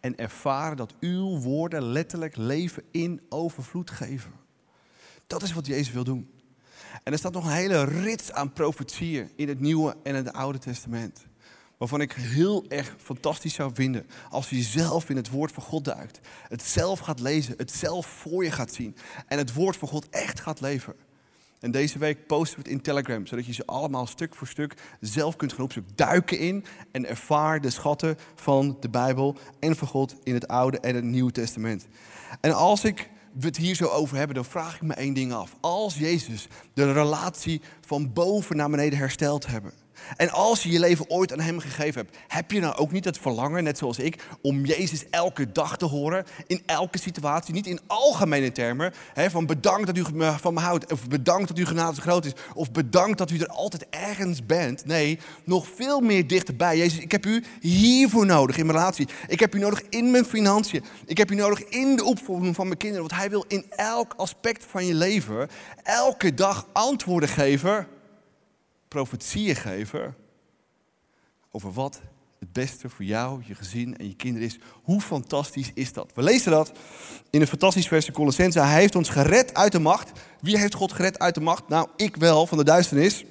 En 0.00 0.16
ervaren 0.16 0.76
dat 0.76 0.94
uw 1.00 1.38
woorden 1.38 1.82
letterlijk 1.82 2.36
leven 2.36 2.82
in 2.90 3.20
overvloed 3.28 3.90
geven. 3.90 4.32
Dat 5.26 5.42
is 5.42 5.52
wat 5.52 5.66
Jezus 5.66 5.92
wil 5.92 6.04
doen. 6.04 6.30
En 7.02 7.12
er 7.12 7.18
staat 7.18 7.32
nog 7.32 7.44
een 7.44 7.52
hele 7.52 7.84
rits 7.84 8.32
aan 8.32 8.52
profetieën 8.52 9.30
in 9.36 9.48
het 9.48 9.60
Nieuwe 9.60 9.96
en 10.02 10.14
het 10.14 10.32
Oude 10.32 10.58
Testament. 10.58 11.26
Waarvan 11.80 12.00
ik 12.00 12.12
heel 12.12 12.64
erg 12.68 12.96
fantastisch 12.98 13.54
zou 13.54 13.70
vinden 13.74 14.06
als 14.30 14.50
je 14.50 14.62
zelf 14.62 15.10
in 15.10 15.16
het 15.16 15.30
woord 15.30 15.52
van 15.52 15.62
God 15.62 15.84
duikt. 15.84 16.20
Het 16.48 16.62
zelf 16.62 16.98
gaat 16.98 17.20
lezen, 17.20 17.54
het 17.56 17.72
zelf 17.72 18.06
voor 18.06 18.44
je 18.44 18.50
gaat 18.50 18.72
zien. 18.72 18.96
En 19.26 19.38
het 19.38 19.52
woord 19.52 19.76
van 19.76 19.88
God 19.88 20.08
echt 20.10 20.40
gaat 20.40 20.60
leven. 20.60 20.94
En 21.60 21.70
deze 21.70 21.98
week 21.98 22.26
posten 22.26 22.56
we 22.56 22.62
het 22.62 22.72
in 22.72 22.80
Telegram, 22.80 23.26
zodat 23.26 23.46
je 23.46 23.52
ze 23.52 23.66
allemaal 23.66 24.06
stuk 24.06 24.34
voor 24.34 24.46
stuk 24.46 24.74
zelf 25.00 25.36
kunt 25.36 25.52
gaan 25.52 25.64
opzoeken. 25.64 25.92
Duiken 25.96 26.38
in 26.38 26.64
en 26.92 27.08
ervaar 27.08 27.60
de 27.60 27.70
schatten 27.70 28.16
van 28.34 28.76
de 28.80 28.88
Bijbel 28.88 29.36
en 29.58 29.76
van 29.76 29.88
God 29.88 30.16
in 30.22 30.34
het 30.34 30.48
Oude 30.48 30.80
en 30.80 30.94
het 30.94 31.04
Nieuwe 31.04 31.32
Testament. 31.32 31.86
En 32.40 32.52
als 32.52 32.84
ik 32.84 33.10
het 33.40 33.56
hier 33.56 33.74
zo 33.74 33.86
over 33.86 34.16
hebben, 34.16 34.34
dan 34.34 34.44
vraag 34.44 34.74
ik 34.74 34.82
me 34.82 34.94
één 34.94 35.14
ding 35.14 35.32
af. 35.32 35.56
Als 35.60 35.98
Jezus 35.98 36.48
de 36.74 36.92
relatie 36.92 37.60
van 37.80 38.12
boven 38.12 38.56
naar 38.56 38.70
beneden 38.70 38.98
hersteld 38.98 39.46
hebben, 39.46 39.72
en 40.16 40.30
als 40.30 40.62
je 40.62 40.70
je 40.70 40.78
leven 40.78 41.10
ooit 41.10 41.32
aan 41.32 41.40
Hem 41.40 41.58
gegeven 41.58 42.00
hebt, 42.00 42.16
heb 42.28 42.50
je 42.50 42.60
nou 42.60 42.76
ook 42.76 42.92
niet 42.92 43.04
het 43.04 43.18
verlangen, 43.18 43.64
net 43.64 43.78
zoals 43.78 43.98
ik, 43.98 44.22
om 44.42 44.64
Jezus 44.64 45.04
elke 45.10 45.52
dag 45.52 45.76
te 45.76 45.84
horen, 45.84 46.24
in 46.46 46.62
elke 46.66 46.98
situatie, 46.98 47.54
niet 47.54 47.66
in 47.66 47.80
algemene 47.86 48.52
termen, 48.52 48.92
hè, 49.14 49.30
van 49.30 49.46
bedankt 49.46 49.86
dat 49.86 49.96
u 49.96 50.04
van 50.40 50.54
me 50.54 50.60
houdt, 50.60 50.92
of 50.92 51.08
bedankt 51.08 51.48
dat 51.48 51.58
u 51.58 51.66
genade 51.66 52.00
groot 52.00 52.24
is, 52.24 52.32
of 52.54 52.70
bedankt 52.70 53.18
dat 53.18 53.30
u 53.30 53.38
er 53.38 53.48
altijd 53.48 53.86
ergens 53.90 54.46
bent. 54.46 54.84
Nee, 54.84 55.18
nog 55.44 55.66
veel 55.74 56.00
meer 56.00 56.26
dichterbij. 56.26 56.76
Jezus, 56.76 56.98
ik 56.98 57.12
heb 57.12 57.26
u 57.26 57.44
hiervoor 57.60 58.26
nodig 58.26 58.56
in 58.56 58.66
mijn 58.66 58.78
relatie. 58.78 59.08
Ik 59.28 59.40
heb 59.40 59.54
u 59.54 59.58
nodig 59.58 59.82
in 59.88 60.10
mijn 60.10 60.24
financiën. 60.24 60.84
Ik 61.06 61.18
heb 61.18 61.30
u 61.30 61.34
nodig 61.34 61.64
in 61.64 61.96
de 61.96 62.04
opvoeding 62.04 62.54
van 62.54 62.66
mijn 62.66 62.78
kinderen, 62.78 63.06
want 63.08 63.20
Hij 63.20 63.30
wil 63.30 63.44
in 63.48 63.64
elk 63.70 64.14
aspect 64.16 64.64
van 64.68 64.86
je 64.86 64.94
leven 64.94 65.48
elke 65.82 66.34
dag 66.34 66.66
antwoorden 66.72 67.28
geven 67.28 67.86
profetieën 68.90 69.56
geven 69.56 70.16
over 71.50 71.72
wat 71.72 72.00
het 72.38 72.52
beste 72.52 72.88
voor 72.88 73.04
jou, 73.04 73.42
je 73.46 73.54
gezin 73.54 73.96
en 73.96 74.06
je 74.06 74.14
kinderen 74.14 74.48
is. 74.48 74.58
Hoe 74.82 75.00
fantastisch 75.00 75.70
is 75.74 75.92
dat? 75.92 76.10
We 76.14 76.22
lezen 76.22 76.50
dat 76.50 76.72
in 77.30 77.40
een 77.40 77.46
fantastisch 77.46 77.88
vers 77.88 78.10
Colossense. 78.10 78.60
Hij 78.60 78.80
heeft 78.80 78.96
ons 78.96 79.08
gered 79.08 79.54
uit 79.54 79.72
de 79.72 79.78
macht. 79.78 80.10
Wie 80.40 80.58
heeft 80.58 80.74
God 80.74 80.92
gered 80.92 81.18
uit 81.18 81.34
de 81.34 81.40
macht? 81.40 81.68
Nou, 81.68 81.88
ik 81.96 82.16
wel, 82.16 82.46
van 82.46 82.58
de 82.58 82.64
duisternis. 82.64 83.24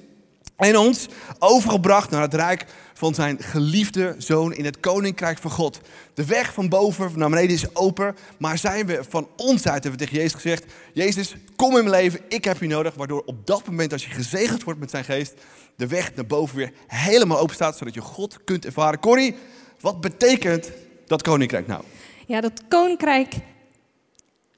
En 0.56 0.78
ons 0.78 1.08
overgebracht 1.40 2.10
naar 2.10 2.22
het 2.22 2.34
rijk 2.34 2.66
van 3.00 3.14
zijn 3.14 3.44
geliefde 3.44 4.16
zoon 4.18 4.54
in 4.54 4.66
het 4.66 4.80
koninkrijk 4.80 5.38
van 5.38 5.52
God. 5.52 5.80
De 6.14 6.26
weg 6.26 6.54
van 6.54 6.70
boven 6.70 7.12
naar 7.20 7.30
beneden 7.30 7.56
is 7.56 7.76
open, 7.76 8.16
maar 8.38 8.58
zijn 8.58 8.86
we 8.86 9.04
van 9.10 9.28
ons 9.36 9.68
uit, 9.68 9.84
hebben 9.84 9.92
we 9.92 9.98
tegen 9.98 10.18
Jezus 10.18 10.34
gezegd, 10.34 10.66
Jezus, 10.94 11.36
kom 11.56 11.78
in 11.78 11.84
mijn 11.84 12.02
leven, 12.02 12.20
ik 12.28 12.44
heb 12.44 12.60
je 12.60 12.68
nodig. 12.68 12.96
Waardoor 12.96 13.24
op 13.26 13.48
dat 13.48 13.66
moment, 13.66 13.92
als 13.92 14.06
je 14.06 14.12
gezegend 14.12 14.64
wordt 14.64 14.80
met 14.80 14.90
zijn 14.90 15.04
geest, 15.04 15.34
de 15.76 15.88
weg 15.88 16.16
naar 16.16 16.26
boven 16.26 16.56
weer 16.58 16.72
helemaal 16.88 17.40
open 17.40 17.56
staat, 17.56 17.78
zodat 17.78 17.94
je 17.94 18.02
God 18.02 18.44
kunt 18.44 18.66
ervaren. 18.66 19.00
Corrie, 19.00 19.36
wat 19.80 20.02
betekent 20.02 20.72
dat 21.08 21.22
koninkrijk 21.22 21.68
nou? 21.68 21.84
Ja, 22.26 22.42
dat 22.42 22.64
koninkrijk 22.68 23.36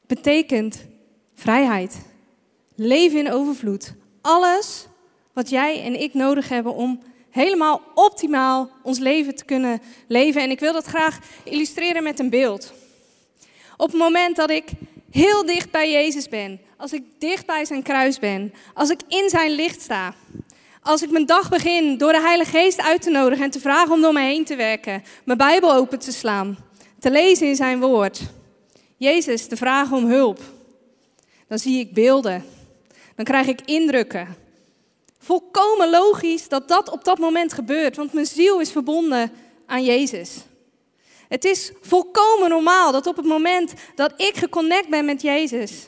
betekent 0.08 0.86
vrijheid. 1.36 1.98
Leven 2.76 3.20
in 3.20 3.32
overvloed. 3.32 3.94
Alles 4.22 4.88
wat 5.34 5.50
jij 5.50 5.84
en 5.84 6.02
ik 6.02 6.14
nodig 6.14 6.50
hebben 6.50 6.76
om 6.76 7.02
helemaal 7.32 7.82
optimaal 7.96 8.70
ons 8.84 9.00
leven 9.00 9.36
te 9.36 9.46
kunnen 9.46 9.82
leven. 10.08 10.42
En 10.42 10.52
ik 10.52 10.60
wil 10.60 10.74
dat 10.74 10.86
graag 10.86 11.20
illustreren 11.44 12.04
met 12.04 12.20
een 12.20 12.30
beeld. 12.30 12.74
Op 13.78 13.88
het 13.88 14.00
moment 14.00 14.36
dat 14.36 14.50
ik 14.50 14.70
heel 15.12 15.46
dicht 15.46 15.72
bij 15.72 15.92
Jezus 15.92 16.30
ben, 16.30 16.60
als 16.78 16.94
ik 16.94 17.04
dicht 17.18 17.46
bij 17.46 17.66
zijn 17.66 17.84
kruis 17.84 18.20
ben, 18.20 18.54
als 18.74 18.90
ik 18.90 19.00
in 19.08 19.30
zijn 19.30 19.52
licht 19.52 19.82
sta, 19.82 20.14
als 20.82 21.02
ik 21.02 21.10
mijn 21.10 21.26
dag 21.26 21.50
begin 21.50 21.98
door 21.98 22.12
de 22.12 22.22
Heilige 22.22 22.52
Geest 22.52 22.82
uit 22.82 23.02
te 23.02 23.10
nodigen 23.10 23.46
en 23.46 23.52
te 23.52 23.60
vragen 23.60 23.94
om 23.94 24.02
door 24.02 24.14
me 24.14 24.22
heen 24.22 24.46
te 24.46 24.56
werken, 24.56 25.04
mijn 25.24 25.38
Bijbel 25.38 25.74
open 25.74 26.00
te 26.00 26.12
slaan, 26.12 26.58
te 27.00 27.12
lezen 27.12 27.48
in 27.48 27.56
zijn 27.56 27.80
woord, 27.80 28.22
Jezus 28.98 29.48
te 29.48 29.58
vragen 29.58 29.98
om 29.98 30.06
hulp, 30.06 30.40
dan 31.48 31.60
zie 31.60 31.80
ik 31.80 31.94
beelden 31.94 32.44
Dan 33.16 33.26
krijg 33.26 33.48
ik 33.48 33.62
indrukken. 33.66 34.41
Volkomen 35.24 35.90
logisch 35.90 36.48
dat 36.48 36.68
dat 36.68 36.90
op 36.90 37.04
dat 37.04 37.20
moment 37.20 37.54
gebeurt, 37.54 37.96
want 37.96 38.14
mijn 38.14 38.26
ziel 38.26 38.60
is 38.60 38.72
verbonden 38.72 39.32
aan 39.66 39.84
Jezus. 39.84 40.38
Het 41.28 41.46
is 41.46 41.72
volkomen 41.82 42.50
normaal 42.50 42.92
dat 42.92 43.08
op 43.08 43.16
het 43.16 43.26
moment 43.26 43.74
dat 43.96 44.14
ik 44.18 44.36
geconnect 44.36 44.90
ben 44.90 45.06
met 45.06 45.22
Jezus, 45.22 45.88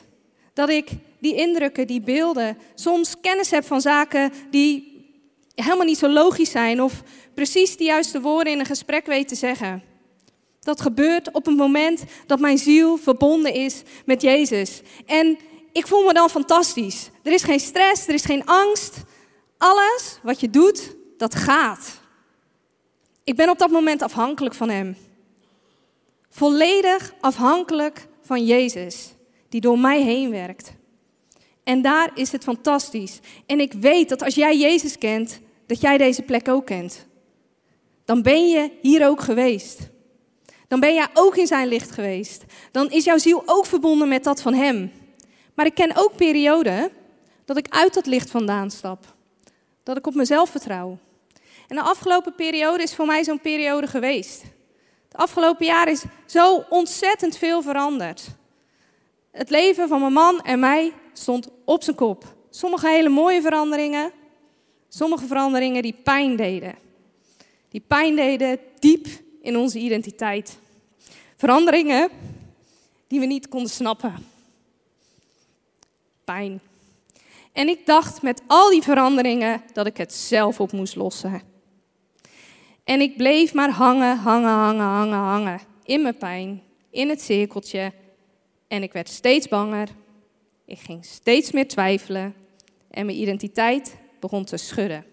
dat 0.52 0.68
ik 0.68 0.88
die 1.18 1.34
indrukken, 1.34 1.86
die 1.86 2.00
beelden, 2.00 2.58
soms 2.74 3.20
kennis 3.20 3.50
heb 3.50 3.64
van 3.64 3.80
zaken 3.80 4.32
die 4.50 4.92
helemaal 5.54 5.86
niet 5.86 5.98
zo 5.98 6.08
logisch 6.08 6.50
zijn 6.50 6.82
of 6.82 7.02
precies 7.34 7.76
de 7.76 7.84
juiste 7.84 8.20
woorden 8.20 8.52
in 8.52 8.58
een 8.58 8.66
gesprek 8.66 9.06
weet 9.06 9.28
te 9.28 9.34
zeggen. 9.34 9.82
Dat 10.60 10.80
gebeurt 10.80 11.32
op 11.32 11.46
het 11.46 11.56
moment 11.56 12.04
dat 12.26 12.40
mijn 12.40 12.58
ziel 12.58 12.96
verbonden 12.96 13.54
is 13.54 13.82
met 14.06 14.22
Jezus. 14.22 14.80
En 15.06 15.38
ik 15.72 15.86
voel 15.86 16.04
me 16.04 16.12
dan 16.12 16.30
fantastisch. 16.30 17.10
Er 17.22 17.32
is 17.32 17.42
geen 17.42 17.60
stress, 17.60 18.06
er 18.06 18.14
is 18.14 18.24
geen 18.24 18.46
angst. 18.46 18.94
Alles 19.64 20.18
wat 20.22 20.40
je 20.40 20.50
doet, 20.50 20.96
dat 21.16 21.34
gaat. 21.34 22.00
Ik 23.24 23.36
ben 23.36 23.48
op 23.48 23.58
dat 23.58 23.70
moment 23.70 24.02
afhankelijk 24.02 24.54
van 24.54 24.68
Hem. 24.68 24.96
Volledig 26.30 27.14
afhankelijk 27.20 28.06
van 28.22 28.44
Jezus, 28.44 29.14
die 29.48 29.60
door 29.60 29.78
mij 29.78 30.02
heen 30.02 30.30
werkt. 30.30 30.72
En 31.62 31.82
daar 31.82 32.10
is 32.14 32.32
het 32.32 32.42
fantastisch. 32.42 33.20
En 33.46 33.60
ik 33.60 33.72
weet 33.72 34.08
dat 34.08 34.22
als 34.22 34.34
jij 34.34 34.58
Jezus 34.58 34.98
kent, 34.98 35.40
dat 35.66 35.80
jij 35.80 35.98
deze 35.98 36.22
plek 36.22 36.48
ook 36.48 36.66
kent. 36.66 37.06
Dan 38.04 38.22
ben 38.22 38.48
je 38.48 38.70
hier 38.80 39.06
ook 39.08 39.20
geweest. 39.20 39.78
Dan 40.68 40.80
ben 40.80 40.94
jij 40.94 41.08
ook 41.14 41.36
in 41.36 41.46
zijn 41.46 41.68
licht 41.68 41.90
geweest. 41.90 42.44
Dan 42.70 42.90
is 42.90 43.04
jouw 43.04 43.18
ziel 43.18 43.42
ook 43.46 43.66
verbonden 43.66 44.08
met 44.08 44.24
dat 44.24 44.42
van 44.42 44.54
Hem. 44.54 44.92
Maar 45.54 45.66
ik 45.66 45.74
ken 45.74 45.96
ook 45.96 46.16
perioden 46.16 46.90
dat 47.44 47.56
ik 47.56 47.66
uit 47.68 47.94
dat 47.94 48.06
licht 48.06 48.30
vandaan 48.30 48.70
stap. 48.70 49.13
Dat 49.84 49.96
ik 49.96 50.06
op 50.06 50.14
mezelf 50.14 50.50
vertrouw. 50.50 50.98
En 51.68 51.76
de 51.76 51.82
afgelopen 51.82 52.34
periode 52.34 52.82
is 52.82 52.94
voor 52.94 53.06
mij 53.06 53.24
zo'n 53.24 53.40
periode 53.40 53.86
geweest. 53.86 54.42
Het 55.08 55.16
afgelopen 55.16 55.66
jaar 55.66 55.88
is 55.88 56.04
zo 56.26 56.64
ontzettend 56.68 57.36
veel 57.36 57.62
veranderd. 57.62 58.28
Het 59.30 59.50
leven 59.50 59.88
van 59.88 60.00
mijn 60.00 60.12
man 60.12 60.40
en 60.40 60.58
mij 60.58 60.92
stond 61.12 61.48
op 61.64 61.82
zijn 61.82 61.96
kop. 61.96 62.34
Sommige 62.50 62.88
hele 62.88 63.08
mooie 63.08 63.42
veranderingen, 63.42 64.12
sommige 64.88 65.26
veranderingen 65.26 65.82
die 65.82 65.96
pijn 66.02 66.36
deden. 66.36 66.74
Die 67.68 67.84
pijn 67.86 68.16
deden 68.16 68.58
diep 68.78 69.06
in 69.40 69.56
onze 69.56 69.78
identiteit. 69.78 70.58
Veranderingen 71.36 72.08
die 73.06 73.20
we 73.20 73.26
niet 73.26 73.48
konden 73.48 73.70
snappen. 73.70 74.26
Pijn. 76.24 76.60
En 77.54 77.68
ik 77.68 77.86
dacht 77.86 78.22
met 78.22 78.42
al 78.46 78.70
die 78.70 78.82
veranderingen 78.82 79.62
dat 79.72 79.86
ik 79.86 79.96
het 79.96 80.12
zelf 80.12 80.60
op 80.60 80.72
moest 80.72 80.96
lossen. 80.96 81.42
En 82.84 83.00
ik 83.00 83.16
bleef 83.16 83.54
maar 83.54 83.70
hangen, 83.70 84.16
hangen, 84.16 84.50
hangen, 84.50 84.84
hangen, 84.84 85.18
hangen. 85.18 85.60
In 85.84 86.02
mijn 86.02 86.16
pijn, 86.16 86.62
in 86.90 87.08
het 87.08 87.22
cirkeltje. 87.22 87.92
En 88.68 88.82
ik 88.82 88.92
werd 88.92 89.08
steeds 89.08 89.48
banger. 89.48 89.88
Ik 90.64 90.78
ging 90.78 91.04
steeds 91.04 91.52
meer 91.52 91.68
twijfelen. 91.68 92.34
En 92.90 93.06
mijn 93.06 93.18
identiteit 93.18 93.96
begon 94.20 94.44
te 94.44 94.56
schudden. 94.56 95.04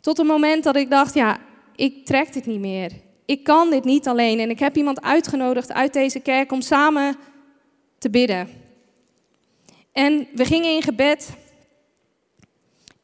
Tot 0.00 0.16
het 0.16 0.26
moment 0.26 0.64
dat 0.64 0.76
ik 0.76 0.90
dacht, 0.90 1.14
ja, 1.14 1.38
ik 1.76 2.04
trek 2.04 2.32
dit 2.32 2.46
niet 2.46 2.60
meer. 2.60 2.92
Ik 3.24 3.44
kan 3.44 3.70
dit 3.70 3.84
niet 3.84 4.08
alleen. 4.08 4.40
En 4.40 4.50
ik 4.50 4.58
heb 4.58 4.76
iemand 4.76 5.02
uitgenodigd 5.02 5.72
uit 5.72 5.92
deze 5.92 6.20
kerk 6.20 6.52
om 6.52 6.60
samen 6.60 7.16
te 7.98 8.10
bidden. 8.10 8.65
En 9.96 10.28
we 10.34 10.44
gingen 10.44 10.74
in 10.74 10.82
gebed. 10.82 11.30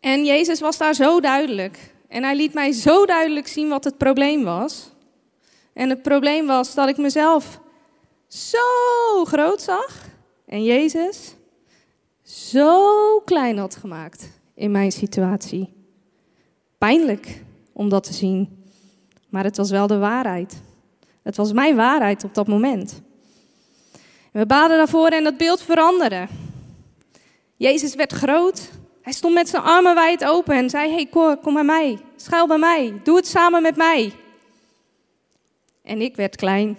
En 0.00 0.24
Jezus 0.24 0.60
was 0.60 0.78
daar 0.78 0.94
zo 0.94 1.20
duidelijk. 1.20 1.94
En 2.08 2.22
hij 2.22 2.36
liet 2.36 2.54
mij 2.54 2.72
zo 2.72 3.06
duidelijk 3.06 3.46
zien 3.46 3.68
wat 3.68 3.84
het 3.84 3.98
probleem 3.98 4.44
was. 4.44 4.90
En 5.72 5.88
het 5.88 6.02
probleem 6.02 6.46
was 6.46 6.74
dat 6.74 6.88
ik 6.88 6.96
mezelf 6.96 7.60
zo 8.28 8.58
groot 9.24 9.62
zag. 9.62 10.08
En 10.46 10.64
Jezus 10.64 11.34
zo 12.22 13.20
klein 13.20 13.58
had 13.58 13.76
gemaakt 13.76 14.30
in 14.54 14.70
mijn 14.70 14.92
situatie. 14.92 15.74
Pijnlijk 16.78 17.42
om 17.72 17.88
dat 17.88 18.04
te 18.04 18.12
zien. 18.12 18.64
Maar 19.28 19.44
het 19.44 19.56
was 19.56 19.70
wel 19.70 19.86
de 19.86 19.98
waarheid. 19.98 20.62
Het 21.22 21.36
was 21.36 21.52
mijn 21.52 21.76
waarheid 21.76 22.24
op 22.24 22.34
dat 22.34 22.46
moment. 22.46 23.02
We 24.32 24.46
baden 24.46 24.76
daarvoor 24.76 25.08
en 25.08 25.24
dat 25.24 25.36
beeld 25.36 25.62
veranderde. 25.62 26.26
Jezus 27.62 27.94
werd 27.94 28.12
groot. 28.12 28.70
Hij 29.02 29.12
stond 29.12 29.34
met 29.34 29.48
zijn 29.48 29.62
armen 29.62 29.94
wijd 29.94 30.24
open 30.24 30.54
en 30.54 30.70
zei: 30.70 30.92
Hey 30.92 31.06
kom 31.42 31.54
bij 31.54 31.64
mij. 31.64 31.98
Schuil 32.16 32.46
bij 32.46 32.58
mij. 32.58 33.00
Doe 33.02 33.16
het 33.16 33.26
samen 33.26 33.62
met 33.62 33.76
mij. 33.76 34.12
En 35.82 36.00
ik 36.00 36.16
werd 36.16 36.36
klein. 36.36 36.78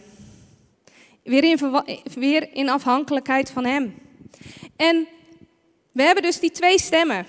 Weer 1.23 1.43
in, 1.43 1.83
weer 2.13 2.53
in 2.53 2.69
afhankelijkheid 2.69 3.51
van 3.51 3.65
hem. 3.65 3.95
En 4.75 5.07
we 5.91 6.03
hebben 6.03 6.23
dus 6.23 6.39
die 6.39 6.51
twee 6.51 6.79
stemmen. 6.79 7.25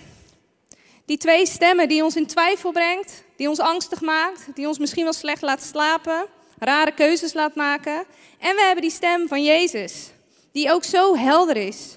Die 1.04 1.18
twee 1.18 1.46
stemmen 1.46 1.88
die 1.88 2.04
ons 2.04 2.16
in 2.16 2.26
twijfel 2.26 2.72
brengt, 2.72 3.24
die 3.36 3.48
ons 3.48 3.58
angstig 3.58 4.00
maakt, 4.00 4.46
die 4.54 4.68
ons 4.68 4.78
misschien 4.78 5.04
wel 5.04 5.12
slecht 5.12 5.42
laat 5.42 5.62
slapen, 5.62 6.26
rare 6.58 6.92
keuzes 6.92 7.32
laat 7.32 7.54
maken. 7.54 8.04
En 8.38 8.54
we 8.54 8.62
hebben 8.62 8.82
die 8.82 8.90
stem 8.90 9.28
van 9.28 9.42
Jezus, 9.42 10.10
die 10.52 10.72
ook 10.72 10.84
zo 10.84 11.16
helder 11.16 11.56
is. 11.56 11.96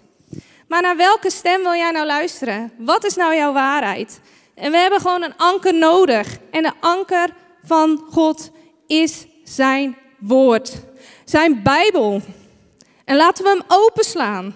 Maar 0.68 0.82
naar 0.82 0.98
welke 0.98 1.32
stem 1.32 1.62
wil 1.62 1.74
jij 1.74 1.92
nou 1.92 2.06
luisteren? 2.06 2.72
Wat 2.78 3.06
is 3.06 3.16
nou 3.16 3.36
jouw 3.36 3.54
waarheid? 3.54 4.20
En 4.56 4.72
we 4.72 4.78
hebben 4.78 5.00
gewoon 5.00 5.24
een 5.24 5.38
anker 5.38 5.74
nodig. 5.74 6.38
En 6.52 6.64
de 6.64 6.72
anker 6.80 7.30
van 7.64 8.06
God 8.10 8.52
is 8.88 9.26
zijn 9.44 9.98
woord. 10.20 10.84
Zijn 11.26 11.64
Bijbel. 11.64 12.22
En 13.06 13.16
laten 13.16 13.44
we 13.44 13.50
hem 13.50 13.64
openslaan. 13.68 14.56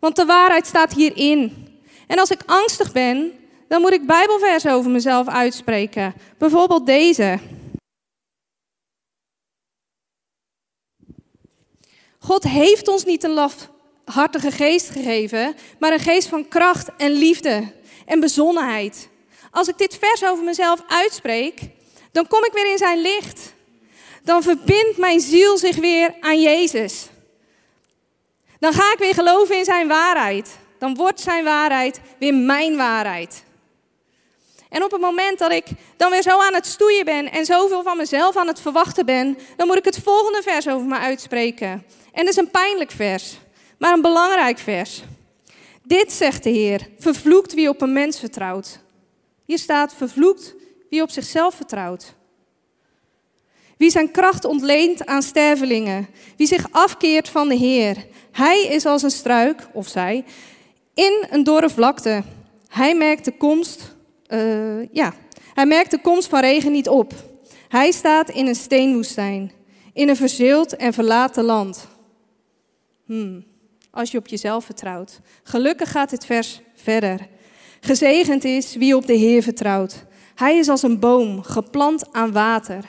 Want 0.00 0.16
de 0.16 0.24
waarheid 0.24 0.66
staat 0.66 0.92
hierin. 0.92 1.68
En 2.06 2.18
als 2.18 2.30
ik 2.30 2.42
angstig 2.46 2.92
ben, 2.92 3.32
dan 3.68 3.80
moet 3.80 3.92
ik 3.92 4.06
Bijbelversen 4.06 4.72
over 4.72 4.90
mezelf 4.90 5.28
uitspreken. 5.28 6.14
Bijvoorbeeld 6.38 6.86
deze. 6.86 7.38
God 12.18 12.42
heeft 12.42 12.88
ons 12.88 13.04
niet 13.04 13.24
een 13.24 13.34
lafhartige 14.14 14.50
geest 14.50 14.90
gegeven, 14.90 15.54
maar 15.78 15.92
een 15.92 16.00
geest 16.00 16.28
van 16.28 16.48
kracht 16.48 16.88
en 16.96 17.10
liefde 17.10 17.72
en 18.06 18.20
bezonnenheid. 18.20 19.08
Als 19.50 19.68
ik 19.68 19.78
dit 19.78 19.98
vers 20.00 20.24
over 20.24 20.44
mezelf 20.44 20.82
uitspreek, 20.88 21.60
dan 22.10 22.26
kom 22.26 22.44
ik 22.44 22.52
weer 22.52 22.70
in 22.70 22.78
zijn 22.78 23.00
licht. 23.00 23.54
Dan 24.22 24.42
verbindt 24.42 24.96
mijn 24.96 25.20
ziel 25.20 25.58
zich 25.58 25.76
weer 25.76 26.14
aan 26.20 26.40
Jezus. 26.40 27.08
Dan 28.58 28.72
ga 28.72 28.92
ik 28.92 28.98
weer 28.98 29.14
geloven 29.14 29.58
in 29.58 29.64
zijn 29.64 29.88
waarheid. 29.88 30.58
Dan 30.78 30.94
wordt 30.94 31.20
zijn 31.20 31.44
waarheid 31.44 32.00
weer 32.18 32.34
mijn 32.34 32.76
waarheid. 32.76 33.44
En 34.68 34.84
op 34.84 34.90
het 34.90 35.00
moment 35.00 35.38
dat 35.38 35.52
ik 35.52 35.66
dan 35.96 36.10
weer 36.10 36.22
zo 36.22 36.40
aan 36.40 36.54
het 36.54 36.66
stoeien 36.66 37.04
ben 37.04 37.30
en 37.30 37.44
zoveel 37.44 37.82
van 37.82 37.96
mezelf 37.96 38.36
aan 38.36 38.46
het 38.46 38.60
verwachten 38.60 39.06
ben, 39.06 39.38
dan 39.56 39.66
moet 39.66 39.76
ik 39.78 39.84
het 39.84 39.98
volgende 40.04 40.42
vers 40.42 40.68
over 40.68 40.86
me 40.86 40.98
uitspreken. 40.98 41.86
En 42.12 42.24
dat 42.24 42.28
is 42.28 42.36
een 42.36 42.50
pijnlijk 42.50 42.90
vers, 42.90 43.36
maar 43.82 43.92
een 43.92 44.02
belangrijk 44.02 44.58
vers. 44.58 45.02
Dit 45.82 46.12
zegt 46.12 46.42
de 46.42 46.50
Heer, 46.50 46.88
vervloekt 46.98 47.54
wie 47.54 47.68
op 47.68 47.80
een 47.80 47.92
mens 47.92 48.18
vertrouwt. 48.18 48.78
Hier 49.44 49.58
staat, 49.58 49.94
vervloekt 49.94 50.54
wie 50.90 51.02
op 51.02 51.10
zichzelf 51.10 51.54
vertrouwt. 51.54 52.14
Wie 53.76 53.90
zijn 53.90 54.10
kracht 54.10 54.44
ontleent 54.44 55.06
aan 55.06 55.22
stervelingen, 55.22 56.08
wie 56.36 56.46
zich 56.46 56.66
afkeert 56.70 57.28
van 57.28 57.48
de 57.48 57.54
Heer. 57.54 58.06
Hij 58.32 58.66
is 58.66 58.86
als 58.86 59.02
een 59.02 59.10
struik, 59.10 59.68
of 59.72 59.88
zij, 59.88 60.24
in 60.94 61.26
een 61.30 61.44
dorre 61.44 61.70
vlakte. 61.70 62.22
Hij 62.68 62.96
merkt 62.96 63.24
de 63.24 63.36
komst 63.36 63.96
uh, 64.28 64.92
ja, 64.92 65.14
hij 65.54 65.66
merkt 65.66 65.90
de 65.90 66.00
komst 66.00 66.28
van 66.28 66.40
regen 66.40 66.72
niet 66.72 66.88
op. 66.88 67.12
Hij 67.68 67.90
staat 67.90 68.30
in 68.30 68.46
een 68.46 68.54
steenwoestijn, 68.54 69.52
in 69.92 70.08
een 70.08 70.16
verzeeld 70.16 70.76
en 70.76 70.92
verlaten 70.92 71.44
land. 71.44 71.88
Hmm, 73.06 73.50
als 73.92 74.10
je 74.10 74.18
op 74.18 74.26
jezelf 74.26 74.64
vertrouwt. 74.64 75.20
Gelukkig 75.42 75.90
gaat 75.90 76.10
dit 76.10 76.26
vers 76.26 76.60
verder. 76.74 77.28
Gezegend 77.80 78.44
is 78.44 78.76
wie 78.76 78.96
op 78.96 79.06
de 79.06 79.14
Heer 79.14 79.42
vertrouwt. 79.42 80.04
Hij 80.34 80.58
is 80.58 80.68
als 80.68 80.82
een 80.82 80.98
boom, 80.98 81.42
geplant 81.42 82.12
aan 82.12 82.32
water. 82.32 82.84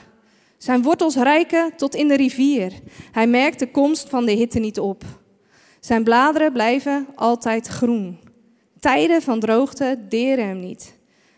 Zijn 0.58 0.82
wortels 0.82 1.14
rijken 1.14 1.76
tot 1.76 1.94
in 1.94 2.08
de 2.08 2.16
rivier. 2.16 2.72
Hij 3.12 3.26
merkt 3.26 3.58
de 3.58 3.70
komst 3.70 4.08
van 4.08 4.24
de 4.24 4.32
hitte 4.32 4.58
niet 4.58 4.80
op. 4.80 5.04
Zijn 5.80 6.04
bladeren 6.04 6.52
blijven 6.52 7.06
altijd 7.14 7.66
groen. 7.66 8.18
Tijden 8.80 9.22
van 9.22 9.40
droogte 9.40 9.98
deren 10.08 10.46
hem 10.46 10.60
niet. 10.60 10.94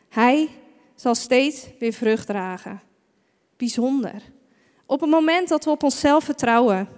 Hij 0.09 0.49
zal 0.95 1.15
steeds 1.15 1.67
weer 1.79 1.93
vrucht 1.93 2.27
dragen. 2.27 2.81
Bijzonder. 3.57 4.23
Op 4.87 5.01
het 5.01 5.11
moment 5.11 5.49
dat 5.49 5.65
we 5.65 5.71
op 5.71 5.83
onszelf 5.83 6.25
vertrouwen, 6.25 6.89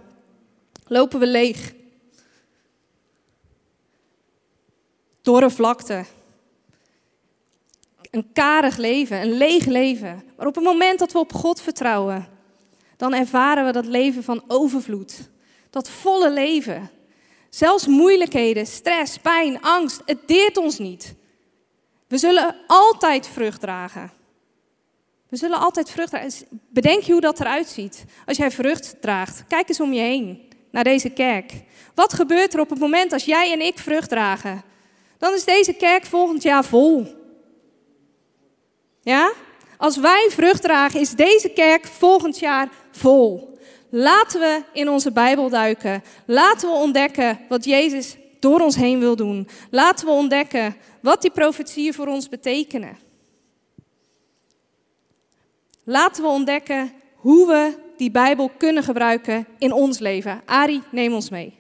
lopen 0.87 1.21
we 1.21 1.27
leeg. 1.27 1.77
Dorre 5.29 5.51
vlakte. 5.51 6.05
Een 8.11 8.33
karig 8.33 8.77
leven, 8.77 9.21
een 9.21 9.33
leeg 9.33 9.65
leven. 9.65 10.23
Maar 10.37 10.47
op 10.47 10.55
het 10.55 10.65
moment 10.65 10.99
dat 10.99 11.13
we 11.13 11.19
op 11.19 11.33
God 11.33 11.61
vertrouwen, 11.61 12.29
dan 12.97 13.15
ervaren 13.15 13.65
we 13.65 13.73
dat 13.73 13.87
leven 13.87 14.25
van 14.25 14.43
overvloed. 14.47 15.29
Dat 15.71 15.91
volle 15.91 16.33
leven. 16.33 16.91
Zelfs 17.49 17.87
moeilijkheden, 17.87 18.67
stress, 18.67 19.19
pijn, 19.19 19.63
angst, 19.63 20.03
het 20.05 20.19
deert 20.29 20.57
ons 20.57 20.79
niet. 20.79 21.15
We 22.07 22.19
zullen 22.19 22.57
altijd 22.67 23.27
vrucht 23.27 23.61
dragen. 23.61 24.13
We 25.29 25.37
zullen 25.37 25.59
altijd 25.59 25.91
vrucht 25.91 26.11
dragen. 26.11 26.33
Bedenk 26.69 27.03
je 27.03 27.13
hoe 27.13 27.21
dat 27.21 27.41
eruit 27.41 27.69
ziet. 27.69 28.05
Als 28.27 28.37
jij 28.37 28.51
vrucht 28.51 28.97
draagt, 29.01 29.45
kijk 29.49 29.69
eens 29.69 29.81
om 29.81 29.93
je 29.93 30.01
heen 30.01 30.53
naar 30.71 30.85
deze 30.85 31.11
kerk. 31.11 31.53
Wat 31.95 32.13
gebeurt 32.13 32.55
er 32.55 32.61
op 32.61 32.71
het 32.71 32.79
moment 32.79 33.13
als 33.13 33.25
jij 33.25 33.53
en 33.53 33.61
ik 33.61 33.79
vrucht 33.79 34.09
dragen? 34.09 34.77
Dan 35.19 35.35
is 35.35 35.45
deze 35.45 35.73
kerk 35.73 36.07
volgend 36.07 36.43
jaar 36.43 36.65
vol. 36.65 37.07
Ja? 39.03 39.33
Als 39.77 39.97
wij 39.97 40.29
vrucht 40.31 40.63
dragen, 40.63 41.01
is 41.01 41.11
deze 41.11 41.49
kerk 41.49 41.87
volgend 41.87 42.39
jaar 42.39 42.69
vol. 42.91 43.59
Laten 43.91 44.41
we 44.41 44.63
in 44.73 44.89
onze 44.89 45.13
Bijbel 45.13 45.49
duiken. 45.49 46.03
Laten 46.27 46.69
we 46.69 46.75
ontdekken 46.75 47.41
wat 47.49 47.65
Jezus 47.65 48.17
door 48.39 48.61
ons 48.61 48.77
heen 48.77 48.99
wil 48.99 49.17
doen. 49.17 49.49
Laten 49.71 50.07
we 50.07 50.13
ontdekken 50.13 50.77
wat 51.03 51.23
die 51.23 51.31
profetieën 51.31 51.95
voor 51.95 52.07
ons 52.07 52.29
betekenen. 52.29 52.99
Laten 55.85 56.23
we 56.23 56.29
ontdekken 56.29 56.93
hoe 57.15 57.47
we 57.47 57.79
die 57.97 58.11
Bijbel 58.11 58.51
kunnen 58.59 58.83
gebruiken 58.83 59.47
in 59.59 59.73
ons 59.73 59.99
leven. 59.99 60.43
Ari, 60.45 60.83
neem 60.91 61.13
ons 61.13 61.31
mee. 61.31 61.58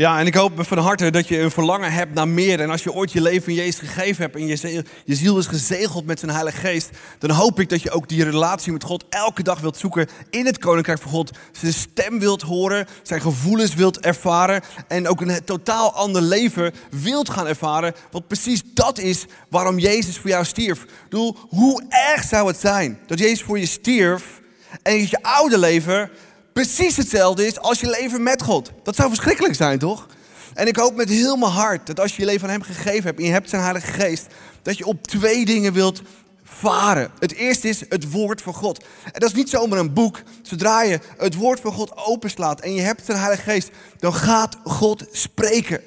Ja, 0.00 0.18
en 0.18 0.26
ik 0.26 0.34
hoop 0.34 0.52
van 0.66 0.78
harte 0.78 1.10
dat 1.10 1.28
je 1.28 1.40
een 1.40 1.50
verlangen 1.50 1.92
hebt 1.92 2.14
naar 2.14 2.28
meer. 2.28 2.60
En 2.60 2.70
als 2.70 2.82
je 2.82 2.92
ooit 2.92 3.12
je 3.12 3.20
leven 3.20 3.48
in 3.48 3.54
Jezus 3.54 3.78
gegeven 3.78 4.22
hebt 4.22 4.36
en 4.36 4.46
je, 4.46 4.84
ziel 5.14 5.38
is 5.38 5.46
gezegeld 5.46 6.06
met 6.06 6.18
zijn 6.18 6.30
Heilige 6.30 6.56
Geest, 6.56 6.90
dan 7.18 7.30
hoop 7.30 7.60
ik 7.60 7.68
dat 7.68 7.82
je 7.82 7.90
ook 7.90 8.08
die 8.08 8.24
relatie 8.24 8.72
met 8.72 8.84
God 8.84 9.04
elke 9.08 9.42
dag 9.42 9.60
wilt 9.60 9.76
zoeken 9.76 10.08
in 10.30 10.46
het 10.46 10.58
Koninkrijk 10.58 11.00
van 11.00 11.10
God. 11.10 11.30
Zijn 11.52 11.72
stem 11.72 12.18
wilt 12.18 12.42
horen, 12.42 12.86
zijn 13.02 13.20
gevoelens 13.20 13.74
wilt 13.74 14.00
ervaren 14.00 14.62
en 14.88 15.08
ook 15.08 15.20
een 15.20 15.44
totaal 15.44 15.92
ander 15.92 16.22
leven 16.22 16.72
wilt 16.90 17.30
gaan 17.30 17.46
ervaren. 17.46 17.94
Want 18.10 18.26
precies 18.26 18.62
dat 18.74 18.98
is 18.98 19.26
waarom 19.48 19.78
Jezus 19.78 20.18
voor 20.18 20.30
jou 20.30 20.44
stierf. 20.44 20.82
Ik 20.82 20.88
bedoel, 21.08 21.36
hoe 21.48 21.82
erg 21.88 22.22
zou 22.22 22.46
het 22.46 22.60
zijn 22.60 22.98
dat 23.06 23.18
Jezus 23.18 23.42
voor 23.42 23.58
je 23.58 23.66
stierf 23.66 24.40
en 24.82 25.00
je 25.00 25.22
oude 25.22 25.58
leven 25.58 26.10
precies 26.52 26.96
hetzelfde 26.96 27.46
is 27.46 27.58
als 27.58 27.80
je 27.80 27.90
leven 27.90 28.22
met 28.22 28.42
God. 28.42 28.70
Dat 28.82 28.96
zou 28.96 29.08
verschrikkelijk 29.08 29.54
zijn, 29.54 29.78
toch? 29.78 30.06
En 30.54 30.66
ik 30.66 30.76
hoop 30.76 30.94
met 30.94 31.08
heel 31.08 31.36
mijn 31.36 31.52
hart 31.52 31.86
dat 31.86 32.00
als 32.00 32.16
je 32.16 32.20
je 32.22 32.28
leven 32.28 32.48
aan 32.48 32.54
Hem 32.54 32.62
gegeven 32.62 33.04
hebt 33.04 33.18
en 33.18 33.24
je 33.24 33.32
hebt 33.32 33.50
zijn 33.50 33.62
Heilige 33.62 33.92
Geest, 33.92 34.26
dat 34.62 34.78
je 34.78 34.86
op 34.86 35.06
twee 35.06 35.44
dingen 35.44 35.72
wilt 35.72 36.02
varen. 36.42 37.10
Het 37.18 37.32
eerste 37.32 37.68
is 37.68 37.82
het 37.88 38.10
woord 38.10 38.42
van 38.42 38.54
God. 38.54 38.84
En 39.04 39.20
dat 39.20 39.28
is 39.28 39.34
niet 39.34 39.48
zomaar 39.48 39.78
een 39.78 39.92
boek. 39.92 40.22
Zodra 40.42 40.82
je 40.82 41.00
het 41.16 41.34
woord 41.34 41.60
van 41.60 41.72
God 41.72 41.96
openslaat 41.96 42.60
en 42.60 42.74
je 42.74 42.80
hebt 42.80 43.04
zijn 43.04 43.18
Heilige 43.18 43.42
Geest, 43.42 43.70
dan 43.98 44.14
gaat 44.14 44.56
God 44.64 45.06
spreken. 45.12 45.80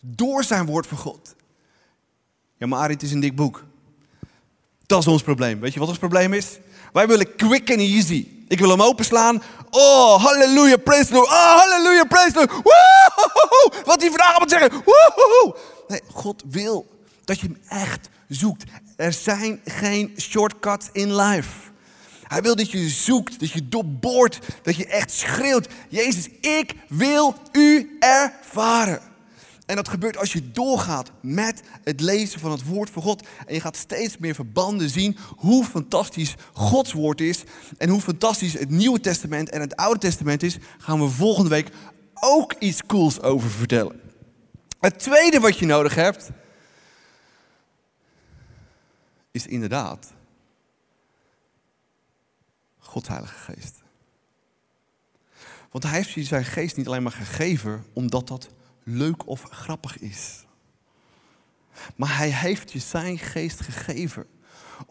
Door 0.00 0.44
zijn 0.44 0.66
woord 0.66 0.86
van 0.86 0.98
God. 0.98 1.34
Ja, 2.56 2.66
maar 2.66 2.88
het 2.88 3.02
is 3.02 3.12
een 3.12 3.20
dik 3.20 3.36
boek. 3.36 3.64
Dat 4.86 5.00
is 5.00 5.06
ons 5.06 5.22
probleem. 5.22 5.60
Weet 5.60 5.72
je 5.72 5.78
wat 5.78 5.88
ons 5.88 5.98
probleem 5.98 6.32
is? 6.32 6.58
Wij 6.92 7.06
willen 7.06 7.36
quick 7.36 7.70
and 7.70 7.80
easy. 7.80 8.35
Ik 8.48 8.58
wil 8.58 8.70
hem 8.70 8.82
openslaan. 8.82 9.42
Oh, 9.70 10.24
halleluja, 10.24 10.76
praise 10.76 11.06
the 11.06 11.14
Lord. 11.14 11.28
Oh, 11.28 11.58
halleluja, 11.58 12.04
praise 12.04 12.32
the 12.32 12.48
Lord. 12.48 13.86
Wat 13.86 14.00
hij 14.00 14.08
vandaag 14.08 14.38
moet 14.38 14.50
zeggen. 14.50 14.70
Woehoe! 14.72 15.56
Nee, 15.88 16.00
God 16.12 16.42
wil 16.50 16.86
dat 17.24 17.40
je 17.40 17.46
hem 17.46 17.80
echt 17.80 18.08
zoekt. 18.28 18.64
Er 18.96 19.12
zijn 19.12 19.60
geen 19.64 20.14
shortcuts 20.18 20.88
in 20.92 21.16
life. 21.16 21.50
Hij 22.22 22.42
wil 22.42 22.56
dat 22.56 22.70
je 22.70 22.88
zoekt, 22.88 23.40
dat 23.40 23.50
je 23.50 23.68
doorboort, 23.68 24.38
dat 24.62 24.76
je 24.76 24.86
echt 24.86 25.12
schreeuwt. 25.12 25.68
Jezus, 25.88 26.28
ik 26.40 26.74
wil 26.88 27.34
u 27.52 27.96
ervaren. 28.00 29.00
En 29.66 29.76
dat 29.76 29.88
gebeurt 29.88 30.16
als 30.16 30.32
je 30.32 30.50
doorgaat 30.50 31.10
met 31.20 31.62
het 31.84 32.00
lezen 32.00 32.40
van 32.40 32.50
het 32.50 32.64
woord 32.64 32.90
van 32.90 33.02
God. 33.02 33.26
En 33.46 33.54
je 33.54 33.60
gaat 33.60 33.76
steeds 33.76 34.18
meer 34.18 34.34
verbanden 34.34 34.90
zien 34.90 35.16
hoe 35.36 35.64
fantastisch 35.64 36.34
Gods 36.52 36.92
woord 36.92 37.20
is. 37.20 37.44
En 37.78 37.88
hoe 37.88 38.00
fantastisch 38.00 38.52
het 38.52 38.70
Nieuwe 38.70 39.00
Testament 39.00 39.50
en 39.50 39.60
het 39.60 39.76
Oude 39.76 40.00
Testament 40.00 40.42
is. 40.42 40.56
Gaan 40.78 41.00
we 41.00 41.08
volgende 41.08 41.50
week 41.50 41.70
ook 42.14 42.52
iets 42.58 42.82
cools 42.86 43.20
over 43.20 43.50
vertellen. 43.50 44.00
Het 44.80 44.98
tweede 44.98 45.40
wat 45.40 45.58
je 45.58 45.66
nodig 45.66 45.94
hebt. 45.94 46.30
Is 49.30 49.46
inderdaad 49.46 50.12
Gods 52.78 53.08
Heilige 53.08 53.52
Geest. 53.52 53.82
Want 55.70 55.84
hij 55.84 55.92
heeft 55.92 56.10
je 56.10 56.24
zijn 56.24 56.44
geest 56.44 56.76
niet 56.76 56.86
alleen 56.86 57.02
maar 57.02 57.12
gegeven 57.12 57.84
omdat 57.92 58.28
dat 58.28 58.48
leuk 58.88 59.26
of 59.26 59.42
grappig 59.42 59.98
is. 59.98 60.44
Maar 61.96 62.16
hij 62.16 62.30
heeft 62.30 62.72
je 62.72 62.78
zijn 62.78 63.18
geest 63.18 63.60
gegeven 63.60 64.26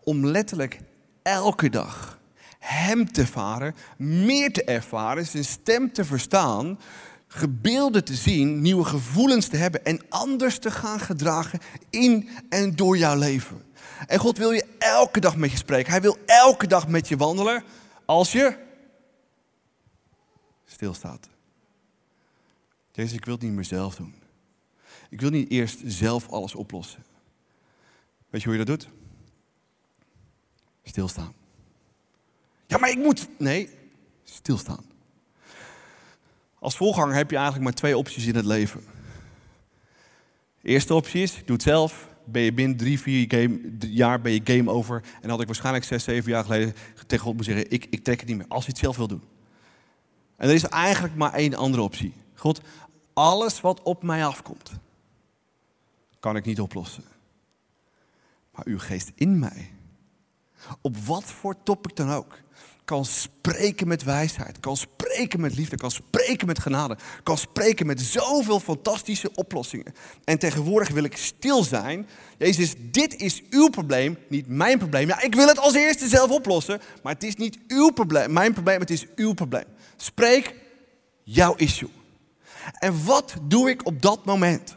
om 0.03 0.25
letterlijk 0.25 0.79
elke 1.21 1.69
dag 1.69 2.19
hem 2.59 3.11
te 3.11 3.21
ervaren, 3.21 3.75
meer 3.97 4.53
te 4.53 4.63
ervaren, 4.63 5.25
zijn 5.25 5.45
stem 5.45 5.93
te 5.93 6.05
verstaan, 6.05 6.79
gebeelden 7.27 8.03
te 8.03 8.15
zien, 8.15 8.61
nieuwe 8.61 8.83
gevoelens 8.83 9.47
te 9.47 9.57
hebben 9.57 9.85
en 9.85 10.01
anders 10.09 10.59
te 10.59 10.71
gaan 10.71 10.99
gedragen 10.99 11.59
in 11.89 12.29
en 12.49 12.75
door 12.75 12.97
jouw 12.97 13.17
leven. 13.17 13.63
En 14.07 14.19
God 14.19 14.37
wil 14.37 14.51
je 14.51 14.65
elke 14.79 15.19
dag 15.19 15.35
met 15.35 15.51
je 15.51 15.57
spreken. 15.57 15.91
Hij 15.91 16.01
wil 16.01 16.17
elke 16.25 16.67
dag 16.67 16.87
met 16.87 17.07
je 17.07 17.17
wandelen 17.17 17.63
als 18.05 18.31
je 18.31 18.57
stilstaat. 20.65 21.34
Jezus, 22.95 23.13
ik 23.13 23.25
wil 23.25 23.33
het 23.33 23.43
niet 23.43 23.51
meer 23.51 23.63
zelf 23.63 23.95
doen. 23.95 24.13
Ik 25.09 25.21
wil 25.21 25.29
niet 25.29 25.49
eerst 25.49 25.79
zelf 25.85 26.29
alles 26.29 26.55
oplossen. 26.55 27.03
Weet 28.29 28.41
je 28.41 28.47
hoe 28.47 28.57
je 28.57 28.65
dat 28.65 28.79
doet? 28.79 28.89
Stilstaan. 30.83 31.33
Ja, 32.67 32.77
maar 32.77 32.89
ik 32.89 32.97
moet. 32.97 33.27
Nee, 33.37 33.69
stilstaan. 34.23 34.85
Als 36.59 36.77
volganger 36.77 37.15
heb 37.15 37.29
je 37.29 37.35
eigenlijk 37.35 37.65
maar 37.65 37.73
twee 37.73 37.97
opties 37.97 38.25
in 38.25 38.35
het 38.35 38.45
leven. 38.45 38.83
Eerste 40.61 40.93
optie 40.93 41.21
is, 41.21 41.33
doe 41.45 41.55
het 41.55 41.63
zelf. 41.63 42.09
Ben 42.23 42.41
je 42.41 42.53
binnen 42.53 42.77
drie, 42.77 42.99
vier 42.99 43.25
game, 43.27 43.59
jaar 43.79 44.21
ben 44.21 44.31
je 44.31 44.41
game 44.43 44.71
over. 44.71 45.03
En 45.21 45.29
had 45.29 45.41
ik 45.41 45.45
waarschijnlijk 45.45 45.85
zes, 45.85 46.03
zeven 46.03 46.31
jaar 46.31 46.43
geleden 46.43 46.73
tegen 47.07 47.25
God 47.25 47.35
moeten 47.35 47.53
zeggen, 47.53 47.71
ik, 47.71 47.87
ik 47.89 48.03
trek 48.03 48.19
het 48.19 48.29
niet 48.29 48.37
meer. 48.37 48.47
Als 48.47 48.65
je 48.65 48.71
het 48.71 48.79
zelf 48.79 48.97
wil 48.97 49.07
doen. 49.07 49.23
En 50.35 50.47
er 50.47 50.53
is 50.53 50.63
eigenlijk 50.63 51.15
maar 51.15 51.33
één 51.33 51.53
andere 51.53 51.83
optie. 51.83 52.13
God, 52.35 52.61
alles 53.15 53.61
wat 53.61 53.81
op 53.81 54.03
mij 54.03 54.25
afkomt, 54.25 54.71
kan 56.19 56.35
ik 56.35 56.45
niet 56.45 56.61
oplossen. 56.61 57.03
Maar 58.51 58.65
uw 58.65 58.79
geest 58.79 59.11
in 59.15 59.39
mij, 59.39 59.71
op 60.81 60.97
wat 60.97 61.23
voor 61.23 61.55
topic 61.63 61.95
dan 61.95 62.11
ook, 62.11 62.37
kan 62.85 63.05
spreken 63.05 63.87
met 63.87 64.03
wijsheid, 64.03 64.59
kan 64.59 64.77
spreken 64.77 65.39
met 65.39 65.55
liefde, 65.55 65.77
kan 65.77 65.91
spreken 65.91 66.47
met 66.47 66.59
genade, 66.59 66.97
kan 67.23 67.37
spreken 67.37 67.85
met 67.85 68.01
zoveel 68.01 68.59
fantastische 68.59 69.31
oplossingen. 69.35 69.93
En 70.23 70.39
tegenwoordig 70.39 70.89
wil 70.89 71.03
ik 71.03 71.17
stil 71.17 71.63
zijn. 71.63 72.07
Jezus, 72.37 72.73
dit 72.77 73.15
is 73.15 73.43
uw 73.49 73.69
probleem, 73.69 74.17
niet 74.29 74.47
mijn 74.47 74.77
probleem. 74.77 75.07
Ja, 75.07 75.21
ik 75.21 75.35
wil 75.35 75.47
het 75.47 75.59
als 75.59 75.73
eerste 75.73 76.07
zelf 76.07 76.31
oplossen, 76.31 76.81
maar 77.03 77.13
het 77.13 77.23
is 77.23 77.35
niet 77.35 77.59
uw 77.67 77.89
probleem, 77.89 78.33
mijn 78.33 78.53
probleem, 78.53 78.79
het 78.79 78.89
is 78.89 79.05
uw 79.15 79.33
probleem. 79.33 79.65
Spreek 79.95 80.55
jouw 81.23 81.55
issue. 81.55 81.89
En 82.73 83.05
wat 83.05 83.33
doe 83.41 83.69
ik 83.69 83.85
op 83.85 84.01
dat 84.01 84.25
moment? 84.25 84.75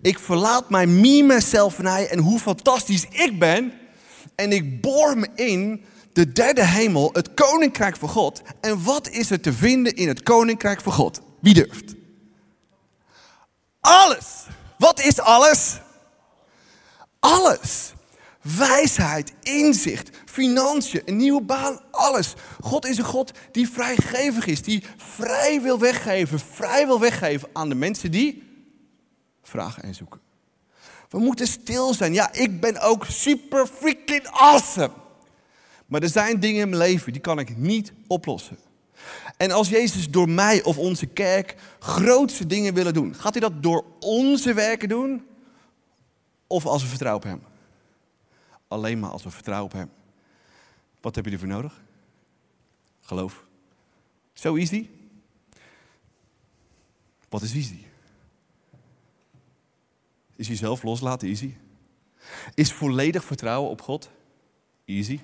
Ik 0.00 0.18
verlaat 0.18 0.70
mijn 0.70 1.00
me, 1.00 1.22
mezelf 1.22 1.78
en 1.78 1.86
en 2.08 2.18
hoe 2.18 2.38
fantastisch 2.38 3.06
ik 3.10 3.38
ben. 3.38 3.72
En 4.34 4.52
ik 4.52 4.80
boor 4.80 5.18
me 5.18 5.28
in 5.34 5.84
de 6.12 6.32
derde 6.32 6.64
hemel, 6.64 7.10
het 7.12 7.34
koninkrijk 7.34 7.96
van 7.96 8.08
God. 8.08 8.42
En 8.60 8.82
wat 8.84 9.08
is 9.08 9.30
er 9.30 9.40
te 9.40 9.52
vinden 9.52 9.94
in 9.94 10.08
het 10.08 10.22
koninkrijk 10.22 10.80
van 10.80 10.92
God? 10.92 11.20
Wie 11.40 11.54
durft? 11.54 11.94
Alles. 13.80 14.46
Wat 14.78 15.00
is 15.00 15.20
alles? 15.20 15.80
Alles. 17.18 17.92
Wijsheid, 18.40 19.32
inzicht, 19.42 20.10
financiën, 20.24 21.02
een 21.04 21.16
nieuwe 21.16 21.42
baan, 21.42 21.80
alles. 22.00 22.34
God 22.60 22.86
is 22.86 22.98
een 22.98 23.04
God 23.04 23.32
die 23.52 23.68
vrijgevig 23.68 24.46
is, 24.46 24.62
die 24.62 24.84
vrij 24.96 25.60
wil 25.62 25.78
weggeven, 25.78 26.38
vrij 26.38 26.86
wil 26.86 27.00
weggeven 27.00 27.48
aan 27.52 27.68
de 27.68 27.74
mensen 27.74 28.10
die 28.10 28.42
vragen 29.42 29.82
en 29.82 29.94
zoeken. 29.94 30.20
We 31.08 31.18
moeten 31.18 31.46
stil 31.46 31.94
zijn. 31.94 32.12
Ja, 32.12 32.32
ik 32.32 32.60
ben 32.60 32.80
ook 32.80 33.04
super 33.04 33.66
freaking 33.66 34.26
awesome. 34.26 34.92
Maar 35.86 36.02
er 36.02 36.08
zijn 36.08 36.40
dingen 36.40 36.60
in 36.60 36.68
mijn 36.68 36.82
leven 36.82 37.12
die 37.12 37.20
kan 37.20 37.38
ik 37.38 37.56
niet 37.56 37.92
oplossen. 38.06 38.58
En 39.36 39.50
als 39.50 39.68
Jezus 39.68 40.10
door 40.10 40.28
mij 40.28 40.62
of 40.62 40.78
onze 40.78 41.06
kerk 41.06 41.54
grootste 41.78 42.46
dingen 42.46 42.74
willen 42.74 42.94
doen, 42.94 43.14
gaat 43.14 43.32
hij 43.32 43.40
dat 43.40 43.62
door 43.62 43.84
onze 44.00 44.54
werken 44.54 44.88
doen? 44.88 45.26
Of 46.46 46.66
als 46.66 46.82
we 46.82 46.88
vertrouwen 46.88 47.24
op 47.24 47.30
Hem? 47.30 47.42
Alleen 48.68 48.98
maar 48.98 49.10
als 49.10 49.22
we 49.22 49.30
vertrouwen 49.30 49.66
op 49.66 49.78
Hem. 49.78 49.90
Wat 51.00 51.14
heb 51.14 51.24
je 51.24 51.30
ervoor 51.30 51.48
nodig? 51.48 51.82
Geloof. 53.10 53.44
Zo 54.32 54.56
easy. 54.56 54.88
Wat 57.28 57.42
is 57.42 57.54
easy? 57.54 57.78
Is 60.36 60.48
jezelf 60.48 60.82
loslaten 60.82 61.28
easy? 61.28 61.54
Is 62.54 62.72
volledig 62.72 63.24
vertrouwen 63.24 63.70
op 63.70 63.82
God 63.82 64.10
easy? 64.84 65.20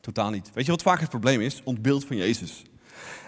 Totaal 0.00 0.30
niet. 0.30 0.50
Weet 0.52 0.64
je 0.64 0.70
wat 0.70 0.82
vaak 0.82 1.00
het 1.00 1.08
probleem 1.08 1.40
is? 1.40 1.60
Ons 1.64 1.80
beeld 1.80 2.04
van 2.04 2.16
Jezus. 2.16 2.62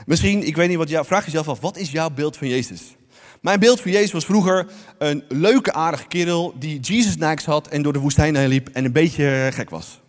Misschien, 0.06 0.46
ik 0.46 0.56
weet 0.56 0.68
niet 0.68 0.78
wat 0.78 0.88
jou, 0.88 1.06
vraag 1.06 1.24
jezelf 1.24 1.48
af, 1.48 1.60
wat 1.60 1.76
is 1.76 1.90
jouw 1.90 2.10
beeld 2.10 2.36
van 2.36 2.48
Jezus? 2.48 2.96
Mijn 3.40 3.60
beeld 3.60 3.80
van 3.80 3.90
Jezus 3.90 4.12
was 4.12 4.24
vroeger 4.24 4.72
een 4.98 5.24
leuke, 5.28 5.72
aardige 5.72 6.06
kerel 6.06 6.54
die 6.58 6.80
Jesus 6.80 7.16
Nikes 7.16 7.44
had 7.44 7.68
en 7.68 7.82
door 7.82 7.92
de 7.92 7.98
woestijn 7.98 8.36
heen 8.36 8.48
liep 8.48 8.68
en 8.68 8.84
een 8.84 8.92
beetje 8.92 9.50
gek 9.52 9.70
was. 9.70 10.02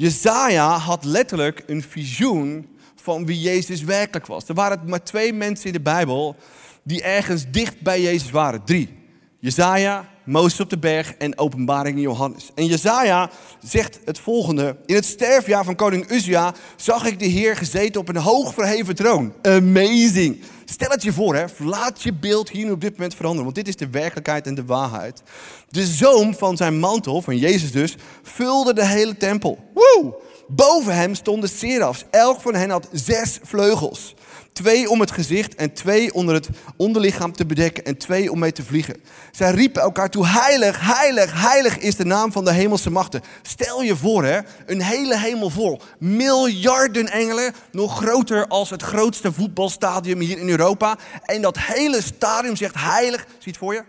Jezaja 0.00 0.76
had 0.76 1.04
letterlijk 1.04 1.62
een 1.66 1.82
visioen 1.82 2.68
van 2.94 3.26
wie 3.26 3.40
Jezus 3.40 3.82
werkelijk 3.82 4.26
was. 4.26 4.48
Er 4.48 4.54
waren 4.54 4.80
maar 4.86 5.02
twee 5.02 5.32
mensen 5.32 5.66
in 5.66 5.72
de 5.72 5.80
Bijbel 5.80 6.36
die 6.82 7.02
ergens 7.02 7.44
dicht 7.50 7.80
bij 7.80 8.02
Jezus 8.02 8.30
waren. 8.30 8.64
Drie. 8.64 8.96
Jezaja, 9.40 10.08
Mozes 10.24 10.60
op 10.60 10.70
de 10.70 10.78
berg 10.78 11.14
en 11.14 11.38
openbaring 11.38 11.96
in 11.96 12.02
Johannes. 12.02 12.50
En 12.54 12.66
Jezaja 12.66 13.30
zegt 13.62 14.00
het 14.04 14.18
volgende. 14.18 14.76
In 14.86 14.94
het 14.94 15.04
sterfjaar 15.04 15.64
van 15.64 15.76
koning 15.76 16.10
Uzia 16.10 16.54
zag 16.76 17.06
ik 17.06 17.18
de 17.18 17.26
Heer 17.26 17.56
gezeten 17.56 18.00
op 18.00 18.08
een 18.08 18.16
hoog 18.16 18.54
verheven 18.54 18.94
troon. 18.94 19.32
Amazing. 19.42 20.42
Stel 20.64 20.90
het 20.90 21.02
je 21.02 21.12
voor, 21.12 21.34
hè. 21.34 21.44
laat 21.58 22.02
je 22.02 22.12
beeld 22.12 22.50
hier 22.50 22.64
nu 22.64 22.70
op 22.70 22.80
dit 22.80 22.92
moment 22.92 23.14
veranderen. 23.14 23.44
Want 23.44 23.56
dit 23.56 23.68
is 23.68 23.76
de 23.76 23.88
werkelijkheid 23.88 24.46
en 24.46 24.54
de 24.54 24.64
waarheid. 24.64 25.22
De 25.70 25.86
zoom 25.86 26.34
van 26.34 26.56
zijn 26.56 26.78
mantel, 26.78 27.22
van 27.22 27.36
Jezus 27.36 27.72
dus, 27.72 27.96
vulde 28.22 28.72
de 28.72 28.86
hele 28.86 29.16
tempel. 29.16 29.58
Woe! 29.78 30.14
Boven 30.46 30.94
hem 30.94 31.14
stonden 31.14 31.48
serafs. 31.48 32.04
Elk 32.10 32.40
van 32.40 32.54
hen 32.54 32.70
had 32.70 32.88
zes 32.92 33.38
vleugels. 33.42 34.14
Twee 34.52 34.90
om 34.90 35.00
het 35.00 35.10
gezicht 35.10 35.54
en 35.54 35.72
twee 35.72 36.14
onder 36.14 36.34
het 36.34 36.48
onderlichaam 36.76 37.32
te 37.32 37.46
bedekken 37.46 37.84
en 37.84 37.96
twee 37.96 38.32
om 38.32 38.38
mee 38.38 38.52
te 38.52 38.64
vliegen. 38.64 39.02
Zij 39.32 39.50
riepen 39.50 39.82
elkaar 39.82 40.10
toe, 40.10 40.26
heilig, 40.26 40.80
heilig, 40.80 41.42
heilig 41.42 41.78
is 41.78 41.96
de 41.96 42.04
naam 42.04 42.32
van 42.32 42.44
de 42.44 42.52
hemelse 42.52 42.90
machten. 42.90 43.22
Stel 43.42 43.82
je 43.82 43.96
voor, 43.96 44.24
hè, 44.24 44.38
een 44.66 44.82
hele 44.82 45.18
hemel 45.18 45.50
vol. 45.50 45.80
Miljarden 45.98 47.08
engelen, 47.08 47.54
nog 47.72 47.96
groter 47.96 48.46
als 48.46 48.70
het 48.70 48.82
grootste 48.82 49.32
voetbalstadium 49.32 50.20
hier 50.20 50.38
in 50.38 50.48
Europa. 50.48 50.98
En 51.22 51.42
dat 51.42 51.58
hele 51.58 52.02
stadium 52.02 52.56
zegt 52.56 52.74
heilig. 52.74 53.20
Zie 53.20 53.38
je 53.38 53.50
het 53.50 53.58
voor 53.58 53.74
je? 53.74 53.82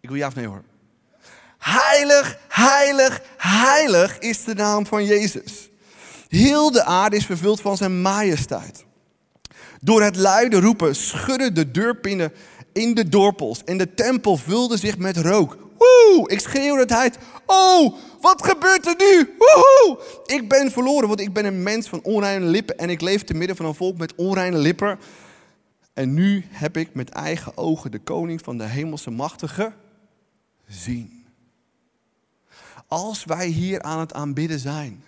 Ik 0.00 0.08
wil 0.08 0.18
ja 0.18 0.26
of 0.26 0.34
nee 0.34 0.46
hoor. 0.46 0.62
Heilig, 1.58 2.38
heilig, 2.48 3.20
heilig 3.36 4.18
is 4.18 4.44
de 4.44 4.54
naam 4.54 4.86
van 4.86 5.04
Jezus. 5.04 5.70
Heel 6.28 6.70
de 6.70 6.84
aarde 6.84 7.16
is 7.16 7.26
vervuld 7.26 7.60
van 7.60 7.76
zijn 7.76 8.00
majesteit. 8.02 8.84
Door 9.80 10.02
het 10.02 10.16
luide 10.16 10.60
roepen 10.60 10.94
schudden 10.94 11.54
de 11.54 11.70
deurpinnen 11.70 12.32
in 12.72 12.94
de 12.94 13.08
dorpels 13.08 13.64
en 13.64 13.78
de 13.78 13.94
tempel 13.94 14.36
vulde 14.36 14.76
zich 14.76 14.98
met 14.98 15.16
rook. 15.16 15.56
Woe! 15.78 16.30
Ik 16.30 16.40
schreeuwde 16.40 16.80
het 16.80 16.92
uit. 16.92 17.18
Oh, 17.46 17.94
wat 18.20 18.44
gebeurt 18.44 18.86
er 18.86 18.94
nu? 18.98 19.34
Woehoe! 19.38 19.98
Ik 20.26 20.48
ben 20.48 20.70
verloren, 20.70 21.08
want 21.08 21.20
ik 21.20 21.32
ben 21.32 21.44
een 21.44 21.62
mens 21.62 21.88
van 21.88 22.02
onreine 22.02 22.46
lippen 22.46 22.78
en 22.78 22.90
ik 22.90 23.00
leef 23.00 23.24
te 23.24 23.34
midden 23.34 23.56
van 23.56 23.66
een 23.66 23.74
volk 23.74 23.98
met 23.98 24.14
onreine 24.14 24.58
lippen. 24.58 24.98
En 25.94 26.14
nu 26.14 26.44
heb 26.48 26.76
ik 26.76 26.94
met 26.94 27.08
eigen 27.08 27.56
ogen 27.56 27.90
de 27.90 27.98
koning 27.98 28.40
van 28.42 28.58
de 28.58 28.64
hemelse 28.64 29.10
machtige 29.10 29.72
zien. 30.66 31.15
Als 32.88 33.24
wij 33.24 33.46
hier 33.46 33.82
aan 33.82 34.00
het 34.00 34.12
aanbidden 34.12 34.58
zijn, 34.58 35.04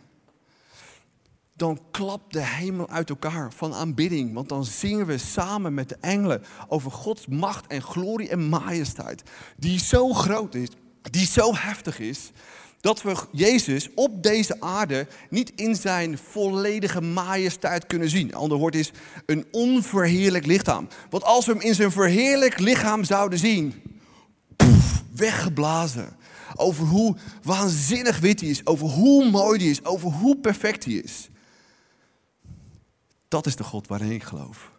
dan 1.56 1.80
klapt 1.90 2.32
de 2.32 2.44
hemel 2.44 2.88
uit 2.88 3.10
elkaar 3.10 3.52
van 3.52 3.74
aanbidding. 3.74 4.34
Want 4.34 4.48
dan 4.48 4.64
zingen 4.64 5.06
we 5.06 5.18
samen 5.18 5.74
met 5.74 5.88
de 5.88 5.96
engelen 6.00 6.42
over 6.68 6.90
Gods 6.90 7.26
macht 7.26 7.66
en 7.66 7.82
glorie 7.82 8.28
en 8.28 8.48
majesteit. 8.48 9.22
Die 9.56 9.78
zo 9.78 10.12
groot 10.12 10.54
is, 10.54 10.68
die 11.02 11.26
zo 11.26 11.54
heftig 11.54 11.98
is, 11.98 12.30
dat 12.80 13.02
we 13.02 13.16
Jezus 13.32 13.88
op 13.94 14.22
deze 14.22 14.60
aarde 14.60 15.06
niet 15.30 15.52
in 15.54 15.76
zijn 15.76 16.18
volledige 16.18 17.00
majesteit 17.00 17.86
kunnen 17.86 18.08
zien. 18.08 18.34
Ander 18.34 18.58
woord 18.58 18.74
is 18.74 18.92
een 19.26 19.46
onverheerlijk 19.50 20.46
lichaam. 20.46 20.88
Want 21.10 21.24
als 21.24 21.46
we 21.46 21.52
hem 21.52 21.60
in 21.60 21.74
zijn 21.74 21.90
verheerlijk 21.92 22.58
lichaam 22.58 23.04
zouden 23.04 23.38
zien, 23.38 23.82
weggeblazen. 25.14 26.16
Over 26.56 26.86
hoe 26.86 27.16
waanzinnig 27.42 28.18
wit 28.18 28.40
hij 28.40 28.48
is, 28.48 28.66
over 28.66 28.86
hoe 28.86 29.30
mooi 29.30 29.58
hij 29.58 29.68
is, 29.68 29.84
over 29.84 30.10
hoe 30.10 30.36
perfect 30.36 30.84
hij 30.84 30.94
is. 30.94 31.28
Dat 33.28 33.46
is 33.46 33.56
de 33.56 33.64
God 33.64 33.86
waarin 33.86 34.10
ik 34.10 34.22
geloof. 34.22 34.76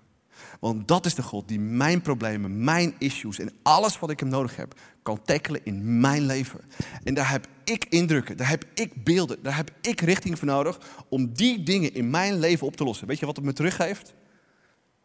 Want 0.59 0.87
dat 0.87 1.05
is 1.05 1.15
de 1.15 1.23
God 1.23 1.47
die 1.47 1.59
mijn 1.59 2.01
problemen, 2.01 2.63
mijn 2.63 2.93
issues 2.97 3.39
en 3.39 3.51
alles 3.63 3.99
wat 3.99 4.09
ik 4.09 4.19
hem 4.19 4.29
nodig 4.29 4.55
heb, 4.55 4.79
kan 5.01 5.21
tackelen 5.21 5.61
in 5.63 5.99
mijn 5.99 6.25
leven. 6.25 6.59
En 7.03 7.13
daar 7.13 7.29
heb 7.29 7.47
ik 7.63 7.85
indrukken, 7.89 8.37
daar 8.37 8.49
heb 8.49 8.65
ik 8.73 9.03
beelden, 9.03 9.43
daar 9.43 9.55
heb 9.55 9.71
ik 9.81 10.01
richting 10.01 10.37
voor 10.37 10.47
nodig 10.47 10.79
om 11.09 11.33
die 11.33 11.63
dingen 11.63 11.93
in 11.93 12.09
mijn 12.09 12.39
leven 12.39 12.67
op 12.67 12.75
te 12.75 12.83
lossen. 12.83 13.07
Weet 13.07 13.19
je 13.19 13.25
wat 13.25 13.35
het 13.35 13.45
me 13.45 13.53
teruggeeft? 13.53 14.13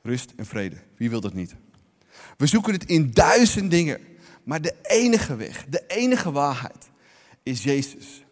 Rust 0.02 0.32
en 0.36 0.46
vrede. 0.46 0.76
Wie 0.96 1.10
wil 1.10 1.20
dat 1.20 1.34
niet? 1.34 1.54
We 2.36 2.46
zoeken 2.46 2.72
het 2.72 2.84
in 2.84 3.10
duizend 3.10 3.70
dingen, 3.70 4.00
maar 4.45 4.62
de 4.62 4.74
enige 4.82 5.36
weg, 5.36 5.64
de 5.68 5.84
enige 5.86 6.32
waarheid 6.32 6.90
is 7.42 7.62
Jezus, 7.62 8.24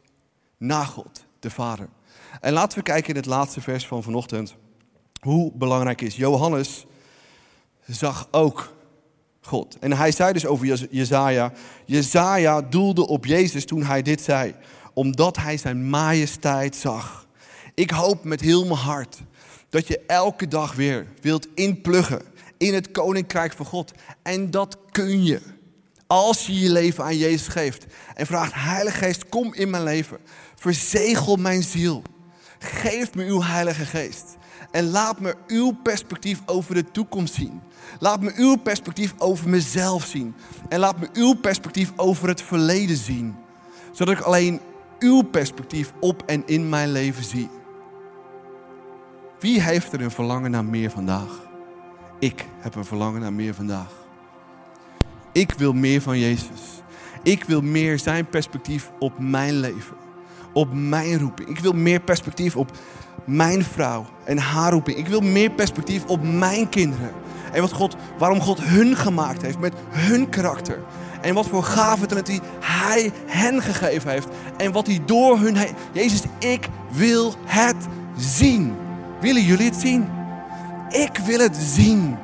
na 0.57 0.85
God, 0.85 1.25
de 1.39 1.51
Vader. 1.51 1.89
En 2.41 2.53
laten 2.53 2.79
we 2.79 2.85
kijken 2.85 3.11
in 3.11 3.17
het 3.17 3.27
laatste 3.27 3.61
vers 3.61 3.87
van 3.87 4.03
vanochtend 4.03 4.55
hoe 5.21 5.53
belangrijk 5.55 6.01
is. 6.01 6.17
Johannes 6.17 6.87
zag 7.87 8.29
ook 8.31 8.75
God. 9.41 9.79
En 9.79 9.93
hij 9.93 10.13
zei 10.13 10.33
dus 10.33 10.47
over 10.47 10.87
Jezaja, 10.91 11.53
Jezaja 11.85 12.63
doelde 12.63 13.07
op 13.07 13.27
Jezus 13.27 13.65
toen 13.65 13.83
hij 13.83 14.03
dit 14.03 14.21
zei, 14.21 14.55
omdat 14.95 15.37
hij 15.37 15.57
zijn 15.57 15.91
majesteit 15.91 16.77
zag. 16.77 17.27
Ik 17.75 17.91
hoop 17.91 18.25
met 18.25 18.41
heel 18.41 18.65
mijn 18.65 18.79
hart 18.79 19.23
dat 19.69 19.87
je 19.87 20.01
elke 20.07 20.49
dag 20.49 20.75
weer 20.75 21.07
wilt 21.21 21.49
inpluggen 21.55 22.23
in 22.59 22.75
het 22.75 22.91
koninkrijk 22.91 23.53
van 23.53 23.67
God. 23.67 23.93
En 24.23 24.51
dat 24.51 24.79
kun 24.91 25.25
je. 25.25 25.41
Als 26.13 26.47
je 26.47 26.59
je 26.59 26.71
leven 26.71 27.05
aan 27.05 27.17
Jezus 27.17 27.49
geeft 27.49 27.87
en 28.15 28.27
vraagt, 28.27 28.53
Heilige 28.55 28.97
Geest, 28.99 29.29
kom 29.29 29.55
in 29.55 29.71
mijn 29.71 29.83
leven. 29.83 30.19
Verzegel 30.55 31.37
mijn 31.37 31.63
ziel. 31.63 32.03
Geef 32.59 33.15
me 33.15 33.25
uw 33.25 33.43
Heilige 33.43 33.85
Geest. 33.85 34.37
En 34.71 34.91
laat 34.91 35.21
me 35.21 35.35
uw 35.47 35.73
perspectief 35.83 36.41
over 36.47 36.75
de 36.75 36.91
toekomst 36.91 37.35
zien. 37.35 37.61
Laat 37.99 38.21
me 38.21 38.33
uw 38.37 38.57
perspectief 38.57 39.15
over 39.19 39.49
mezelf 39.49 40.05
zien. 40.05 40.35
En 40.69 40.79
laat 40.79 40.99
me 40.99 41.09
uw 41.13 41.35
perspectief 41.35 41.93
over 41.97 42.29
het 42.29 42.43
verleden 42.43 42.97
zien. 42.97 43.35
Zodat 43.93 44.19
ik 44.19 44.25
alleen 44.25 44.61
uw 44.99 45.23
perspectief 45.23 45.93
op 46.01 46.23
en 46.27 46.43
in 46.47 46.69
mijn 46.69 46.93
leven 46.93 47.25
zie. 47.25 47.49
Wie 49.39 49.61
heeft 49.61 49.93
er 49.93 50.01
een 50.01 50.11
verlangen 50.11 50.51
naar 50.51 50.65
meer 50.65 50.91
vandaag? 50.91 51.41
Ik 52.19 52.47
heb 52.59 52.75
een 52.75 52.85
verlangen 52.85 53.21
naar 53.21 53.33
meer 53.33 53.55
vandaag. 53.55 54.02
Ik 55.33 55.53
wil 55.57 55.73
meer 55.73 56.03
van 56.03 56.19
Jezus. 56.19 56.61
Ik 57.23 57.45
wil 57.45 57.61
meer 57.61 57.99
zijn 57.99 58.27
perspectief 58.27 58.91
op 58.99 59.13
mijn 59.19 59.61
leven. 59.61 59.97
Op 60.53 60.69
mijn 60.73 61.19
roeping. 61.19 61.49
Ik 61.49 61.59
wil 61.59 61.73
meer 61.73 62.01
perspectief 62.01 62.57
op 62.57 62.71
mijn 63.25 63.65
vrouw 63.65 64.07
en 64.25 64.39
haar 64.39 64.73
roeping. 64.73 64.97
Ik 64.97 65.09
wil 65.09 65.21
meer 65.21 65.51
perspectief 65.51 66.05
op 66.05 66.23
mijn 66.23 66.69
kinderen. 66.69 67.11
En 67.53 67.61
wat 67.61 67.73
God, 67.73 67.97
waarom 68.19 68.41
God 68.41 68.63
hun 68.63 68.97
gemaakt 68.97 69.43
heeft 69.43 69.59
met 69.59 69.73
hun 69.89 70.29
karakter. 70.29 70.79
En 71.21 71.35
wat 71.35 71.47
voor 71.47 71.63
gave 71.63 72.07
talent 72.07 72.41
hij 72.61 73.13
hen 73.27 73.63
gegeven 73.63 74.11
heeft. 74.11 74.29
En 74.57 74.73
wat 74.73 74.87
hij 74.87 75.01
door 75.05 75.39
hun 75.39 75.57
heen... 75.57 75.75
Jezus, 75.93 76.23
ik 76.39 76.69
wil 76.91 77.35
het 77.45 77.77
zien. 78.17 78.75
Willen 79.21 79.43
jullie 79.43 79.67
het 79.67 79.81
zien? 79.81 80.09
Ik 80.89 81.19
wil 81.25 81.39
het 81.39 81.57
zien. 81.57 82.17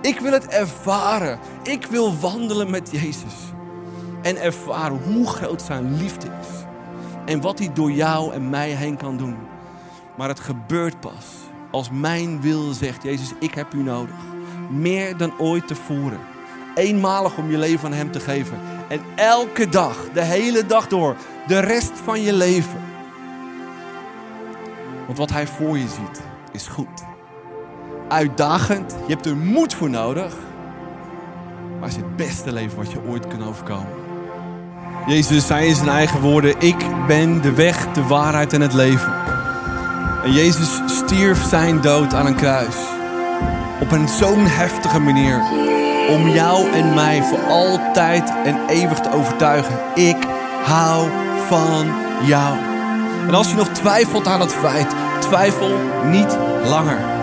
Ik 0.00 0.20
wil 0.20 0.32
het 0.32 0.46
ervaren. 0.46 1.38
Ik 1.62 1.86
wil 1.86 2.18
wandelen 2.18 2.70
met 2.70 2.90
Jezus. 2.90 3.34
En 4.22 4.42
ervaren 4.42 5.02
hoe 5.02 5.26
groot 5.26 5.62
zijn 5.62 5.96
liefde 5.96 6.26
is. 6.26 6.64
En 7.24 7.40
wat 7.40 7.58
hij 7.58 7.72
door 7.72 7.90
jou 7.90 8.32
en 8.32 8.50
mij 8.50 8.70
heen 8.70 8.96
kan 8.96 9.16
doen. 9.16 9.36
Maar 10.16 10.28
het 10.28 10.40
gebeurt 10.40 11.00
pas 11.00 11.24
als 11.70 11.90
mijn 11.90 12.40
wil 12.40 12.72
zegt, 12.72 13.02
Jezus, 13.02 13.32
ik 13.40 13.54
heb 13.54 13.74
u 13.74 13.82
nodig. 13.82 14.14
Meer 14.70 15.16
dan 15.16 15.38
ooit 15.38 15.66
tevoren. 15.66 16.20
Eenmalig 16.74 17.36
om 17.36 17.50
je 17.50 17.58
leven 17.58 17.86
aan 17.86 17.94
Hem 17.94 18.10
te 18.10 18.20
geven. 18.20 18.58
En 18.88 19.00
elke 19.16 19.68
dag, 19.68 19.96
de 20.12 20.22
hele 20.22 20.66
dag 20.66 20.86
door, 20.88 21.16
de 21.46 21.58
rest 21.58 21.92
van 22.04 22.22
je 22.22 22.32
leven. 22.32 22.80
Want 25.06 25.18
wat 25.18 25.30
Hij 25.30 25.46
voor 25.46 25.78
je 25.78 25.88
ziet, 25.88 26.22
is 26.52 26.66
goed. 26.66 27.15
Uitdagend. 28.08 28.96
Je 29.06 29.12
hebt 29.12 29.26
er 29.26 29.36
moed 29.36 29.74
voor 29.74 29.90
nodig. 29.90 30.34
Maar 31.80 31.88
het 31.88 31.96
is 31.96 31.96
het 31.96 32.16
beste 32.16 32.52
leven 32.52 32.76
wat 32.76 32.92
je 32.92 32.98
ooit 33.08 33.26
kan 33.26 33.44
overkomen. 33.44 33.88
Jezus 35.06 35.46
zei 35.46 35.66
in 35.66 35.74
zijn 35.74 35.88
eigen 35.88 36.20
woorden: 36.20 36.54
Ik 36.58 37.06
ben 37.06 37.42
de 37.42 37.52
weg, 37.52 37.92
de 37.92 38.02
waarheid 38.06 38.52
en 38.52 38.60
het 38.60 38.72
leven. 38.72 39.12
En 40.24 40.32
Jezus 40.32 40.80
stierf 40.86 41.44
zijn 41.44 41.80
dood 41.80 42.14
aan 42.14 42.26
een 42.26 42.36
kruis. 42.36 42.76
Op 43.80 43.90
een 43.90 44.08
zo'n 44.08 44.46
heftige 44.46 45.00
manier. 45.00 45.40
Om 46.10 46.28
jou 46.28 46.70
en 46.70 46.94
mij 46.94 47.22
voor 47.22 47.42
altijd 47.48 48.32
en 48.44 48.68
eeuwig 48.68 49.00
te 49.00 49.12
overtuigen. 49.12 49.74
Ik 49.94 50.26
hou 50.64 51.08
van 51.48 51.86
jou. 52.26 52.56
En 53.28 53.34
als 53.34 53.50
je 53.50 53.56
nog 53.56 53.68
twijfelt 53.68 54.26
aan 54.26 54.40
het 54.40 54.52
feit, 54.52 54.94
twijfel 55.20 55.78
niet 56.04 56.38
langer. 56.64 57.15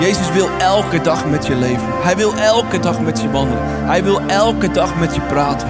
Jezus 0.00 0.32
wil 0.32 0.48
elke 0.58 1.00
dag 1.00 1.26
met 1.26 1.46
je 1.46 1.54
leven. 1.54 2.02
Hij 2.02 2.16
wil 2.16 2.34
elke 2.34 2.78
dag 2.78 3.00
met 3.00 3.20
je 3.20 3.30
wandelen. 3.30 3.62
Hij 3.64 4.04
wil 4.04 4.20
elke 4.20 4.70
dag 4.70 4.98
met 4.98 5.14
je 5.14 5.20
praten. 5.20 5.68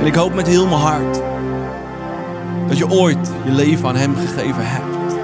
En 0.00 0.06
ik 0.06 0.14
hoop 0.14 0.34
met 0.34 0.46
heel 0.46 0.66
mijn 0.66 0.80
hart 0.80 1.20
dat 2.68 2.78
je 2.78 2.90
ooit 2.90 3.30
je 3.44 3.50
leven 3.50 3.88
aan 3.88 3.96
Hem 3.96 4.16
gegeven 4.16 4.66
hebt. 4.66 5.14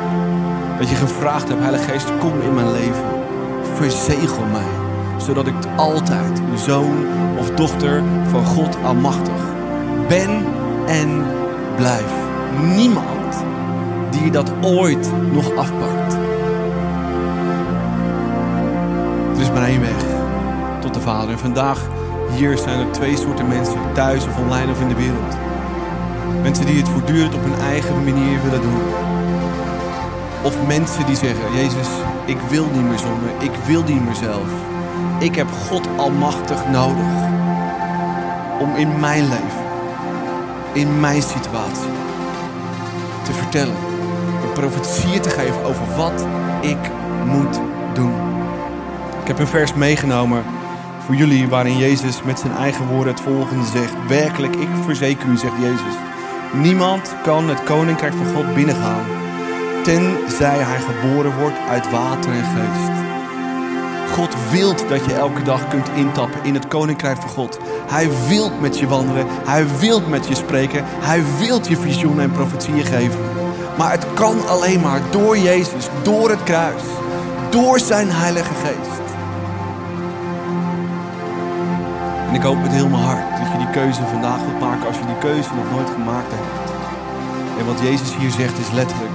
Dat 0.79 0.89
je 0.89 0.95
gevraagd 0.95 1.49
hebt, 1.49 1.61
Heilige 1.61 1.91
Geest, 1.91 2.19
kom 2.19 2.41
in 2.41 2.55
mijn 2.55 2.73
leven. 2.73 3.05
Verzegel 3.75 4.45
mij, 4.53 4.71
zodat 5.17 5.47
ik 5.47 5.55
altijd 5.77 6.39
een 6.39 6.59
zoon 6.59 7.07
of 7.39 7.51
dochter 7.51 8.03
van 8.31 8.45
God 8.45 8.77
Almachtig 8.85 9.43
ben 10.09 10.45
en 10.87 11.25
blijf. 11.77 12.13
Niemand 12.77 13.45
die 14.11 14.31
dat 14.31 14.53
ooit 14.63 15.11
nog 15.33 15.55
afpakt. 15.57 15.98
Maar 19.59 19.81
weg 19.81 20.05
tot 20.81 20.95
de 20.95 21.01
Vader. 21.01 21.31
En 21.31 21.39
vandaag 21.39 21.79
hier 22.37 22.59
zijn 22.59 22.81
er 22.81 22.93
twee 22.93 23.17
soorten 23.17 23.49
mensen, 23.49 23.93
thuis 23.95 24.27
of 24.27 24.39
online 24.39 24.73
of 24.73 24.81
in 24.81 24.89
de 24.89 24.95
wereld. 24.95 25.37
Mensen 26.43 26.67
die 26.67 26.77
het 26.77 26.89
voortdurend 26.89 27.35
op 27.35 27.43
hun 27.43 27.61
eigen 27.61 28.05
manier 28.05 28.43
willen 28.43 28.63
doen. 28.63 28.81
Of 30.43 30.67
mensen 30.67 31.07
die 31.07 31.17
zeggen, 31.17 31.55
Jezus, 31.55 31.89
ik 32.25 32.37
wil 32.49 32.67
niet 32.73 32.89
meer 32.89 32.99
zonder, 32.99 33.29
ik 33.39 33.53
wil 33.67 33.83
niet 33.83 34.05
meer 34.05 34.15
zelf. 34.15 34.49
Ik 35.19 35.35
heb 35.35 35.49
God 35.69 35.89
almachtig 35.97 36.69
nodig 36.69 37.13
om 38.61 38.77
in 38.77 39.01
mijn 39.01 39.23
leven, 39.23 39.67
in 40.73 41.01
mijn 41.01 41.23
situatie, 41.23 41.93
te 43.23 43.33
vertellen, 43.33 43.77
een 44.43 44.53
profetie 44.53 45.21
te 45.21 45.31
geven 45.31 45.65
over 45.65 45.97
wat 45.97 46.27
ik 46.61 46.91
moet 47.27 47.61
doen. 47.95 48.28
Ik 49.29 49.37
heb 49.37 49.47
een 49.47 49.53
vers 49.53 49.75
meegenomen 49.75 50.45
voor 51.05 51.15
jullie 51.15 51.49
waarin 51.49 51.79
Jezus 51.79 52.23
met 52.23 52.39
zijn 52.39 52.57
eigen 52.57 52.87
woorden 52.87 53.13
het 53.13 53.23
volgende 53.23 53.65
zegt. 53.65 53.95
Werkelijk, 54.09 54.57
ik 54.57 54.69
verzeker 54.85 55.29
u, 55.29 55.37
zegt 55.37 55.53
Jezus. 55.61 55.95
Niemand 56.53 57.15
kan 57.23 57.49
het 57.49 57.63
koninkrijk 57.63 58.13
van 58.15 58.35
God 58.35 58.55
binnengaan, 58.55 59.05
tenzij 59.85 60.59
hij 60.59 60.81
geboren 60.81 61.39
wordt 61.39 61.57
uit 61.69 61.91
water 61.91 62.31
en 62.31 62.45
geest. 62.45 62.91
God 64.15 64.37
wilt 64.51 64.89
dat 64.89 65.05
je 65.05 65.15
elke 65.15 65.43
dag 65.43 65.69
kunt 65.69 65.89
intappen 65.95 66.45
in 66.45 66.55
het 66.55 66.69
koninkrijk 66.69 67.21
van 67.21 67.31
God. 67.31 67.59
Hij 67.89 68.09
wilt 68.29 68.61
met 68.61 68.79
je 68.79 68.87
wandelen, 68.87 69.27
hij 69.29 69.67
wilt 69.79 70.09
met 70.09 70.29
je 70.29 70.35
spreken, 70.35 70.85
hij 70.87 71.23
wilt 71.39 71.69
je 71.69 71.77
visioenen 71.77 72.25
en 72.25 72.33
profetieën 72.33 72.85
geven. 72.85 73.21
Maar 73.79 73.91
het 73.91 74.07
kan 74.15 74.47
alleen 74.47 74.81
maar 74.81 75.01
door 75.11 75.39
Jezus, 75.39 75.89
door 76.03 76.31
het 76.31 76.43
kruis, 76.43 76.83
door 77.51 77.79
zijn 77.79 78.11
Heilige 78.11 78.55
Geest. 78.55 79.08
En 82.29 82.35
ik 82.35 82.43
hoop 82.43 82.63
met 82.63 82.73
heel 82.73 82.89
mijn 82.89 83.03
hart 83.03 83.39
dat 83.39 83.53
je 83.53 83.59
die 83.59 83.71
keuze 83.71 84.03
vandaag 84.07 84.41
wilt 84.41 84.61
maken 84.61 84.87
als 84.87 84.99
je 84.99 85.07
die 85.07 85.19
keuze 85.19 85.55
nog 85.55 85.71
nooit 85.71 85.91
gemaakt 85.91 86.31
hebt. 86.31 86.71
En 87.59 87.67
wat 87.67 87.81
Jezus 87.81 88.17
hier 88.17 88.31
zegt 88.31 88.59
is 88.59 88.71
letterlijk: 88.71 89.13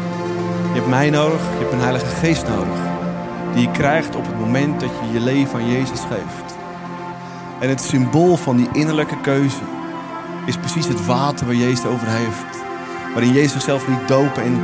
je 0.74 0.80
hebt 0.80 0.89
mij 0.89 1.09
nodig, 1.09 1.41
je 1.41 1.59
hebt 1.59 1.72
een 1.72 1.80
Heilige 1.80 2.05
Geest 2.05 2.47
nodig. 2.47 2.80
Die 3.53 3.61
je 3.61 3.72
krijgt 3.72 4.16
op 4.16 4.26
het 4.26 4.39
moment 4.39 4.80
dat 4.80 4.89
je 4.89 5.14
je 5.14 5.20
leven 5.20 5.59
aan 5.59 5.72
Jezus 5.72 5.99
geeft. 5.99 6.55
En 7.59 7.70
het 7.70 7.82
symbool 7.82 8.38
van 8.38 8.55
die 8.57 8.70
innerlijke 8.72 9.22
keuze 9.22 9.64
is 10.45 10.57
precies 10.57 10.88
het 10.88 11.05
water 11.05 11.45
waar 11.45 11.55
Jezus 11.55 11.86
over 11.86 12.07
heeft. 12.07 12.64
Waarin 13.14 13.34
Jezus 13.34 13.51
zichzelf 13.51 13.88
liet 13.88 14.07
dopen 14.07 14.43
en 14.43 14.61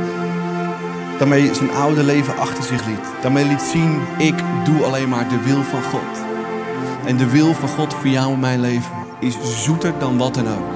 daarmee 1.18 1.54
zijn 1.54 1.70
oude 1.72 2.02
leven 2.02 2.38
achter 2.38 2.64
zich 2.64 2.86
liet. 2.86 3.06
Daarmee 3.22 3.44
liet 3.44 3.62
zien, 3.62 4.00
ik 4.18 4.34
doe 4.64 4.84
alleen 4.84 5.08
maar 5.08 5.28
de 5.28 5.42
wil 5.42 5.62
van 5.62 5.82
God. 5.82 5.99
En 7.10 7.16
de 7.16 7.30
wil 7.30 7.54
van 7.54 7.68
God 7.68 7.94
voor 7.94 8.08
jou 8.08 8.32
en 8.32 8.40
mijn 8.40 8.60
leven 8.60 8.92
is 9.18 9.62
zoeter 9.64 9.92
dan 9.98 10.18
wat 10.18 10.34
dan 10.34 10.48
ook. 10.48 10.74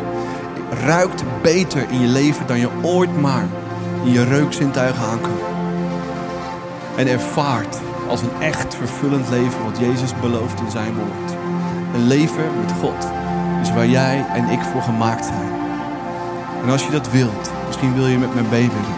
Ruikt 0.85 1.25
beter 1.43 1.91
in 1.91 2.01
je 2.01 2.07
leven 2.07 2.47
dan 2.47 2.59
je 2.59 2.69
ooit 2.83 3.21
maar 3.21 3.47
in 4.05 4.13
je 4.13 4.25
reukzintuigen 4.25 5.05
aan. 5.05 5.19
En 6.97 7.07
ervaart 7.07 7.79
als 8.09 8.23
een 8.23 8.41
echt 8.41 8.75
vervullend 8.75 9.29
leven 9.29 9.65
wat 9.65 9.79
Jezus 9.79 10.21
belooft 10.21 10.61
in 10.61 10.71
zijn 10.71 10.95
woord. 10.95 11.33
Een 11.95 12.07
leven 12.07 12.45
met 12.61 12.73
God 12.81 13.09
is 13.63 13.73
waar 13.73 13.89
jij 13.89 14.25
en 14.35 14.49
ik 14.49 14.61
voor 14.61 14.83
gemaakt 14.83 15.25
zijn. 15.25 15.53
En 16.63 16.71
als 16.71 16.85
je 16.85 16.91
dat 16.91 17.11
wilt, 17.11 17.51
misschien 17.67 17.95
wil 17.95 18.07
je 18.07 18.19
met 18.19 18.35
me 18.35 18.43
meebidden. 18.43 18.97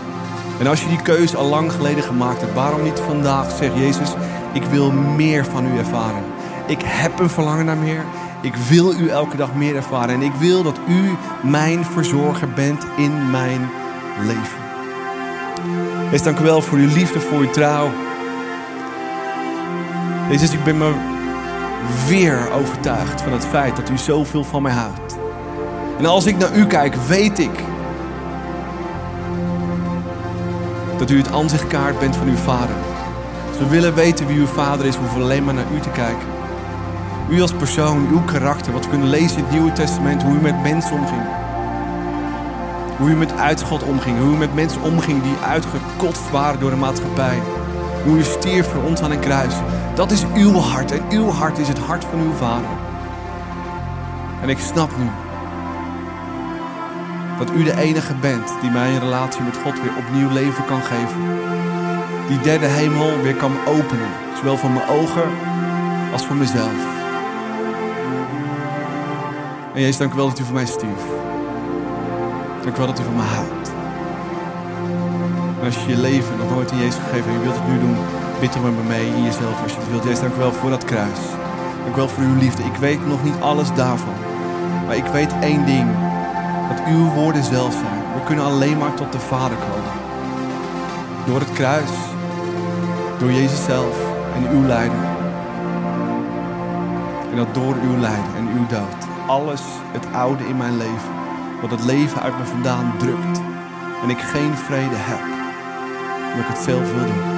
En 0.60 0.66
als 0.66 0.82
je 0.82 0.88
die 0.88 1.02
keuze 1.02 1.36
al 1.36 1.48
lang 1.48 1.72
geleden 1.72 2.04
gemaakt 2.04 2.40
hebt, 2.40 2.54
waarom 2.54 2.82
niet 2.82 3.00
vandaag 3.06 3.50
zeg 3.50 3.70
Jezus, 3.74 4.14
ik 4.52 4.64
wil 4.64 4.92
meer 4.92 5.44
van 5.44 5.66
u 5.66 5.78
ervaren. 5.78 6.35
Ik 6.66 6.80
heb 6.84 7.18
een 7.18 7.30
verlangen 7.30 7.64
naar 7.64 7.76
meer. 7.76 8.04
Ik 8.40 8.54
wil 8.54 8.94
u 8.94 9.08
elke 9.08 9.36
dag 9.36 9.54
meer 9.54 9.76
ervaren. 9.76 10.14
En 10.14 10.22
ik 10.22 10.32
wil 10.32 10.62
dat 10.62 10.78
u 10.88 11.16
mijn 11.42 11.84
verzorger 11.84 12.48
bent 12.48 12.86
in 12.96 13.30
mijn 13.30 13.68
leven. 14.20 14.64
Wees 16.10 16.22
dank 16.22 16.38
u 16.38 16.42
wel 16.44 16.62
voor 16.62 16.78
uw 16.78 16.88
liefde, 16.94 17.20
voor 17.20 17.38
uw 17.38 17.50
trouw. 17.50 17.90
Jezus, 20.30 20.52
ik 20.52 20.64
ben 20.64 20.78
me 20.78 20.92
weer 22.08 22.52
overtuigd 22.52 23.20
van 23.22 23.32
het 23.32 23.46
feit 23.46 23.76
dat 23.76 23.90
u 23.90 23.98
zoveel 23.98 24.44
van 24.44 24.62
mij 24.62 24.72
houdt. 24.72 25.16
En 25.98 26.06
als 26.06 26.26
ik 26.26 26.36
naar 26.36 26.56
u 26.56 26.66
kijk, 26.66 26.94
weet 26.94 27.38
ik 27.38 27.60
dat 30.98 31.10
u 31.10 31.16
het 31.16 31.32
aanzichtkaart 31.32 31.98
bent 31.98 32.16
van 32.16 32.28
uw 32.28 32.36
vader. 32.36 32.76
Als 33.48 33.58
we 33.58 33.68
willen 33.68 33.94
weten 33.94 34.26
wie 34.26 34.38
uw 34.38 34.46
vader 34.46 34.86
is, 34.86 34.96
hoeven 34.96 35.18
we 35.18 35.24
alleen 35.24 35.44
maar 35.44 35.54
naar 35.54 35.72
u 35.74 35.80
te 35.80 35.90
kijken. 35.90 36.35
U 37.28 37.40
als 37.40 37.52
persoon, 37.52 38.08
uw 38.10 38.22
karakter, 38.22 38.72
wat 38.72 38.84
we 38.84 38.90
kunnen 38.90 39.08
lezen 39.08 39.36
in 39.36 39.44
het 39.44 39.52
Nieuwe 39.52 39.72
Testament, 39.72 40.22
hoe 40.22 40.34
u 40.34 40.40
met 40.40 40.62
mensen 40.62 40.92
omging. 40.92 41.22
Hoe 42.98 43.08
u 43.08 43.16
met 43.16 43.36
uitschot 43.36 43.82
omging, 43.82 44.18
hoe 44.18 44.34
u 44.34 44.36
met 44.36 44.54
mensen 44.54 44.82
omging 44.82 45.22
die 45.22 45.36
uitgekotst 45.46 46.30
waren 46.30 46.60
door 46.60 46.70
de 46.70 46.76
maatschappij. 46.76 47.38
Hoe 48.04 48.18
u 48.18 48.22
stierf 48.22 48.70
voor 48.70 48.82
ons 48.82 49.00
aan 49.00 49.10
een 49.10 49.20
kruis. 49.20 49.54
Dat 49.94 50.10
is 50.10 50.24
uw 50.34 50.52
hart 50.52 50.92
en 50.92 51.02
uw 51.10 51.28
hart 51.28 51.58
is 51.58 51.68
het 51.68 51.78
hart 51.78 52.04
van 52.04 52.20
uw 52.20 52.32
vader. 52.32 52.68
En 54.42 54.48
ik 54.48 54.58
snap 54.58 54.90
nu 54.98 55.08
dat 57.38 57.50
u 57.50 57.62
de 57.62 57.76
enige 57.76 58.14
bent 58.14 58.52
die 58.60 58.70
mij 58.70 58.88
een 58.88 59.00
relatie 59.00 59.42
met 59.42 59.56
God 59.56 59.82
weer 59.82 59.96
opnieuw 59.98 60.30
leven 60.30 60.64
kan 60.64 60.82
geven. 60.82 61.20
Die 62.28 62.40
derde 62.40 62.66
hemel 62.66 63.22
weer 63.22 63.34
kan 63.34 63.52
openen, 63.66 64.08
zowel 64.36 64.56
voor 64.56 64.70
mijn 64.70 64.88
ogen 64.88 65.28
als 66.12 66.26
voor 66.26 66.36
mezelf. 66.36 66.95
En 69.76 69.82
Jezus, 69.82 69.96
dank 69.96 70.12
u 70.12 70.16
wel 70.16 70.28
dat 70.28 70.38
u 70.38 70.44
voor 70.44 70.54
mij 70.54 70.66
stierf. 70.66 71.04
Dank 72.62 72.74
u 72.76 72.78
wel 72.78 72.86
dat 72.86 73.00
u 73.00 73.02
van 73.02 73.16
mij 73.16 73.26
houdt. 73.26 73.70
En 75.60 75.64
als 75.64 75.74
je 75.74 75.88
je 75.88 75.96
leven 75.96 76.36
nog 76.36 76.50
nooit 76.50 76.70
in 76.70 76.78
Jezus 76.78 76.94
gegeven 76.94 77.30
en 77.30 77.32
je 77.32 77.42
wilt 77.42 77.54
het 77.54 77.68
nu 77.68 77.78
doen, 77.80 77.96
bid 78.40 78.54
er 78.54 78.60
met 78.60 78.76
me 78.76 78.82
mee 78.82 79.06
in 79.06 79.22
jezelf 79.22 79.62
als 79.62 79.72
je 79.72 79.78
het 79.78 79.90
wilt. 79.90 80.04
Jezus, 80.04 80.20
dank 80.20 80.34
u 80.34 80.38
wel 80.38 80.52
voor 80.52 80.70
dat 80.70 80.84
kruis. 80.84 81.18
Dank 81.82 81.94
u 81.94 81.96
wel 81.96 82.08
voor 82.08 82.22
uw 82.22 82.38
liefde. 82.38 82.62
Ik 82.62 82.76
weet 82.76 83.06
nog 83.06 83.24
niet 83.24 83.40
alles 83.40 83.74
daarvan. 83.74 84.14
Maar 84.86 84.96
ik 84.96 85.06
weet 85.06 85.32
één 85.40 85.66
ding. 85.66 85.88
Dat 86.68 86.86
uw 86.88 87.08
woorden 87.08 87.44
zelf 87.44 87.72
zijn. 87.72 88.00
We 88.14 88.24
kunnen 88.24 88.44
alleen 88.44 88.78
maar 88.78 88.94
tot 88.94 89.12
de 89.12 89.20
Vader 89.20 89.56
komen. 89.56 89.92
Door 91.26 91.40
het 91.40 91.52
kruis. 91.52 91.92
Door 93.18 93.32
Jezus 93.32 93.64
zelf 93.64 93.96
en 94.36 94.56
uw 94.56 94.66
lijden. 94.66 95.04
En 97.30 97.36
dat 97.36 97.54
door 97.54 97.74
uw 97.88 97.96
lijden 97.98 98.34
en 98.36 98.48
uw 98.48 98.66
dood 98.66 99.15
alles 99.26 99.62
het 99.92 100.06
oude 100.12 100.48
in 100.48 100.56
mijn 100.56 100.76
leven, 100.76 101.12
wat 101.60 101.70
het 101.70 101.84
leven 101.84 102.22
uit 102.22 102.38
me 102.38 102.44
vandaan 102.44 102.94
drukt, 102.98 103.40
en 104.02 104.10
ik 104.10 104.18
geen 104.18 104.54
vrede 104.54 104.96
heb, 104.96 105.20
omdat 106.32 106.48
ik 106.48 106.54
het 106.54 106.64
zelf 106.64 106.92
wil 106.92 107.04
doen. 107.04 107.34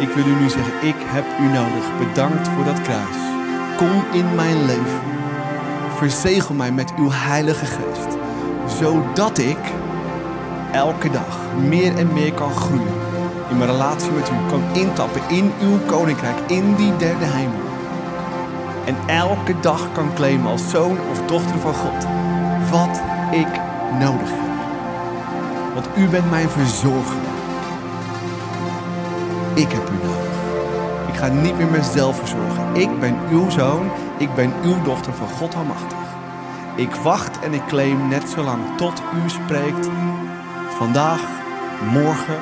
Ik 0.00 0.08
wil 0.08 0.26
u 0.26 0.34
nu 0.40 0.48
zeggen, 0.48 0.88
ik 0.88 0.96
heb 0.98 1.24
u 1.40 1.44
nodig. 1.44 1.98
Bedankt 1.98 2.48
voor 2.48 2.64
dat 2.64 2.82
kruis. 2.82 3.18
Kom 3.76 4.04
in 4.12 4.34
mijn 4.34 4.64
leven. 4.64 5.00
Verzegel 5.96 6.54
mij 6.54 6.72
met 6.72 6.92
uw 6.96 7.10
Heilige 7.10 7.66
Geest, 7.66 8.16
zodat 8.78 9.38
ik 9.38 9.58
elke 10.72 11.10
dag 11.10 11.38
meer 11.68 11.96
en 11.96 12.12
meer 12.12 12.32
kan 12.32 12.52
groeien 12.52 13.06
in 13.50 13.58
mijn 13.58 13.70
relatie 13.70 14.10
met 14.10 14.30
u, 14.30 14.48
kan 14.48 14.62
intappen 14.72 15.20
in 15.28 15.52
uw 15.62 15.78
koninkrijk, 15.86 16.36
in 16.46 16.74
die 16.74 16.96
derde 16.96 17.24
hemel. 17.24 17.67
En 18.88 18.96
elke 19.06 19.60
dag 19.60 19.92
kan 19.92 20.14
claimen 20.14 20.50
als 20.50 20.70
zoon 20.70 20.98
of 21.10 21.22
dochter 21.26 21.58
van 21.58 21.74
God 21.74 22.06
wat 22.70 23.02
ik 23.30 23.60
nodig 23.98 24.30
heb. 24.30 24.48
Want 25.74 25.88
u 25.96 26.08
bent 26.08 26.30
mijn 26.30 26.48
verzorger. 26.48 27.20
Ik 29.54 29.72
heb 29.72 29.90
u 29.90 30.06
nodig. 30.06 30.32
Ik 31.08 31.14
ga 31.14 31.26
niet 31.26 31.56
meer 31.56 31.66
mezelf 31.66 32.18
verzorgen. 32.18 32.74
Ik 32.74 33.00
ben 33.00 33.16
uw 33.30 33.50
zoon. 33.50 33.90
Ik 34.18 34.34
ben 34.34 34.52
uw 34.62 34.82
dochter 34.82 35.12
van 35.12 35.28
God 35.28 35.54
Almachtig. 35.54 35.98
Ik 36.74 36.94
wacht 36.94 37.38
en 37.38 37.54
ik 37.54 37.66
claim 37.66 38.08
net 38.08 38.28
zo 38.28 38.42
lang 38.42 38.62
tot 38.76 39.02
u 39.24 39.28
spreekt. 39.28 39.88
Vandaag, 40.68 41.20
morgen 41.92 42.38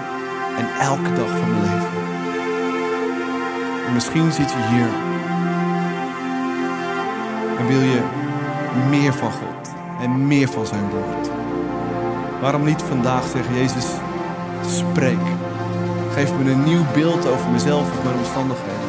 en 0.58 0.68
elke 0.80 1.12
dag 1.12 1.28
van 1.28 1.50
mijn 1.50 1.62
leven. 1.62 1.90
En 3.86 3.92
misschien 3.92 4.32
zit 4.32 4.50
je 4.50 4.68
hier 4.70 5.15
en 7.58 7.66
wil 7.66 7.80
je 7.80 8.00
meer 8.88 9.12
van 9.12 9.30
God 9.30 9.70
en 10.00 10.26
meer 10.26 10.48
van 10.48 10.66
zijn 10.66 10.88
woord. 10.90 11.30
Waarom 12.40 12.64
niet 12.64 12.82
vandaag 12.82 13.22
zeggen, 13.32 13.54
Jezus, 13.54 13.86
spreek. 14.66 15.26
Geef 16.12 16.32
me 16.32 16.50
een 16.50 16.64
nieuw 16.64 16.84
beeld 16.94 17.28
over 17.28 17.50
mezelf 17.50 17.90
of 17.90 18.04
mijn 18.04 18.16
omstandigheden. 18.16 18.86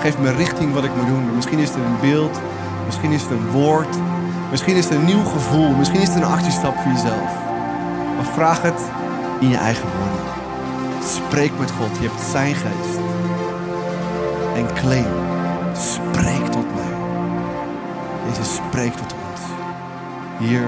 Geef 0.00 0.18
me 0.18 0.32
richting 0.32 0.72
wat 0.72 0.84
ik 0.84 0.96
moet 0.96 1.06
doen. 1.06 1.34
Misschien 1.34 1.58
is 1.58 1.68
het 1.68 1.76
een 1.76 2.10
beeld, 2.10 2.40
misschien 2.84 3.12
is 3.12 3.22
het 3.22 3.30
een 3.30 3.50
woord, 3.50 3.96
misschien 4.50 4.76
is 4.76 4.84
het 4.84 4.94
een 4.94 5.04
nieuw 5.04 5.24
gevoel, 5.24 5.68
misschien 5.68 6.00
is 6.00 6.08
het 6.08 6.16
een 6.16 6.24
actiestap 6.24 6.76
voor 6.76 6.92
jezelf. 6.92 7.32
Maar 8.16 8.26
vraag 8.32 8.62
het 8.62 8.80
in 9.40 9.48
je 9.48 9.56
eigen 9.56 9.88
woorden. 9.98 10.32
Spreek 11.04 11.58
met 11.58 11.70
God, 11.70 11.98
je 12.00 12.08
hebt 12.08 12.20
zijn 12.30 12.54
geest. 12.54 12.98
En 14.56 14.74
claim, 14.74 15.06
spreek. 15.74 16.53
Jezus 18.34 18.54
spreekt 18.54 18.98
tot 18.98 19.14
ons. 19.14 19.42
Hier 20.38 20.66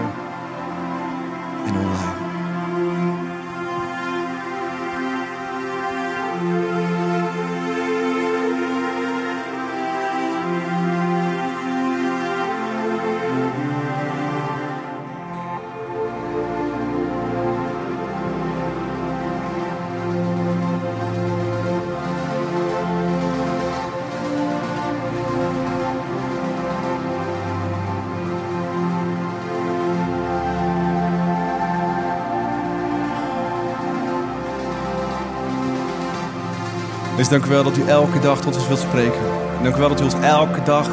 Dus 37.16 37.28
dank 37.28 37.44
u 37.44 37.48
wel 37.48 37.62
dat 37.62 37.76
u 37.76 37.88
elke 37.88 38.20
dag 38.20 38.40
tot 38.40 38.56
ons 38.56 38.66
wilt 38.66 38.80
spreken. 38.80 39.20
En 39.56 39.62
dank 39.62 39.76
u 39.76 39.78
wel 39.78 39.88
dat 39.88 40.00
u 40.00 40.04
ons 40.04 40.14
elke 40.20 40.62
dag 40.62 40.88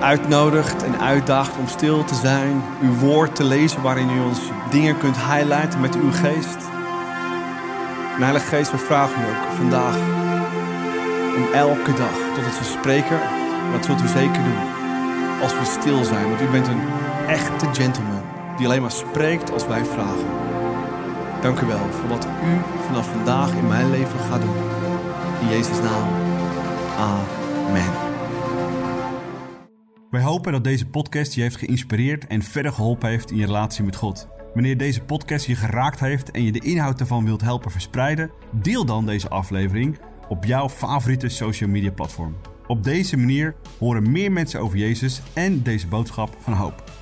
uitnodigt 0.00 0.82
en 0.82 1.00
uitdaagt 1.00 1.56
om 1.58 1.68
stil 1.68 2.04
te 2.04 2.14
zijn. 2.14 2.62
Uw 2.82 2.94
woord 2.94 3.34
te 3.34 3.44
lezen 3.44 3.82
waarin 3.82 4.10
u 4.10 4.20
ons 4.20 4.38
dingen 4.70 4.98
kunt 4.98 5.16
highlighten 5.16 5.80
met 5.80 5.94
uw 5.94 6.10
geest. 6.10 6.56
En 8.16 8.22
Heilige 8.22 8.46
Geest, 8.46 8.70
we 8.70 8.78
vragen 8.78 9.22
u 9.22 9.24
ook 9.24 9.56
vandaag 9.56 9.96
om 11.36 11.52
elke 11.54 11.92
dag 11.92 12.16
tot 12.34 12.44
het 12.44 12.66
spreken. 12.66 13.20
En 13.66 13.72
dat 13.72 13.84
zult 13.84 14.02
u 14.02 14.06
zeker 14.06 14.42
doen 14.42 14.80
als 15.42 15.52
we 15.52 15.64
stil 15.80 16.04
zijn. 16.04 16.28
Want 16.28 16.40
u 16.40 16.46
bent 16.46 16.66
een 16.68 16.82
echte 17.28 17.66
gentleman 17.72 18.22
die 18.56 18.66
alleen 18.66 18.82
maar 18.82 18.90
spreekt 18.90 19.52
als 19.52 19.66
wij 19.66 19.84
vragen. 19.84 20.51
Dank 21.42 21.60
u 21.60 21.66
wel 21.66 21.90
voor 21.90 22.08
wat 22.08 22.24
u 22.24 22.82
vanaf 22.86 23.10
vandaag 23.10 23.54
in 23.54 23.68
mijn 23.68 23.90
leven 23.90 24.18
gaat 24.18 24.40
doen. 24.40 24.56
In 25.40 25.48
Jezus' 25.48 25.80
naam. 25.80 26.08
Amen. 26.98 27.92
Wij 30.10 30.22
hopen 30.22 30.52
dat 30.52 30.64
deze 30.64 30.86
podcast 30.86 31.34
je 31.34 31.40
heeft 31.40 31.56
geïnspireerd 31.56 32.26
en 32.26 32.42
verder 32.42 32.72
geholpen 32.72 33.08
heeft 33.08 33.30
in 33.30 33.36
je 33.36 33.46
relatie 33.46 33.84
met 33.84 33.96
God. 33.96 34.28
Wanneer 34.54 34.76
deze 34.76 35.02
podcast 35.02 35.46
je 35.46 35.54
geraakt 35.54 36.00
heeft 36.00 36.30
en 36.30 36.42
je 36.42 36.52
de 36.52 36.64
inhoud 36.64 37.00
ervan 37.00 37.24
wilt 37.24 37.40
helpen 37.40 37.70
verspreiden, 37.70 38.30
deel 38.50 38.84
dan 38.84 39.06
deze 39.06 39.28
aflevering 39.28 39.98
op 40.28 40.44
jouw 40.44 40.68
favoriete 40.68 41.28
social 41.28 41.70
media 41.70 41.90
platform. 41.90 42.36
Op 42.66 42.84
deze 42.84 43.16
manier 43.16 43.54
horen 43.78 44.12
meer 44.12 44.32
mensen 44.32 44.60
over 44.60 44.78
Jezus 44.78 45.22
en 45.32 45.62
deze 45.62 45.86
boodschap 45.86 46.36
van 46.38 46.52
hoop. 46.52 47.01